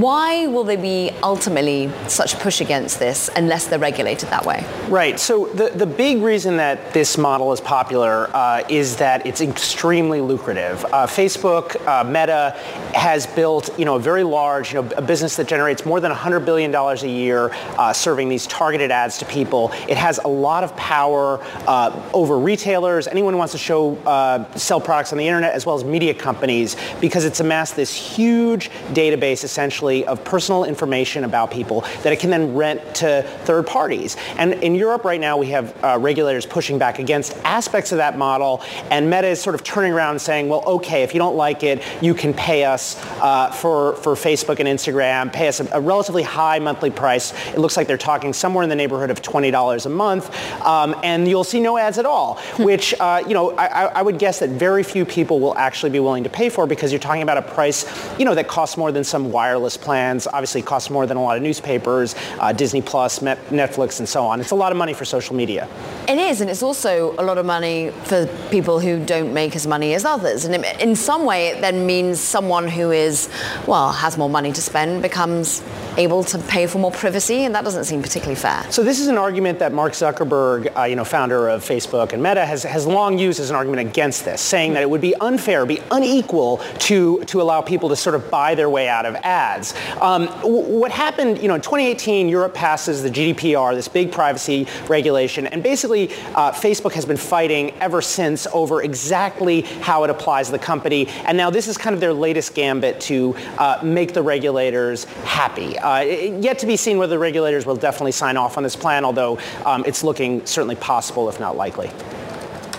why 0.00 0.46
will 0.46 0.64
there 0.64 0.78
be 0.78 1.10
ultimately 1.22 1.90
such 2.08 2.38
push 2.38 2.60
against 2.60 2.98
this 2.98 3.30
unless 3.36 3.66
they're 3.66 3.78
regulated 3.78 4.28
that 4.30 4.44
way? 4.44 4.66
Right. 4.88 5.20
So 5.20 5.46
the, 5.46 5.70
the 5.70 5.86
big 5.86 6.22
reason 6.22 6.56
that 6.56 6.92
this 6.92 7.18
model 7.18 7.52
is 7.52 7.60
popular 7.60 8.30
uh, 8.34 8.64
is 8.68 8.96
that 8.96 9.26
it's 9.26 9.40
extremely 9.40 10.20
lucrative. 10.20 10.84
Uh, 10.86 11.06
Facebook, 11.06 11.76
uh, 11.86 12.04
Meta 12.04 12.52
has 12.94 13.26
built, 13.26 13.78
you 13.78 13.84
know, 13.84 13.96
a 13.96 14.00
very 14.00 14.22
large, 14.22 14.72
you 14.72 14.82
know, 14.82 14.90
a 14.96 15.02
business 15.02 15.36
that 15.36 15.48
generates 15.48 15.84
more 15.84 16.00
than 16.00 16.12
$100 16.12 16.44
billion 16.44 16.74
a 16.74 16.94
year 17.06 17.50
uh, 17.78 17.92
serving 17.92 18.28
these 18.28 18.46
targeted 18.46 18.90
ads 18.90 19.18
to 19.18 19.24
people. 19.26 19.70
It 19.88 19.96
has 19.96 20.18
a 20.18 20.28
lot 20.28 20.64
of 20.64 20.74
power 20.76 21.40
uh, 21.66 22.10
over 22.12 22.38
retailers, 22.38 23.06
anyone 23.06 23.34
who 23.34 23.38
wants 23.38 23.52
to 23.52 23.58
show, 23.58 23.96
uh, 24.06 24.50
sell 24.56 24.80
products 24.80 25.12
on 25.12 25.18
the 25.18 25.26
internet, 25.26 25.52
as 25.52 25.66
well 25.66 25.76
as 25.76 25.84
media 25.84 26.14
companies, 26.14 26.76
because 27.00 27.24
it's 27.24 27.40
amassed 27.40 27.76
this 27.76 27.94
huge 27.94 28.70
database 28.92 29.44
essentially 29.44 29.83
of 29.84 30.24
personal 30.24 30.64
information 30.64 31.24
about 31.24 31.50
people 31.50 31.82
that 32.02 32.12
it 32.12 32.18
can 32.18 32.30
then 32.30 32.54
rent 32.54 32.94
to 32.96 33.22
third 33.44 33.66
parties. 33.66 34.16
And 34.38 34.54
in 34.54 34.74
Europe 34.74 35.04
right 35.04 35.20
now, 35.20 35.36
we 35.36 35.48
have 35.48 35.84
uh, 35.84 35.98
regulators 36.00 36.46
pushing 36.46 36.78
back 36.78 36.98
against 36.98 37.36
aspects 37.44 37.92
of 37.92 37.98
that 37.98 38.16
model, 38.16 38.62
and 38.90 39.10
Meta 39.10 39.28
is 39.28 39.40
sort 39.40 39.54
of 39.54 39.62
turning 39.62 39.92
around 39.92 40.12
and 40.12 40.20
saying, 40.20 40.48
well, 40.48 40.64
okay, 40.66 41.02
if 41.02 41.12
you 41.14 41.18
don't 41.18 41.36
like 41.36 41.62
it, 41.62 41.82
you 42.02 42.14
can 42.14 42.32
pay 42.32 42.64
us 42.64 43.00
uh, 43.20 43.50
for, 43.50 43.96
for 43.96 44.14
Facebook 44.14 44.60
and 44.60 44.68
Instagram, 44.68 45.32
pay 45.32 45.48
us 45.48 45.60
a, 45.60 45.68
a, 45.72 45.80
relatively 45.80 46.22
high 46.22 46.58
monthly 46.58 46.90
price. 46.90 47.32
It 47.48 47.58
looks 47.58 47.76
like 47.76 47.86
they're 47.86 47.98
talking 47.98 48.32
somewhere 48.32 48.62
in 48.62 48.70
the 48.70 48.76
neighborhood 48.76 49.10
of 49.10 49.20
$20 49.22 49.86
a 49.86 49.88
month, 49.88 50.34
um, 50.62 50.96
and 51.02 51.28
you'll 51.28 51.44
see 51.44 51.60
no 51.60 51.76
ads 51.76 51.98
at 51.98 52.06
all, 52.06 52.38
which, 52.58 52.94
uh, 53.00 53.22
you 53.26 53.34
know, 53.34 53.50
I, 53.56 53.86
I 53.86 54.02
would 54.02 54.18
guess 54.18 54.40
that 54.40 54.50
very 54.50 54.82
few 54.82 55.04
people 55.04 55.40
will 55.40 55.56
actually 55.56 55.90
be 55.90 56.00
willing 56.00 56.24
to 56.24 56.30
pay 56.30 56.48
for 56.48 56.66
because 56.66 56.92
you're 56.92 56.98
talking 56.98 57.22
about 57.22 57.38
a 57.38 57.42
price, 57.42 57.84
you 58.18 58.24
know, 58.24 58.34
that 58.34 58.48
costs 58.48 58.76
more 58.76 58.92
than 58.92 59.04
some 59.04 59.30
wireless 59.30 59.63
plans. 59.76 60.26
Obviously, 60.26 60.62
costs 60.62 60.90
more 60.90 61.06
than 61.06 61.16
a 61.16 61.22
lot 61.22 61.36
of 61.36 61.42
newspapers, 61.42 62.14
uh, 62.38 62.52
Disney 62.52 62.82
Plus, 62.82 63.20
Netflix, 63.20 63.98
and 63.98 64.08
so 64.08 64.24
on. 64.24 64.40
It's 64.40 64.50
a 64.50 64.54
lot 64.54 64.72
of 64.72 64.78
money 64.78 64.92
for 64.92 65.04
social 65.04 65.34
media. 65.34 65.68
It 66.08 66.18
is, 66.18 66.40
and 66.40 66.50
it's 66.50 66.62
also 66.62 67.14
a 67.18 67.24
lot 67.24 67.38
of 67.38 67.46
money 67.46 67.90
for 68.04 68.26
people 68.50 68.78
who 68.80 69.04
don't 69.04 69.32
make 69.32 69.56
as 69.56 69.66
money 69.66 69.94
as 69.94 70.04
others. 70.04 70.44
And 70.44 70.64
in 70.80 70.94
some 70.94 71.24
way, 71.24 71.48
it 71.48 71.60
then 71.60 71.86
means 71.86 72.20
someone 72.20 72.68
who 72.68 72.90
is, 72.90 73.28
well, 73.66 73.92
has 73.92 74.18
more 74.18 74.30
money 74.30 74.52
to 74.52 74.60
spend 74.60 75.02
becomes 75.02 75.62
able 75.96 76.24
to 76.24 76.38
pay 76.38 76.66
for 76.66 76.78
more 76.78 76.90
privacy, 76.90 77.44
and 77.44 77.54
that 77.54 77.64
doesn't 77.64 77.84
seem 77.84 78.02
particularly 78.02 78.40
fair. 78.40 78.64
So 78.70 78.82
this 78.82 79.00
is 79.00 79.08
an 79.08 79.18
argument 79.18 79.58
that 79.60 79.72
Mark 79.72 79.92
Zuckerberg, 79.92 80.76
uh, 80.76 80.84
you 80.84 80.96
know, 80.96 81.04
founder 81.04 81.48
of 81.48 81.62
Facebook 81.64 82.12
and 82.12 82.22
Meta, 82.22 82.44
has, 82.44 82.62
has 82.64 82.86
long 82.86 83.18
used 83.18 83.40
as 83.40 83.50
an 83.50 83.56
argument 83.56 83.88
against 83.88 84.24
this, 84.24 84.40
saying 84.40 84.74
that 84.74 84.82
it 84.82 84.90
would 84.90 85.00
be 85.00 85.14
unfair, 85.20 85.66
be 85.66 85.80
unequal 85.90 86.58
to, 86.80 87.22
to 87.24 87.40
allow 87.40 87.60
people 87.60 87.88
to 87.88 87.96
sort 87.96 88.14
of 88.14 88.30
buy 88.30 88.54
their 88.54 88.70
way 88.70 88.88
out 88.88 89.06
of 89.06 89.14
ads. 89.16 89.74
Um, 90.00 90.28
what 90.42 90.90
happened, 90.90 91.40
you 91.40 91.48
know, 91.48 91.54
in 91.54 91.60
2018, 91.60 92.28
Europe 92.28 92.54
passes 92.54 93.02
the 93.02 93.10
GDPR, 93.10 93.74
this 93.74 93.88
big 93.88 94.12
privacy 94.12 94.66
regulation, 94.88 95.46
and 95.46 95.62
basically 95.62 96.10
uh, 96.34 96.52
Facebook 96.52 96.92
has 96.92 97.04
been 97.04 97.16
fighting 97.16 97.72
ever 97.80 98.02
since 98.02 98.46
over 98.52 98.82
exactly 98.82 99.62
how 99.62 100.04
it 100.04 100.10
applies 100.10 100.46
to 100.46 100.52
the 100.52 100.58
company. 100.58 101.08
And 101.26 101.36
now 101.36 101.50
this 101.50 101.68
is 101.68 101.78
kind 101.78 101.94
of 101.94 102.00
their 102.00 102.12
latest 102.12 102.54
gambit 102.54 103.00
to 103.02 103.36
uh, 103.58 103.80
make 103.82 104.12
the 104.12 104.22
regulators 104.22 105.04
happy. 105.24 105.76
Uh, 105.84 106.00
yet 106.00 106.58
to 106.58 106.66
be 106.66 106.76
seen 106.76 106.96
whether 106.96 107.10
the 107.10 107.18
regulators 107.18 107.66
will 107.66 107.76
definitely 107.76 108.12
sign 108.12 108.38
off 108.38 108.56
on 108.56 108.62
this 108.62 108.74
plan, 108.74 109.04
although 109.04 109.38
um, 109.66 109.84
it's 109.86 110.02
looking 110.02 110.44
certainly 110.46 110.76
possible, 110.76 111.28
if 111.28 111.38
not 111.38 111.56
likely. 111.56 111.90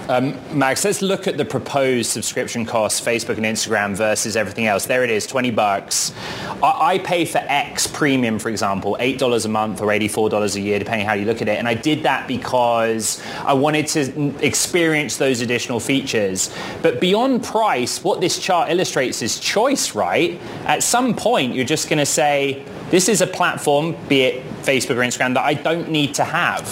Um, 0.08 0.40
Max, 0.52 0.86
let's 0.86 1.02
look 1.02 1.28
at 1.28 1.38
the 1.38 1.46
proposed 1.46 2.12
subscription 2.12 2.64
costs, 2.64 3.02
Facebook 3.02 3.38
and 3.38 3.46
Instagram 3.46 3.96
versus 3.96 4.36
everything 4.36 4.68
else. 4.68 4.86
There 4.86 5.04
it 5.04 5.10
is, 5.10 5.26
20 5.26 5.50
bucks. 5.50 6.14
I, 6.62 6.94
I 6.94 7.00
pay 7.00 7.26
for 7.26 7.40
X 7.40 7.88
premium, 7.88 8.38
for 8.38 8.50
example, 8.50 8.98
$8 9.00 9.46
a 9.46 9.50
month 9.50 9.82
or 9.82 9.88
$84 9.88 10.56
a 10.56 10.62
year, 10.62 10.78
depending 10.78 11.08
how 11.08 11.14
you 11.14 11.26
look 11.26 11.42
at 11.42 11.48
it. 11.48 11.58
And 11.58 11.68
I 11.68 11.74
did 11.74 12.04
that 12.04 12.28
because 12.28 13.20
I 13.40 13.54
wanted 13.54 13.88
to 13.88 14.46
experience 14.46 15.18
those 15.18 15.42
additional 15.42 15.80
features. 15.80 16.54
But 16.84 17.00
beyond 17.02 17.44
price, 17.44 18.04
what 18.04 18.22
this 18.22 18.38
chart 18.38 18.70
illustrates 18.70 19.24
is 19.24 19.40
choice, 19.40 19.96
right? 19.96 20.40
At 20.66 20.84
some 20.84 21.16
point, 21.16 21.56
you're 21.56 21.66
just 21.66 21.90
going 21.90 22.00
to 22.00 22.06
say, 22.06 22.64
this 22.90 23.10
is 23.10 23.22
a 23.22 23.28
platform, 23.28 23.96
be 24.08 24.22
it 24.22 24.44
Facebook 24.64 24.98
or 24.98 25.02
Instagram, 25.02 25.34
that 25.34 25.44
I 25.44 25.54
don't 25.54 25.90
need 25.90 26.16
to 26.16 26.24
have. 26.24 26.64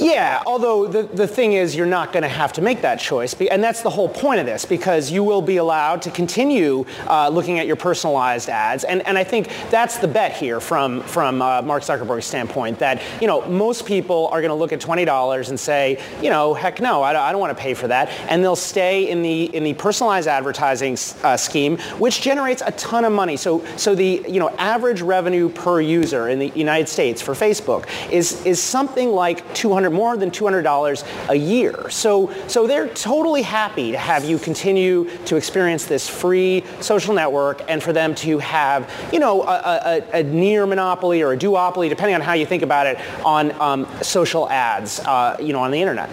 Yeah, 0.00 0.42
although 0.46 0.86
the, 0.86 1.02
the 1.02 1.26
thing 1.26 1.54
is 1.54 1.74
you're 1.74 1.86
not 1.86 2.12
going 2.12 2.22
to 2.22 2.28
have 2.28 2.52
to 2.54 2.62
make 2.62 2.82
that 2.82 3.00
choice. 3.00 3.34
And 3.34 3.62
that's 3.62 3.82
the 3.82 3.90
whole 3.90 4.08
point 4.08 4.40
of 4.40 4.46
this 4.46 4.64
because 4.64 5.10
you 5.10 5.24
will 5.24 5.42
be 5.42 5.56
allowed 5.56 6.02
to 6.02 6.10
continue 6.10 6.84
uh, 7.06 7.28
looking 7.28 7.58
at 7.58 7.66
your 7.66 7.76
personalized 7.76 8.48
ads. 8.48 8.84
And, 8.84 9.06
and 9.06 9.18
I 9.18 9.24
think 9.24 9.48
that's 9.70 9.98
the 9.98 10.08
bet 10.08 10.36
here 10.36 10.60
from, 10.60 11.02
from 11.02 11.42
uh, 11.42 11.62
Mark 11.62 11.82
Zuckerberg's 11.82 12.26
standpoint 12.26 12.78
that, 12.78 13.02
you 13.20 13.26
know, 13.26 13.46
most 13.48 13.86
people 13.86 14.28
are 14.28 14.40
going 14.40 14.50
to 14.50 14.54
look 14.54 14.72
at 14.72 14.80
$20 14.80 15.48
and 15.48 15.58
say, 15.58 16.00
you 16.22 16.30
know, 16.30 16.54
heck 16.54 16.80
no, 16.80 17.02
I 17.02 17.12
don't, 17.12 17.22
I 17.22 17.32
don't 17.32 17.40
want 17.40 17.56
to 17.56 17.60
pay 17.60 17.74
for 17.74 17.88
that. 17.88 18.08
And 18.28 18.42
they'll 18.42 18.56
stay 18.56 19.08
in 19.10 19.22
the, 19.22 19.44
in 19.44 19.64
the 19.64 19.74
personalized 19.74 20.28
advertising 20.28 20.96
uh, 21.22 21.36
scheme, 21.36 21.78
which 21.98 22.20
generates 22.20 22.62
a 22.64 22.72
ton 22.72 23.04
of 23.04 23.12
money. 23.12 23.36
So, 23.36 23.64
so 23.76 23.94
the, 23.94 24.24
you 24.28 24.38
know, 24.38 24.50
average 24.50 25.02
revenue 25.02 25.48
per 25.48 25.80
user 25.80 26.28
in 26.28 26.38
the 26.38 26.48
United 26.48 26.88
States 26.88 27.20
for 27.20 27.34
Facebook 27.34 27.88
is, 28.10 28.44
is 28.46 28.62
something 28.62 29.10
like 29.10 29.54
200 29.54 29.87
more 29.90 30.16
than 30.16 30.30
$200 30.30 31.28
a 31.28 31.34
year. 31.34 31.90
So, 31.90 32.32
so 32.46 32.66
they're 32.66 32.88
totally 32.88 33.42
happy 33.42 33.92
to 33.92 33.98
have 33.98 34.24
you 34.24 34.38
continue 34.38 35.10
to 35.26 35.36
experience 35.36 35.86
this 35.86 36.08
free 36.08 36.64
social 36.80 37.14
network 37.14 37.62
and 37.68 37.82
for 37.82 37.92
them 37.92 38.14
to 38.16 38.38
have, 38.38 38.90
you 39.12 39.18
know, 39.18 39.42
a, 39.42 40.02
a, 40.12 40.18
a 40.18 40.22
near 40.22 40.66
monopoly 40.66 41.22
or 41.22 41.32
a 41.32 41.36
duopoly, 41.36 41.88
depending 41.88 42.14
on 42.14 42.20
how 42.20 42.32
you 42.32 42.46
think 42.46 42.62
about 42.62 42.86
it, 42.86 42.98
on 43.24 43.52
um, 43.60 43.86
social 44.02 44.48
ads, 44.48 45.00
uh, 45.00 45.36
you 45.40 45.52
know, 45.52 45.60
on 45.60 45.70
the 45.70 45.80
internet. 45.80 46.10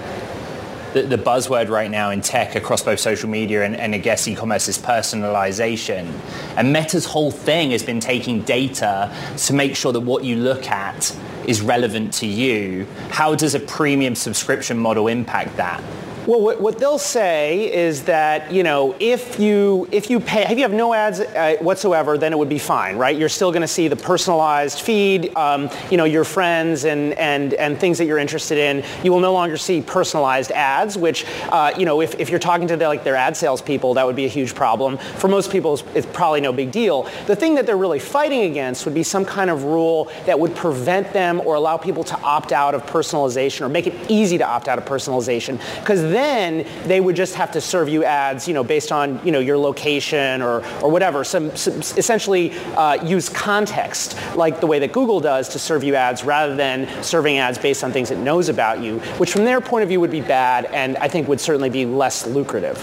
The, 0.93 1.01
the, 1.01 1.17
buzzword 1.17 1.67
right 1.67 1.91
now 1.91 2.11
in 2.11 2.21
tech 2.21 2.55
across 2.55 2.81
both 2.81 3.01
social 3.01 3.29
media 3.29 3.65
and, 3.65 3.75
and 3.75 3.93
I 3.93 3.97
guess 3.97 4.29
e-commerce 4.29 4.69
is 4.69 4.77
personalization. 4.77 6.09
And 6.55 6.71
Meta's 6.71 7.03
whole 7.03 7.31
thing 7.31 7.71
has 7.71 7.83
been 7.83 7.99
taking 7.99 8.43
data 8.43 9.13
to 9.35 9.53
make 9.53 9.75
sure 9.75 9.91
that 9.91 9.99
what 9.99 10.23
you 10.23 10.37
look 10.37 10.67
at 10.67 11.13
is 11.47 11.61
relevant 11.61 12.13
to 12.15 12.27
you. 12.27 12.87
How 13.09 13.35
does 13.35 13.55
a 13.55 13.59
premium 13.59 14.15
subscription 14.15 14.77
model 14.77 15.07
impact 15.07 15.57
that? 15.57 15.83
Well, 16.27 16.41
what, 16.41 16.59
what, 16.59 16.79
they'll 16.79 16.97
say 16.97 17.71
is 17.71 18.03
that 18.05 18.51
you 18.51 18.63
know 18.63 18.95
if 18.99 19.39
you 19.39 19.87
if 19.91 20.09
you 20.09 20.19
pay 20.19 20.41
if 20.43 20.57
you 20.57 20.63
have 20.63 20.73
no 20.73 20.91
ads 20.91 21.19
uh, 21.19 21.57
whatsoever, 21.61 22.17
then 22.17 22.33
it 22.33 22.39
would 22.39 22.49
be 22.49 22.57
fine, 22.57 22.97
right? 22.97 23.15
You're 23.15 23.29
still 23.29 23.51
going 23.51 23.61
to 23.61 23.67
see 23.67 23.87
the 23.87 23.95
personalized 23.95 24.81
feed, 24.81 25.35
um, 25.35 25.69
you 25.91 25.97
know, 25.97 26.05
your 26.05 26.23
friends 26.23 26.85
and 26.85 27.13
and 27.13 27.53
and 27.53 27.79
things 27.79 27.99
that 27.99 28.05
you're 28.05 28.17
interested 28.17 28.57
in. 28.57 28.83
You 29.03 29.11
will 29.11 29.19
no 29.19 29.33
longer 29.33 29.55
see 29.55 29.83
personalized 29.83 30.51
ads, 30.51 30.97
which 30.97 31.27
uh, 31.49 31.73
you 31.77 31.85
know 31.85 32.01
if, 32.01 32.19
if 32.19 32.31
you're 32.31 32.39
talking 32.39 32.67
to 32.69 32.75
their, 32.75 32.87
like 32.87 33.03
their 33.03 33.15
ad 33.15 33.37
salespeople, 33.37 33.93
that 33.93 34.05
would 34.05 34.15
be 34.15 34.25
a 34.25 34.29
huge 34.29 34.55
problem. 34.55 34.97
For 34.97 35.27
most 35.27 35.51
people, 35.51 35.79
it's 35.93 36.07
probably 36.07 36.41
no 36.41 36.51
big 36.51 36.71
deal. 36.71 37.07
The 37.27 37.35
thing 37.35 37.53
that 37.53 37.67
they're 37.67 37.77
really 37.77 37.99
fighting 37.99 38.49
against 38.49 38.85
would 38.85 38.95
be 38.95 39.03
some 39.03 39.25
kind 39.25 39.51
of 39.51 39.65
rule 39.65 40.09
that 40.25 40.39
would 40.39 40.55
prevent 40.55 41.13
them 41.13 41.39
or 41.41 41.53
allow 41.53 41.77
people 41.77 42.03
to 42.05 42.19
opt 42.21 42.51
out 42.51 42.73
of 42.73 42.83
personalization 42.87 43.61
or 43.61 43.69
make 43.69 43.85
it 43.85 43.93
easy 44.09 44.39
to 44.39 44.47
opt 44.47 44.67
out 44.67 44.79
of 44.79 44.85
personalization 44.85 45.59
because 45.81 46.14
then 46.15 46.65
they 46.85 47.01
would 47.01 47.15
just 47.15 47.35
have 47.35 47.51
to 47.51 47.61
serve 47.61 47.89
you 47.89 48.03
ads, 48.03 48.47
you 48.47 48.53
know, 48.53 48.63
based 48.63 48.91
on 48.91 49.19
you 49.25 49.31
know 49.31 49.39
your 49.39 49.57
location 49.57 50.41
or 50.41 50.65
or 50.81 50.89
whatever. 50.89 51.23
Some, 51.23 51.55
some 51.55 51.79
essentially 51.79 52.51
uh, 52.75 53.03
use 53.05 53.29
context, 53.29 54.17
like 54.35 54.59
the 54.59 54.67
way 54.67 54.79
that 54.79 54.91
Google 54.91 55.19
does, 55.19 55.49
to 55.49 55.59
serve 55.59 55.83
you 55.83 55.95
ads 55.95 56.23
rather 56.23 56.55
than 56.55 56.87
serving 57.03 57.37
ads 57.37 57.57
based 57.57 57.83
on 57.83 57.91
things 57.91 58.11
it 58.11 58.19
knows 58.19 58.49
about 58.49 58.81
you, 58.81 58.99
which 59.17 59.31
from 59.31 59.43
their 59.45 59.61
point 59.61 59.83
of 59.83 59.89
view 59.89 59.99
would 59.99 60.11
be 60.11 60.21
bad, 60.21 60.65
and 60.65 60.97
I 60.97 61.07
think 61.07 61.27
would 61.27 61.41
certainly 61.41 61.69
be 61.69 61.85
less 61.85 62.25
lucrative 62.25 62.77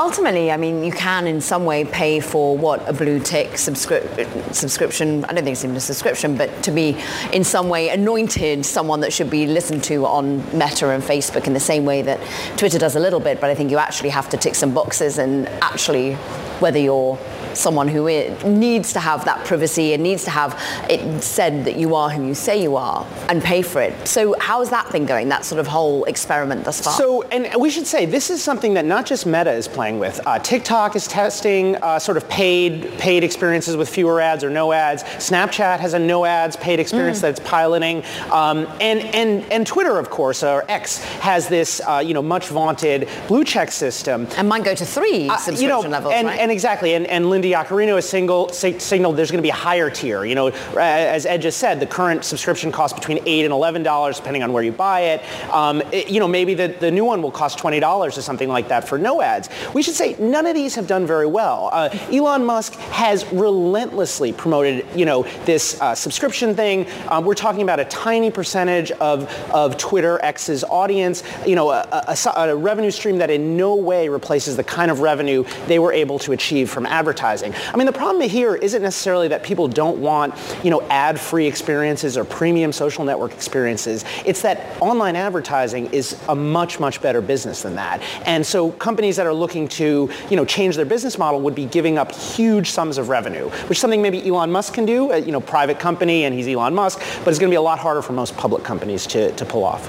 ultimately, 0.00 0.50
I 0.50 0.56
mean, 0.56 0.82
you 0.82 0.92
can 0.92 1.26
in 1.26 1.40
some 1.42 1.66
way 1.66 1.84
pay 1.84 2.20
for 2.20 2.56
what 2.56 2.88
a 2.88 2.92
blue 2.92 3.20
tick 3.20 3.48
subscri- 3.50 4.54
subscription, 4.54 5.24
I 5.26 5.34
don't 5.34 5.44
think 5.44 5.54
it's 5.54 5.64
even 5.64 5.76
a 5.76 5.80
subscription, 5.80 6.36
but 6.36 6.62
to 6.62 6.70
be 6.70 6.96
in 7.32 7.44
some 7.44 7.68
way 7.68 7.90
anointed 7.90 8.64
someone 8.64 9.00
that 9.00 9.12
should 9.12 9.28
be 9.28 9.46
listened 9.46 9.84
to 9.84 10.06
on 10.06 10.38
Meta 10.56 10.88
and 10.88 11.02
Facebook 11.02 11.46
in 11.46 11.52
the 11.52 11.60
same 11.60 11.84
way 11.84 12.00
that 12.02 12.18
Twitter 12.56 12.78
does 12.78 12.96
a 12.96 13.00
little 13.00 13.20
bit, 13.20 13.40
but 13.40 13.50
I 13.50 13.54
think 13.54 13.70
you 13.70 13.76
actually 13.76 14.08
have 14.08 14.30
to 14.30 14.38
tick 14.38 14.54
some 14.54 14.72
boxes 14.72 15.18
and 15.18 15.46
actually 15.60 16.14
whether 16.60 16.78
you're 16.78 17.18
someone 17.54 17.88
who 17.88 18.08
needs 18.44 18.92
to 18.92 19.00
have 19.00 19.24
that 19.24 19.44
privacy 19.44 19.92
and 19.92 20.02
needs 20.02 20.24
to 20.24 20.30
have 20.30 20.60
it 20.88 21.22
said 21.22 21.64
that 21.64 21.76
you 21.76 21.94
are 21.94 22.10
who 22.10 22.26
you 22.26 22.34
say 22.34 22.62
you 22.62 22.76
are 22.76 23.06
and 23.28 23.42
pay 23.42 23.62
for 23.62 23.80
it. 23.80 24.06
So 24.06 24.38
how 24.38 24.60
has 24.60 24.70
that 24.70 24.90
been 24.92 25.06
going, 25.06 25.28
that 25.28 25.44
sort 25.44 25.60
of 25.60 25.66
whole 25.66 26.04
experiment 26.04 26.64
thus 26.64 26.80
far? 26.82 26.94
So, 26.94 27.22
and 27.24 27.60
we 27.60 27.70
should 27.70 27.86
say 27.86 28.06
this 28.06 28.30
is 28.30 28.42
something 28.42 28.74
that 28.74 28.84
not 28.84 29.06
just 29.06 29.26
Meta 29.26 29.52
is 29.52 29.68
playing 29.68 29.98
with. 29.98 30.20
Uh, 30.26 30.38
TikTok 30.38 30.96
is 30.96 31.06
testing 31.06 31.76
uh, 31.76 31.98
sort 31.98 32.16
of 32.16 32.28
paid 32.28 32.90
paid 32.98 33.24
experiences 33.24 33.76
with 33.76 33.88
fewer 33.88 34.20
ads 34.20 34.44
or 34.44 34.50
no 34.50 34.72
ads. 34.72 35.02
Snapchat 35.02 35.80
has 35.80 35.94
a 35.94 35.98
no 35.98 36.24
ads 36.24 36.56
paid 36.56 36.80
experience 36.80 37.22
mm. 37.22 37.30
it's 37.30 37.40
piloting, 37.40 38.02
um, 38.30 38.66
and 38.80 39.00
and 39.14 39.44
and 39.52 39.66
Twitter, 39.66 39.98
of 39.98 40.10
course, 40.10 40.42
or 40.42 40.64
X 40.68 41.02
has 41.20 41.48
this 41.48 41.80
uh, 41.86 42.02
you 42.04 42.14
know 42.14 42.22
much 42.22 42.48
vaunted 42.48 43.08
blue 43.28 43.44
check 43.44 43.70
system. 43.70 44.26
And 44.36 44.48
mine 44.48 44.62
go 44.62 44.74
to 44.74 44.84
three 44.84 45.28
subscription 45.28 45.54
uh, 45.54 45.60
you 45.60 45.68
know, 45.68 45.80
levels, 45.80 46.14
and, 46.14 46.26
right? 46.26 46.38
and 46.38 46.50
exactly, 46.50 46.94
and, 46.94 47.06
and 47.06 47.30
Linda 47.40 47.56
Yaccarino 47.56 47.94
has 47.94 48.06
single, 48.06 48.50
signaled 48.50 49.16
there's 49.16 49.30
going 49.30 49.38
to 49.38 49.42
be 49.42 49.48
a 49.48 49.54
higher 49.54 49.88
tier. 49.88 50.26
You 50.26 50.34
know, 50.34 50.48
as 50.78 51.24
Ed 51.24 51.40
just 51.40 51.56
said, 51.56 51.80
the 51.80 51.86
current 51.86 52.22
subscription 52.22 52.70
costs 52.70 52.98
between 52.98 53.18
eight 53.24 53.46
and 53.46 53.52
eleven 53.52 53.82
dollars, 53.82 54.18
depending 54.18 54.42
on 54.42 54.52
where 54.52 54.62
you 54.62 54.72
buy 54.72 55.00
it. 55.00 55.22
Um, 55.50 55.80
it 55.90 56.10
you 56.10 56.20
know, 56.20 56.28
maybe 56.28 56.52
the, 56.52 56.68
the 56.68 56.90
new 56.90 57.06
one 57.06 57.22
will 57.22 57.30
cost 57.30 57.56
twenty 57.56 57.80
dollars 57.80 58.18
or 58.18 58.22
something 58.22 58.50
like 58.50 58.68
that 58.68 58.86
for 58.86 58.98
no 58.98 59.22
ads. 59.22 59.48
We 59.72 59.82
should 59.82 59.94
say 59.94 60.16
none 60.18 60.44
of 60.44 60.54
these 60.54 60.74
have 60.74 60.86
done 60.86 61.06
very 61.06 61.26
well. 61.26 61.70
Uh, 61.72 61.88
Elon 62.12 62.44
Musk 62.44 62.74
has 62.74 63.24
relentlessly 63.32 64.34
promoted, 64.34 64.84
you 64.94 65.06
know, 65.06 65.22
this 65.46 65.80
uh, 65.80 65.94
subscription 65.94 66.54
thing. 66.54 66.86
Um, 67.08 67.24
we're 67.24 67.32
talking 67.32 67.62
about 67.62 67.80
a 67.80 67.86
tiny 67.86 68.30
percentage 68.30 68.90
of, 68.92 69.32
of 69.50 69.78
Twitter 69.78 70.20
X's 70.22 70.62
audience. 70.64 71.22
You 71.46 71.56
know, 71.56 71.70
a, 71.70 71.86
a, 71.90 72.30
a 72.36 72.54
revenue 72.54 72.90
stream 72.90 73.16
that 73.16 73.30
in 73.30 73.56
no 73.56 73.76
way 73.76 74.10
replaces 74.10 74.58
the 74.58 74.64
kind 74.64 74.90
of 74.90 75.00
revenue 75.00 75.44
they 75.68 75.78
were 75.78 75.94
able 75.94 76.18
to 76.18 76.32
achieve 76.32 76.68
from 76.68 76.84
advertising 76.84 77.29
advertising. 77.30 77.54
I 77.72 77.76
mean, 77.76 77.86
the 77.86 77.92
problem 77.92 78.28
here 78.28 78.54
isn't 78.54 78.82
necessarily 78.82 79.28
that 79.28 79.42
people 79.42 79.68
don't 79.68 79.98
want, 79.98 80.34
you 80.62 80.70
know, 80.70 80.82
ad-free 80.82 81.46
experiences 81.46 82.16
or 82.16 82.24
premium 82.24 82.72
social 82.72 83.04
network 83.04 83.32
experiences. 83.32 84.04
It's 84.24 84.42
that 84.42 84.80
online 84.80 85.16
advertising 85.16 85.86
is 85.92 86.20
a 86.28 86.34
much, 86.34 86.80
much 86.80 87.00
better 87.00 87.20
business 87.20 87.62
than 87.62 87.76
that. 87.76 88.02
And 88.26 88.44
so 88.44 88.72
companies 88.72 89.16
that 89.16 89.26
are 89.26 89.34
looking 89.34 89.68
to, 89.68 90.10
you 90.28 90.36
know, 90.36 90.44
change 90.44 90.76
their 90.76 90.84
business 90.84 91.18
model 91.18 91.40
would 91.40 91.54
be 91.54 91.66
giving 91.66 91.98
up 91.98 92.12
huge 92.12 92.70
sums 92.70 92.98
of 92.98 93.08
revenue, 93.08 93.48
which 93.68 93.78
is 93.78 93.80
something 93.80 94.02
maybe 94.02 94.26
Elon 94.26 94.50
Musk 94.50 94.74
can 94.74 94.86
do, 94.86 95.14
you 95.24 95.32
know, 95.32 95.40
private 95.40 95.78
company, 95.78 96.24
and 96.24 96.34
he's 96.34 96.48
Elon 96.48 96.74
Musk, 96.74 96.98
but 97.24 97.28
it's 97.30 97.38
going 97.38 97.50
to 97.50 97.52
be 97.52 97.56
a 97.56 97.62
lot 97.62 97.78
harder 97.78 98.02
for 98.02 98.12
most 98.12 98.36
public 98.36 98.64
companies 98.64 99.06
to, 99.06 99.32
to 99.32 99.44
pull 99.44 99.64
off. 99.64 99.88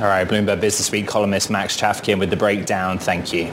All 0.00 0.06
right, 0.06 0.28
Bloomberg 0.28 0.60
Business 0.60 0.90
Week 0.90 1.06
columnist 1.06 1.48
Max 1.48 1.80
Chafkin 1.80 2.18
with 2.18 2.28
the 2.28 2.36
breakdown. 2.36 2.98
Thank 2.98 3.32
you. 3.32 3.50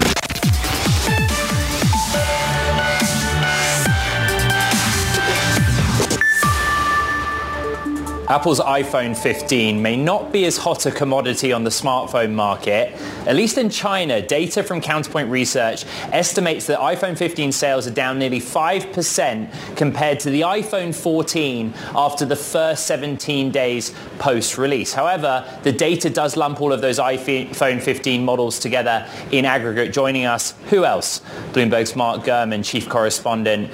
Apple's 8.34 8.60
iPhone 8.60 9.16
15 9.16 9.80
may 9.80 9.96
not 9.96 10.32
be 10.32 10.46
as 10.46 10.58
hot 10.58 10.88
a 10.88 10.92
commodity 10.92 11.54
on 11.54 11.64
the 11.64 11.70
smartphone 11.70 12.32
market. 12.32 12.92
At 13.28 13.36
least 13.36 13.60
in 13.60 13.70
China, 13.70 14.26
data 14.26 14.64
from 14.64 14.82
Counterpoint 14.82 15.30
Research 15.30 15.86
estimates 16.12 16.66
that 16.66 16.80
iPhone 16.80 17.16
15 17.16 17.52
sales 17.52 17.86
are 17.86 17.92
down 17.92 18.18
nearly 18.18 18.40
5% 18.40 19.78
compared 19.78 20.20
to 20.22 20.32
the 20.32 20.42
iPhone 20.42 20.96
14 20.96 21.76
after 21.94 22.26
the 22.26 22.36
first 22.36 22.88
17 22.88 23.52
days 23.52 23.94
post-release. 24.18 24.94
However, 24.94 25.46
the 25.62 25.72
data 25.72 26.10
does 26.10 26.36
lump 26.36 26.60
all 26.60 26.74
of 26.74 26.82
those 26.82 26.98
iPhone 26.98 27.80
15 27.80 28.26
models 28.26 28.58
together 28.58 29.08
in 29.30 29.46
aggregate. 29.46 29.94
Joining 29.94 30.26
us, 30.26 30.56
who 30.72 30.86
else? 30.86 31.22
Bloomberg's 31.52 31.96
Mark 31.96 32.24
Gurman, 32.24 32.66
chief 32.66 32.90
correspondent. 32.90 33.72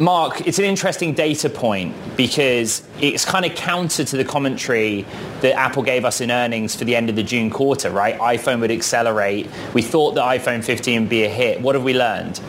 Mark, 0.00 0.46
it's 0.46 0.58
an 0.58 0.64
interesting 0.64 1.12
data 1.12 1.50
point 1.50 1.94
because 2.16 2.82
it's 3.02 3.26
kind 3.26 3.44
of 3.44 3.54
counter 3.54 4.02
to 4.02 4.16
the 4.16 4.24
commentary 4.24 5.04
that 5.42 5.52
Apple 5.52 5.82
gave 5.82 6.06
us 6.06 6.22
in 6.22 6.30
earnings 6.30 6.74
for 6.74 6.86
the 6.86 6.96
end 6.96 7.10
of 7.10 7.16
the 7.16 7.22
June 7.22 7.50
quarter, 7.50 7.90
right? 7.90 8.18
iPhone 8.18 8.60
would 8.60 8.70
accelerate. 8.70 9.46
We 9.74 9.82
thought 9.82 10.14
the 10.14 10.22
iPhone 10.22 10.64
15 10.64 11.02
would 11.02 11.10
be 11.10 11.24
a 11.24 11.28
hit. 11.28 11.60
What 11.60 11.74
have 11.74 11.84
we 11.84 11.92
learned? 11.92 12.40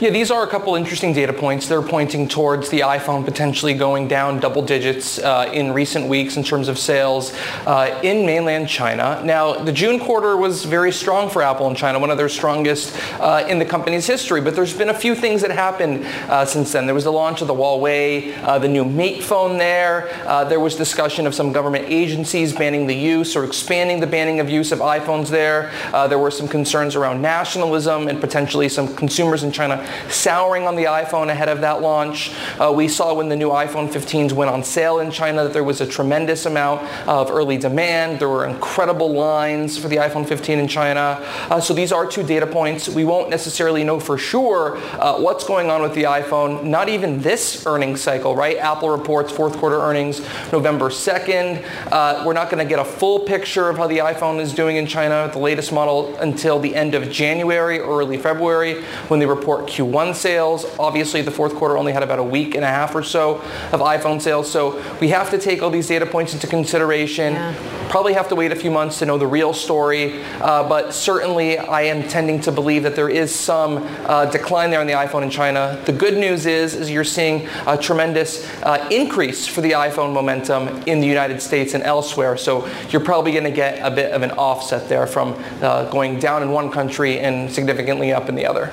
Yeah, 0.00 0.08
these 0.08 0.30
are 0.30 0.42
a 0.42 0.46
couple 0.46 0.76
interesting 0.76 1.12
data 1.12 1.34
points. 1.34 1.68
They're 1.68 1.82
pointing 1.82 2.26
towards 2.26 2.70
the 2.70 2.80
iPhone 2.80 3.22
potentially 3.22 3.74
going 3.74 4.08
down 4.08 4.40
double 4.40 4.62
digits 4.62 5.18
uh, 5.18 5.50
in 5.52 5.74
recent 5.74 6.06
weeks 6.06 6.38
in 6.38 6.42
terms 6.42 6.68
of 6.68 6.78
sales 6.78 7.34
uh, 7.66 8.00
in 8.02 8.24
mainland 8.24 8.66
China. 8.66 9.20
Now, 9.22 9.52
the 9.52 9.72
June 9.72 10.00
quarter 10.00 10.38
was 10.38 10.64
very 10.64 10.90
strong 10.90 11.28
for 11.28 11.42
Apple 11.42 11.68
in 11.68 11.74
China, 11.74 11.98
one 11.98 12.10
of 12.10 12.16
their 12.16 12.30
strongest 12.30 12.98
uh, 13.20 13.44
in 13.46 13.58
the 13.58 13.66
company's 13.66 14.06
history. 14.06 14.40
But 14.40 14.56
there's 14.56 14.72
been 14.72 14.88
a 14.88 14.94
few 14.94 15.14
things 15.14 15.42
that 15.42 15.50
happened 15.50 16.06
uh, 16.30 16.46
since 16.46 16.72
then. 16.72 16.86
There 16.86 16.94
was 16.94 17.04
the 17.04 17.12
launch 17.12 17.42
of 17.42 17.46
the 17.46 17.54
Huawei, 17.54 18.42
uh, 18.42 18.58
the 18.58 18.68
new 18.68 18.86
Mate 18.86 19.22
phone 19.22 19.58
there. 19.58 20.08
Uh, 20.26 20.44
there 20.44 20.60
was 20.60 20.76
discussion 20.76 21.26
of 21.26 21.34
some 21.34 21.52
government 21.52 21.84
agencies 21.88 22.54
banning 22.54 22.86
the 22.86 22.96
use 22.96 23.36
or 23.36 23.44
expanding 23.44 24.00
the 24.00 24.06
banning 24.06 24.40
of 24.40 24.48
use 24.48 24.72
of 24.72 24.78
iPhones 24.78 25.28
there. 25.28 25.70
there 26.08 26.18
were 26.18 26.30
some 26.30 26.48
concerns 26.48 26.96
around 26.96 27.20
nationalism 27.20 28.08
and 28.08 28.18
potentially 28.18 28.70
some 28.70 28.96
consumers 28.96 29.42
in 29.42 29.52
China 29.52 29.86
souring 30.08 30.66
on 30.66 30.76
the 30.76 30.84
iPhone 30.84 31.28
ahead 31.28 31.48
of 31.48 31.60
that 31.60 31.80
launch. 31.80 32.32
Uh, 32.58 32.72
we 32.74 32.88
saw 32.88 33.14
when 33.14 33.28
the 33.28 33.36
new 33.36 33.50
iPhone 33.50 33.88
15s 33.88 34.32
went 34.32 34.50
on 34.50 34.64
sale 34.64 35.00
in 35.00 35.10
China 35.10 35.44
that 35.44 35.52
there 35.52 35.64
was 35.64 35.80
a 35.80 35.86
tremendous 35.86 36.46
amount 36.46 36.82
of 37.08 37.30
early 37.30 37.56
demand. 37.56 38.18
There 38.18 38.28
were 38.28 38.46
incredible 38.46 39.12
lines 39.12 39.78
for 39.78 39.88
the 39.88 39.96
iPhone 39.96 40.26
15 40.26 40.58
in 40.58 40.68
China. 40.68 41.18
Uh, 41.48 41.60
so 41.60 41.74
these 41.74 41.92
are 41.92 42.06
two 42.06 42.22
data 42.22 42.46
points. 42.46 42.88
We 42.88 43.04
won't 43.04 43.30
necessarily 43.30 43.84
know 43.84 44.00
for 44.00 44.18
sure 44.18 44.76
uh, 44.76 45.18
what's 45.20 45.44
going 45.44 45.70
on 45.70 45.82
with 45.82 45.94
the 45.94 46.04
iPhone, 46.04 46.64
not 46.64 46.88
even 46.88 47.20
this 47.20 47.66
earnings 47.66 48.00
cycle, 48.00 48.34
right? 48.34 48.56
Apple 48.56 48.90
reports 48.90 49.32
fourth 49.32 49.56
quarter 49.56 49.80
earnings 49.80 50.20
November 50.52 50.88
2nd. 50.88 51.64
Uh, 51.90 52.22
we're 52.26 52.32
not 52.32 52.50
going 52.50 52.62
to 52.62 52.68
get 52.68 52.78
a 52.78 52.84
full 52.84 53.20
picture 53.20 53.68
of 53.68 53.76
how 53.76 53.86
the 53.86 53.98
iPhone 53.98 54.40
is 54.40 54.52
doing 54.52 54.76
in 54.76 54.86
China, 54.86 55.30
the 55.32 55.38
latest 55.38 55.72
model, 55.72 56.16
until 56.18 56.58
the 56.58 56.74
end 56.74 56.94
of 56.94 57.10
January 57.10 57.78
or 57.78 58.00
early 58.00 58.16
February 58.16 58.82
when 59.08 59.20
they 59.20 59.26
report 59.26 59.66
Q 59.66 59.79
Q1 59.80 60.14
sales. 60.14 60.66
Obviously, 60.78 61.22
the 61.22 61.30
fourth 61.30 61.54
quarter 61.54 61.76
only 61.76 61.92
had 61.92 62.02
about 62.02 62.18
a 62.18 62.24
week 62.24 62.54
and 62.54 62.64
a 62.64 62.68
half 62.68 62.94
or 62.94 63.02
so 63.02 63.36
of 63.72 63.80
iPhone 63.80 64.20
sales. 64.20 64.50
So 64.50 64.82
we 65.00 65.08
have 65.08 65.30
to 65.30 65.38
take 65.38 65.62
all 65.62 65.70
these 65.70 65.88
data 65.88 66.06
points 66.06 66.34
into 66.34 66.46
consideration. 66.46 67.34
Yeah. 67.34 67.79
Probably 67.90 68.12
have 68.12 68.28
to 68.28 68.36
wait 68.36 68.52
a 68.52 68.56
few 68.56 68.70
months 68.70 69.00
to 69.00 69.04
know 69.04 69.18
the 69.18 69.26
real 69.26 69.52
story. 69.52 70.22
Uh, 70.40 70.68
but 70.68 70.94
certainly, 70.94 71.58
I 71.58 71.82
am 71.82 72.08
tending 72.08 72.40
to 72.42 72.52
believe 72.52 72.84
that 72.84 72.94
there 72.94 73.08
is 73.08 73.34
some 73.34 73.78
uh, 74.06 74.26
decline 74.26 74.70
there 74.70 74.78
on 74.78 74.86
the 74.86 74.92
iPhone 74.92 75.24
in 75.24 75.30
China. 75.30 75.82
The 75.86 75.92
good 75.92 76.16
news 76.16 76.46
is, 76.46 76.76
is 76.76 76.88
you're 76.88 77.02
seeing 77.02 77.48
a 77.66 77.76
tremendous 77.76 78.48
uh, 78.62 78.86
increase 78.92 79.48
for 79.48 79.60
the 79.60 79.72
iPhone 79.72 80.12
momentum 80.12 80.68
in 80.86 81.00
the 81.00 81.06
United 81.08 81.42
States 81.42 81.74
and 81.74 81.82
elsewhere. 81.82 82.36
So 82.36 82.70
you're 82.90 83.02
probably 83.02 83.32
going 83.32 83.42
to 83.42 83.50
get 83.50 83.80
a 83.84 83.90
bit 83.90 84.12
of 84.12 84.22
an 84.22 84.30
offset 84.32 84.88
there 84.88 85.08
from 85.08 85.34
uh, 85.60 85.90
going 85.90 86.20
down 86.20 86.44
in 86.44 86.52
one 86.52 86.70
country 86.70 87.18
and 87.18 87.50
significantly 87.50 88.12
up 88.12 88.28
in 88.28 88.36
the 88.36 88.46
other. 88.46 88.72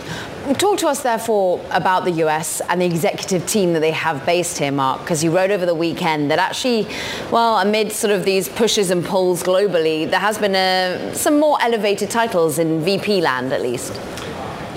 Talk 0.54 0.78
to 0.78 0.88
us, 0.88 1.02
therefore, 1.04 1.60
about 1.72 2.06
the 2.06 2.12
US 2.24 2.62
and 2.70 2.80
the 2.80 2.86
executive 2.86 3.46
team 3.46 3.74
that 3.74 3.82
they 3.82 3.92
have 3.92 4.26
based 4.26 4.58
here, 4.58 4.72
Mark, 4.72 5.02
because 5.02 5.22
you 5.22 5.36
wrote 5.36 5.52
over 5.52 5.66
the 5.66 5.76
weekend 5.76 6.32
that 6.32 6.40
actually, 6.40 6.88
well, 7.32 7.58
amid 7.58 7.92
sort 7.92 8.14
of 8.14 8.24
these 8.24 8.48
pushes 8.48 8.90
and 8.90 9.04
pulls 9.08 9.42
globally, 9.42 10.10
there 10.10 10.20
has 10.20 10.38
been 10.38 10.56
a, 10.56 11.12
some 11.16 11.40
more 11.40 11.58
elevated 11.62 12.12
titles 12.12 12.60
in 12.60 12.82
VP 12.82 13.22
land, 13.22 13.54
at 13.54 13.62
least. 13.62 13.94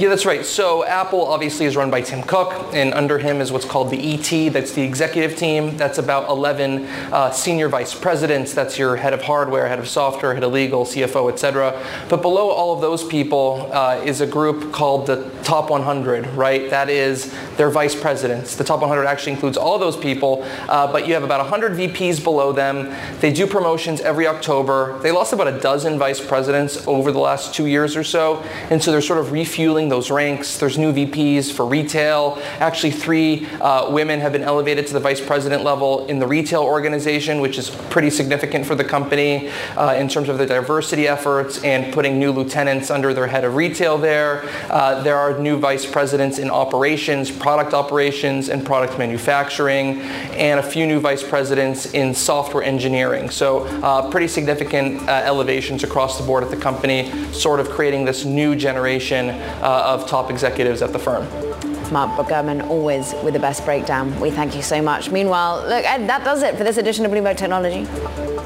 Yeah, 0.01 0.09
that's 0.09 0.24
right. 0.24 0.46
So 0.46 0.82
Apple 0.86 1.26
obviously 1.26 1.66
is 1.66 1.76
run 1.76 1.90
by 1.90 2.01
Tim 2.01 2.22
Cook, 2.22 2.55
and 2.72 2.94
under 2.94 3.18
him 3.18 3.42
is 3.42 3.53
what's 3.53 3.66
called 3.66 3.90
the 3.90 4.14
ET. 4.14 4.51
That's 4.51 4.72
the 4.72 4.80
executive 4.80 5.36
team. 5.36 5.76
That's 5.76 5.98
about 5.98 6.30
11 6.30 6.86
uh, 7.12 7.30
senior 7.32 7.68
vice 7.68 7.94
presidents. 7.94 8.55
That's 8.55 8.78
your 8.78 8.96
head 8.96 9.12
of 9.12 9.20
hardware, 9.20 9.68
head 9.68 9.78
of 9.78 9.86
software, 9.86 10.32
head 10.32 10.42
of 10.42 10.53
legal, 10.55 10.86
CFO, 10.86 11.30
etc. 11.30 11.78
But 12.09 12.22
below 12.22 12.48
all 12.48 12.74
of 12.74 12.80
those 12.80 13.05
people 13.05 13.68
uh, 13.74 14.01
is 14.03 14.22
a 14.22 14.26
group 14.26 14.72
called 14.72 15.07
the 15.07 15.30
Top 15.42 15.68
100, 15.68 16.28
right? 16.28 16.70
That 16.70 16.88
is 16.88 17.30
their 17.59 17.68
vice 17.68 17.94
presidents. 17.94 18.57
The 18.57 18.64
Top 18.64 18.80
100 18.80 19.05
actually 19.05 19.32
includes 19.32 19.59
all 19.59 19.78
those 19.78 19.98
people, 19.98 20.42
uh, 20.70 20.90
but 20.90 21.07
you 21.07 21.12
have 21.12 21.24
about 21.24 21.40
100 21.40 21.72
VPs 21.72 22.24
below 22.24 22.53
them. 22.53 22.96
They 23.20 23.34
do 23.34 23.46
promotions 23.46 24.01
every 24.01 24.26
October. 24.26 24.98
They 25.01 25.11
lost 25.11 25.34
about 25.34 25.48
a 25.48 25.61
dozen 25.61 25.98
vice 25.98 26.24
presidents 26.26 26.86
over 26.86 27.12
the 27.12 27.18
last 27.18 27.55
two 27.55 27.66
years 27.66 27.96
or 27.96 28.05
so, 28.05 28.42
and 28.70 28.82
so 28.82 28.90
they're 28.90 29.03
sort 29.03 29.18
of 29.18 29.32
refueling 29.32 29.89
those 29.91 30.11
ranks. 30.11 30.57
There's 30.59 30.78
new 30.78 30.93
VPs 30.93 31.53
for 31.53 31.66
retail. 31.66 32.41
Actually, 32.59 32.93
three 32.93 33.47
uh, 33.61 33.91
women 33.91 34.20
have 34.20 34.32
been 34.32 34.43
elevated 34.43 34.86
to 34.86 34.93
the 34.95 35.01
vice 35.01 35.20
president 35.20 35.64
level 35.64 36.07
in 36.07 36.18
the 36.18 36.26
retail 36.26 36.62
organization, 36.62 37.41
which 37.41 37.59
is 37.59 37.70
pretty 37.91 38.11
significant 38.11 38.64
for 38.64 38.74
the 38.74 38.84
company 38.84 39.51
uh, 39.76 39.95
in 39.99 40.09
terms 40.09 40.28
of 40.28 40.38
the 40.38 40.47
diversity 40.47 41.07
efforts 41.07 41.62
and 41.64 41.93
putting 41.93 42.18
new 42.18 42.32
lieutenants 42.32 42.91
under 42.91 43.12
their 43.12 43.26
head 43.26 43.45
of 43.45 43.57
retail 43.57 43.99
there. 43.99 44.49
Uh, 44.70 45.03
there 45.03 45.16
are 45.16 45.38
new 45.38 45.59
vice 45.59 45.84
presidents 45.84 46.38
in 46.38 46.51
operations, 46.51 47.30
product 47.30 47.74
operations, 47.74 48.49
and 48.49 48.64
product 48.64 48.99
manufacturing, 48.99 50.01
and 50.32 50.61
a 50.61 50.62
few 50.62 50.86
new 50.86 51.01
vice 51.01 51.22
presidents 51.22 51.93
in 51.93 52.14
software 52.14 52.62
engineering. 52.62 53.28
So 53.30 53.64
uh, 53.82 54.11
pretty 54.11 54.28
significant 54.28 55.01
uh, 55.09 55.22
elevations 55.24 55.84
across 55.84 56.18
the 56.18 56.24
board 56.24 56.45
at 56.45 56.51
the 56.51 56.57
company, 56.57 57.11
sort 57.32 57.61
of 57.61 57.68
creating 57.70 58.05
this 58.05 58.24
new 58.24 58.55
generation 58.55 59.30
uh, 59.30 59.79
Uh, 59.80 59.94
of 59.94 60.06
top 60.06 60.30
executives 60.30 60.82
at 60.82 60.92
the 60.92 60.98
firm. 60.98 61.24
Mark 61.90 62.10
Gurman, 62.28 62.68
always 62.68 63.14
with 63.24 63.32
the 63.32 63.40
best 63.40 63.64
breakdown. 63.64 64.18
We 64.20 64.30
thank 64.30 64.54
you 64.54 64.60
so 64.60 64.82
much. 64.82 65.10
Meanwhile, 65.10 65.62
look, 65.68 65.84
Ed, 65.84 66.06
that 66.06 66.22
does 66.22 66.42
it 66.42 66.56
for 66.58 66.64
this 66.64 66.76
edition 66.76 67.06
of 67.06 67.12
Bloomberg 67.12 67.38
Technology. 67.38 67.88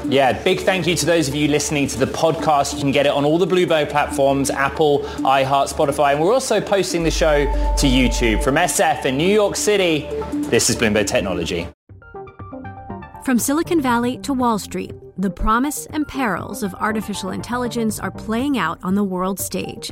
Yeah, 0.07 0.41
big 0.43 0.61
thank 0.61 0.87
you 0.87 0.95
to 0.95 1.05
those 1.05 1.27
of 1.27 1.35
you 1.35 1.49
listening 1.49 1.87
to 1.89 1.99
the 1.99 2.05
podcast. 2.05 2.75
You 2.75 2.79
can 2.79 2.91
get 2.91 3.05
it 3.05 3.11
on 3.11 3.25
all 3.25 3.37
the 3.37 3.45
Bloomberg 3.45 3.89
platforms, 3.89 4.49
Apple, 4.49 4.99
iHeart, 4.99 5.73
Spotify, 5.73 6.13
and 6.13 6.21
we're 6.21 6.33
also 6.33 6.61
posting 6.61 7.03
the 7.03 7.11
show 7.11 7.43
to 7.43 7.85
YouTube. 7.85 8.41
From 8.41 8.55
SF 8.55 9.05
in 9.05 9.17
New 9.17 9.27
York 9.27 9.57
City, 9.57 10.07
this 10.49 10.69
is 10.69 10.77
Bloomberg 10.77 11.05
Technology. 11.05 11.67
From 13.25 13.37
Silicon 13.39 13.81
Valley 13.81 14.19
to 14.19 14.33
Wall 14.33 14.57
Street, 14.57 14.93
the 15.17 15.29
promise 15.29 15.85
and 15.87 16.07
perils 16.07 16.63
of 16.63 16.73
artificial 16.75 17.31
intelligence 17.31 17.99
are 17.99 18.11
playing 18.11 18.57
out 18.57 18.79
on 18.83 18.95
the 18.95 19.03
world 19.03 19.37
stage. 19.37 19.91